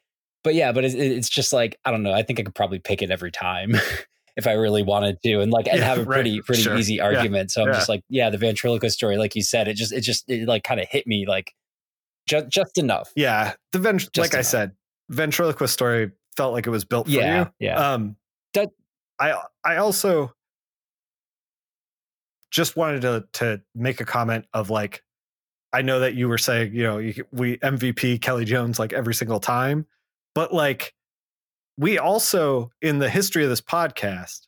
but 0.44 0.54
yeah, 0.56 0.72
but 0.72 0.86
it's, 0.86 0.94
it's 0.94 1.30
just 1.30 1.54
like 1.54 1.80
I 1.86 1.92
don't 1.92 2.04
know. 2.04 2.14
I 2.14 2.22
think 2.22 2.40
I 2.40 2.44
could 2.44 2.54
probably 2.56 2.80
pick 2.80 3.02
it 3.02 3.10
every 3.12 3.32
time 3.32 3.74
if 4.38 4.46
I 4.46 4.52
really 4.54 4.84
wanted 4.84 5.18
to, 5.24 5.40
and 5.40 5.52
like 5.52 5.68
and 5.68 5.80
Yeah, 5.80 5.86
have 5.86 5.98
a 6.00 6.04
right. 6.06 6.16
pretty 6.16 6.42
pretty 6.42 6.62
Sure. 6.62 6.76
easy 6.78 6.96
Yeah. 6.96 7.06
argument. 7.06 7.52
So 7.52 7.62
I'm 7.64 7.70
Yeah. 7.70 7.74
just 7.76 7.90
like, 7.90 8.02
yeah, 8.10 8.30
the 8.30 8.38
ventriloquist 8.38 8.96
story, 8.96 9.18
like 9.18 9.36
you 9.36 9.42
said, 9.42 9.68
it 9.68 9.76
just 9.76 9.92
it 9.94 10.02
just 10.02 10.30
it 10.30 10.48
like 10.48 10.64
kind 10.64 10.80
of 10.80 10.88
hit 10.90 11.08
me 11.08 11.26
like 11.28 11.54
just 12.28 12.50
just 12.50 12.78
enough. 12.78 13.12
Yeah, 13.16 13.54
the 13.72 13.80
vent- 13.80 14.16
like 14.18 14.36
I 14.36 14.42
said, 14.42 14.72
ventriloquist 15.10 15.74
story 15.74 16.12
felt 16.38 16.54
like 16.54 16.68
it 16.68 16.72
was 16.72 16.84
built 16.86 17.08
for 17.08 17.12
Yeah, 17.14 17.40
you. 17.46 17.52
yeah. 17.68 17.94
Um, 17.94 18.16
That- 18.54 18.70
I 19.20 19.42
I 19.64 19.78
also 19.78 20.34
just 22.52 22.76
wanted 22.76 23.02
to 23.02 23.26
to 23.34 23.62
make 23.74 24.00
a 24.02 24.06
comment 24.06 24.46
of 24.54 24.70
like, 24.70 25.04
I 25.74 25.82
know 25.82 26.00
that 26.02 26.16
you 26.16 26.28
were 26.30 26.38
saying 26.38 26.74
you 26.74 26.84
know 26.84 26.98
you, 27.00 27.24
we 27.32 27.58
MVP 27.58 28.22
Kelley 28.22 28.46
Jones 28.46 28.80
like 28.80 28.94
every 28.94 29.14
single 29.14 29.40
time, 29.40 29.86
but 30.34 30.54
like 30.54 30.94
we 31.78 31.98
also 31.98 32.72
in 32.82 33.00
the 33.00 33.10
history 33.10 33.44
of 33.44 33.50
this 33.50 33.62
podcast 33.62 34.48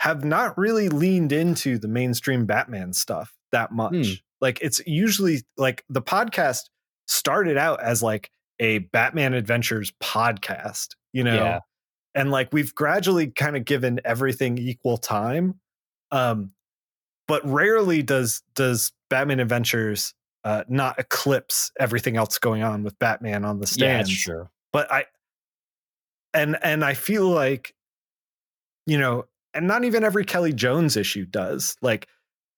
have 0.00 0.24
not 0.24 0.56
really 0.58 0.88
leaned 0.88 1.32
into 1.32 1.78
the 1.78 1.88
mainstream 1.88 2.46
Batman 2.46 2.92
stuff 2.92 3.34
that 3.52 3.72
much. 3.72 3.94
Hmm. 3.94 4.12
Like 4.40 4.58
it's 4.62 4.80
usually 4.86 5.42
like 5.56 5.84
the 5.88 6.02
podcast 6.02 6.62
started 7.08 7.56
out 7.56 7.82
as 7.82 8.02
like 8.02 8.30
a 8.60 8.78
Batman 8.78 9.34
Adventures 9.34 9.92
podcast, 10.02 10.88
you 11.12 11.24
know, 11.24 11.34
Yeah. 11.34 11.60
and 12.14 12.30
like 12.30 12.52
we've 12.52 12.74
gradually 12.74 13.28
kind 13.28 13.56
of 13.56 13.64
given 13.64 14.00
everything 14.04 14.58
equal 14.58 14.98
time. 14.98 15.60
Um, 16.12 16.52
but 17.28 17.46
rarely 17.46 18.02
does 18.02 18.42
does 18.54 18.92
Batman 19.08 19.38
Adventures 19.38 20.14
uh, 20.44 20.64
not 20.68 20.98
eclipse 20.98 21.70
everything 21.78 22.16
else 22.16 22.38
going 22.38 22.62
on 22.62 22.82
with 22.82 22.98
Batman 22.98 23.44
on 23.44 23.60
the 23.60 23.66
stand. 23.66 24.08
Yeah, 24.08 24.14
true. 24.18 24.48
but 24.72 24.90
I 24.90 25.04
and 26.34 26.56
and 26.62 26.84
I 26.84 26.94
feel 26.94 27.28
like 27.28 27.74
you 28.86 28.98
know, 28.98 29.26
and 29.52 29.68
not 29.68 29.84
even 29.84 30.02
every 30.02 30.24
Kelley 30.24 30.54
Jones 30.54 30.96
issue 30.96 31.26
does. 31.26 31.76
Like 31.82 32.08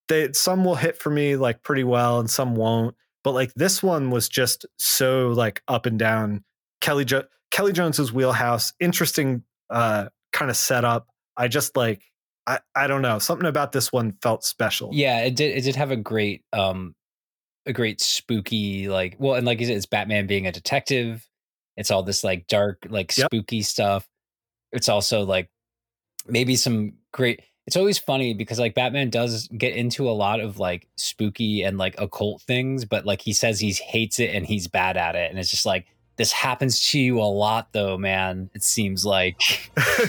they 0.09 0.33
some 0.33 0.65
will 0.65 0.77
hit 0.77 0.97
for 0.97 1.11
me 1.11 1.37
like 1.37 1.63
pretty 1.63 1.85
well 1.85 2.21
and 2.21 2.31
some 2.31 2.55
won't. 2.55 2.95
But 3.25 3.33
like 3.33 3.53
this 3.55 3.83
one 3.83 4.11
was 4.11 4.29
just 4.29 4.65
so 4.79 5.29
like 5.29 5.63
up 5.67 5.87
and 5.87 5.99
down. 5.99 6.45
Kelley 6.81 7.05
jo- 7.05 7.27
Kelley 7.51 7.73
Jones's 7.73 8.13
wheelhouse, 8.13 8.73
interesting 8.81 9.43
uh 9.69 10.09
kind 10.33 10.51
of 10.51 10.57
setup. 10.57 11.09
I 11.37 11.49
just 11.49 11.77
like 11.77 12.05
I 12.47 12.59
I 12.75 12.87
don't 12.87 13.03
know, 13.03 13.19
something 13.19 13.47
about 13.47 13.73
this 13.73 13.93
one 13.93 14.12
felt 14.23 14.45
special. 14.45 14.91
Yeah, 14.93 15.21
it 15.21 15.37
did. 15.37 15.57
It 15.57 15.62
did 15.62 15.77
have 15.77 15.91
a 15.91 15.97
great, 15.97 16.45
um, 16.53 16.95
a 17.67 17.73
great 17.73 18.01
spooky 18.01 18.89
like. 18.89 19.17
Well, 19.19 19.35
and 19.35 19.47
like 19.47 19.61
you 19.61 19.67
said, 19.67 19.77
it's 19.77 19.87
Batman 19.87 20.27
being 20.27 20.47
a 20.47 20.53
detective. 20.53 21.27
It's 21.77 21.91
all 21.91 22.03
this 22.03 22.25
like 22.25 22.47
dark, 22.47 22.87
like 22.89 23.17
Yep. 23.17 23.27
spooky 23.27 23.62
stuff. 23.62 24.09
It's 24.73 24.89
also 24.89 25.25
like 25.25 25.51
maybe 26.27 26.57
some 26.57 26.95
great. 27.12 27.43
It's 27.67 27.77
always 27.77 27.99
funny 27.99 28.35
because 28.35 28.59
like 28.59 28.75
Batman 28.75 29.11
does 29.11 29.47
get 29.49 29.77
into 29.77 30.09
a 30.09 30.12
lot 30.12 30.41
of 30.41 30.59
like 30.59 30.89
spooky 30.97 31.62
and 31.62 31.79
like 31.79 31.95
occult 32.01 32.43
things, 32.43 32.85
but 32.85 33.07
like 33.07 33.21
he 33.21 33.33
says 33.33 33.61
he 33.61 33.73
hates 33.73 34.19
it 34.19 34.35
and 34.35 34.45
he's 34.47 34.67
bad 34.67 34.97
at 34.97 35.15
it, 35.15 35.31
and 35.31 35.39
it's 35.39 35.51
just 35.51 35.67
like 35.67 35.87
this 36.16 36.32
happens 36.32 36.91
to 36.91 36.99
you 36.99 37.19
a 37.19 37.24
lot 37.24 37.69
though, 37.73 37.97
man. 37.97 38.51
It 38.55 38.62
seems 38.62 39.07
like 39.07 39.41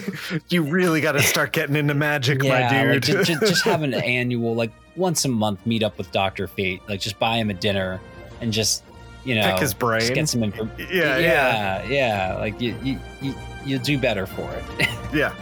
you 0.49 0.63
really 0.63 1.01
got 1.01 1.13
to 1.13 1.21
start 1.21 1.53
getting 1.53 1.75
into 1.75 1.93
magic, 1.93 2.43
my 2.43 2.67
dude. 2.69 2.93
Like, 2.93 3.01
just, 3.01 3.27
just, 3.27 3.41
just 3.47 3.63
have 3.63 3.83
an 3.83 3.93
annual, 3.93 4.53
like 4.53 4.71
once 4.95 5.25
a 5.25 5.29
month, 5.29 5.65
meet 5.65 5.83
up 5.83 5.97
with 5.97 6.11
Doctor 6.11 6.47
Fate. 6.47 6.81
Like 6.87 6.99
just 6.99 7.17
buy 7.19 7.37
him 7.37 7.49
a 7.49 7.53
dinner 7.53 8.01
and 8.41 8.51
just 8.51 8.83
you 9.23 9.35
know 9.35 9.51
pick 9.51 9.59
his 9.59 9.73
brain. 9.73 10.13
get 10.13 10.27
some 10.27 10.43
information. 10.43 10.87
Yeah, 10.93 11.17
yeah, 11.17 11.83
yeah, 11.83 11.89
yeah. 11.89 12.37
Like 12.37 12.59
you, 12.59 12.75
you, 12.83 12.99
you, 13.21 13.35
you 13.65 13.79
do 13.79 13.97
better 13.97 14.25
for 14.25 14.51
it. 14.53 14.89
yeah. 15.13 15.33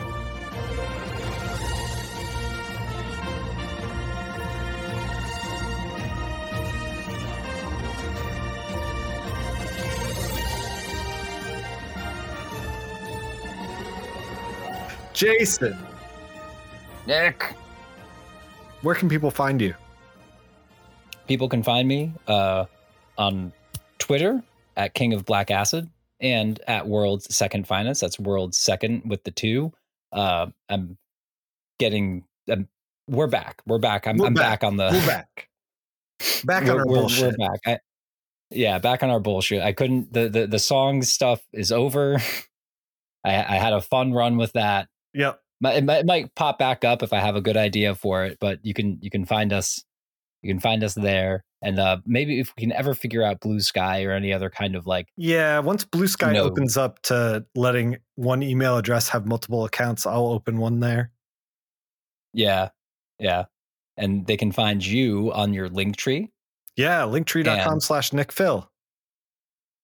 Jason. 15.19 15.77
Nick. 17.05 17.53
Where 18.83 18.95
can 18.95 19.09
people 19.09 19.29
find 19.29 19.61
you? 19.61 19.73
People 21.27 21.49
can 21.49 21.61
find 21.61 21.85
me 21.89 22.13
uh, 22.25 22.63
on 23.17 23.51
Twitter 23.97 24.41
at 24.77 24.93
King 24.93 25.11
of 25.11 25.25
Black 25.25 25.51
Acid 25.51 25.89
and 26.21 26.57
at 26.69 26.87
World's 26.87 27.35
Second 27.35 27.67
Finest. 27.67 27.99
That's 27.99 28.17
World's 28.17 28.57
Second 28.57 29.01
with 29.09 29.21
the 29.25 29.31
two. 29.31 29.73
Uh, 30.13 30.47
I'm 30.69 30.97
getting. 31.79 32.23
I'm, 32.49 32.69
we're 33.09 33.27
back. 33.27 33.61
We're 33.65 33.77
back. 33.77 34.07
I'm, 34.07 34.15
We're 34.15 34.27
I'm 34.27 34.33
back. 34.33 34.61
back. 34.61 34.67
on 34.67 34.77
the. 34.77 34.89
We're 34.93 35.05
back. 35.07 35.49
Back 36.45 36.63
we're, 36.63 36.71
on 36.71 36.79
our 36.79 36.85
we're- 36.87 36.99
bullshit. 37.01 37.35
We're 37.37 37.47
back. 37.49 37.59
I, 37.65 37.79
yeah, 38.51 38.79
back 38.79 39.03
on 39.03 39.09
our 39.09 39.19
bullshit. 39.19 39.61
I 39.61 39.73
couldn't. 39.73 40.13
The 40.13 40.29
the 40.29 40.47
the 40.47 40.59
song 40.59 41.01
stuff 41.01 41.41
is 41.51 41.73
over. 41.73 42.19
I, 43.25 43.35
I 43.35 43.57
had 43.57 43.73
a 43.73 43.81
fun 43.81 44.13
run 44.13 44.37
with 44.37 44.53
that. 44.53 44.87
Yep. 45.13 45.39
It 45.61 45.83
might, 45.83 45.97
it 45.97 46.05
might 46.05 46.35
pop 46.35 46.57
back 46.57 46.85
up 46.85 47.03
if 47.03 47.11
I 47.11 47.19
have 47.19 47.35
a 47.35 47.41
good 47.41 47.57
idea 47.57 47.93
for 47.95 48.23
it, 48.25 48.37
but 48.39 48.59
you 48.63 48.73
can 48.73 48.97
you 49.01 49.09
can 49.09 49.25
find 49.25 49.51
us 49.51 49.83
you 50.41 50.49
can 50.49 50.59
find 50.61 50.83
us 50.85 50.93
there, 50.93 51.43
and 51.61 51.77
uh, 51.79 51.97
maybe 52.05 52.39
if 52.39 52.53
we 52.55 52.61
can 52.61 52.71
ever 52.71 52.93
figure 52.95 53.21
out 53.23 53.41
Bluesky 53.41 54.07
or 54.07 54.11
any 54.11 54.31
other 54.31 54.49
kind 54.49 54.75
of 54.77 54.87
like 54.87 55.07
Yeah, 55.17 55.59
once 55.59 55.83
Bluesky 55.83 56.31
No. 56.33 56.43
opens 56.43 56.77
up 56.77 57.01
to 57.03 57.45
letting 57.55 57.97
one 58.15 58.41
email 58.41 58.77
address 58.77 59.09
have 59.09 59.25
multiple 59.27 59.65
accounts, 59.65 60.05
I'll 60.05 60.27
open 60.27 60.57
one 60.59 60.79
there. 60.79 61.11
yeah 62.33 62.69
yeah, 63.19 63.45
and 63.97 64.25
they 64.27 64.37
can 64.37 64.53
find 64.53 64.85
you 64.85 65.33
on 65.33 65.53
your 65.53 65.67
link 65.67 65.97
tree 65.97 66.31
Yeah, 66.77 67.01
linktree.com 67.01 67.81
slash 67.81 68.13
Nick 68.13 68.31
Phil. 68.31 68.69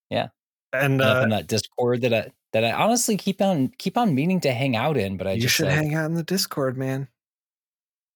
Yeah. 0.10 0.28
And 0.72 1.02
and 1.02 1.02
uh, 1.02 1.26
that 1.38 1.48
Discord 1.48 2.02
that 2.04 2.14
I 2.14 2.32
that 2.56 2.64
I 2.64 2.72
honestly 2.72 3.18
keep 3.18 3.42
on 3.42 3.68
keep 3.78 3.98
on 3.98 4.16
meaning 4.16 4.40
to 4.40 4.54
hang 4.54 4.78
out 4.78 4.96
in, 4.96 5.18
but 5.18 5.28
I 5.28 5.34
you 5.34 5.42
just 5.42 5.56
should 5.56 5.66
like, 5.66 5.76
hang 5.76 5.94
out 5.94 6.06
in 6.06 6.14
the 6.14 6.24
Discord, 6.24 6.78
man. 6.78 7.10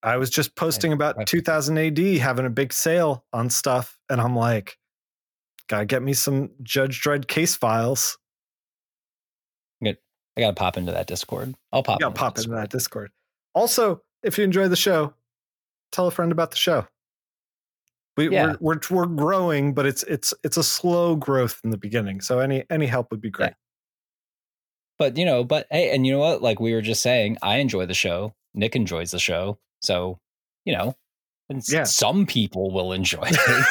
I 0.02 0.16
was 0.16 0.30
just 0.30 0.56
posting 0.56 0.94
about 0.94 1.28
2000 1.28 1.78
AD 1.78 1.99
having 2.20 2.45
a 2.45 2.49
big 2.49 2.72
sale 2.72 3.26
on 3.34 3.49
stuff, 3.49 3.98
and 4.10 4.22
I'm 4.22 4.38
like, 4.38 4.78
gotta 5.68 5.86
get 5.86 6.02
me 6.02 6.14
some 6.14 6.52
Judge 6.64 7.02
Dredd 7.02 7.28
case 7.28 7.57
files. 7.57 8.18
I 9.86 9.95
gotta 10.38 10.53
pop 10.53 10.78
into 10.78 10.94
that 10.94 11.07
Discord. 11.07 11.53
I'll 11.74 11.84
pop. 11.84 11.99
Yeah, 11.99 12.07
into 12.07 12.18
pop 12.18 12.36
that 12.36 12.45
into 12.45 12.56
Discord. 12.56 12.64
that 12.64 12.70
Discord. 12.70 13.11
Also, 13.56 14.02
if 14.24 14.38
you 14.38 14.45
enjoy 14.45 14.70
the 14.70 14.78
show, 14.78 15.14
tell 15.91 16.07
a 16.07 16.11
friend 16.11 16.32
about 16.32 16.52
the 16.52 16.56
show. 16.56 16.88
We, 18.16 18.30
Yeah. 18.30 18.56
we're, 18.61 18.80
we're 18.90 18.99
we're 18.99 19.06
growing, 19.06 19.74
but 19.74 19.86
it's 19.86 20.03
it's 20.03 20.34
it's 20.45 20.56
a 20.56 20.64
slow 20.64 21.18
growth 21.18 21.60
in 21.66 21.72
the 21.72 21.78
beginning. 21.78 22.22
So 22.22 22.40
any 22.40 22.64
any 22.70 22.86
help 22.86 23.11
would 23.11 23.20
be 23.20 23.30
great. 23.30 23.52
But 25.00 25.18
you 25.18 25.26
know, 25.26 25.44
but 25.44 25.66
hey, 25.72 25.90
and 25.96 26.06
you 26.06 26.12
know 26.14 26.20
what? 26.20 26.42
Like 26.44 26.60
we 26.60 26.74
were 26.74 26.82
just 26.82 27.02
saying, 27.02 27.38
I 27.42 27.58
enjoy 27.58 27.86
the 27.88 27.94
show. 27.94 28.36
Nick 28.54 28.76
enjoys 28.76 29.12
the 29.12 29.20
show. 29.20 29.58
So, 29.82 30.20
you 30.66 30.74
know, 30.74 30.96
and 31.50 31.64
Yeah. 31.68 31.86
some 31.86 32.26
people 32.26 32.72
will 32.72 32.92
enjoy 32.94 33.24
it. 33.32 33.66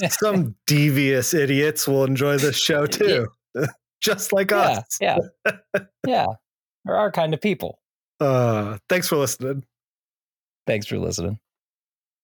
Some 0.10 0.56
devious 0.66 1.34
idiots 1.34 1.86
will 1.86 2.04
enjoy 2.04 2.38
this 2.38 2.56
show 2.56 2.86
too, 2.86 3.28
just 4.00 4.32
like 4.32 4.50
yeah, 4.50 4.56
us. 4.58 4.98
yeah, 5.00 5.18
yeah. 6.06 6.26
There 6.84 6.96
are 6.96 7.12
kind 7.12 7.34
of 7.34 7.40
people. 7.40 7.78
Uh, 8.18 8.78
thanks 8.88 9.06
for 9.08 9.16
listening. 9.16 9.64
Thanks 10.66 10.86
for 10.86 10.98
listening. 10.98 11.38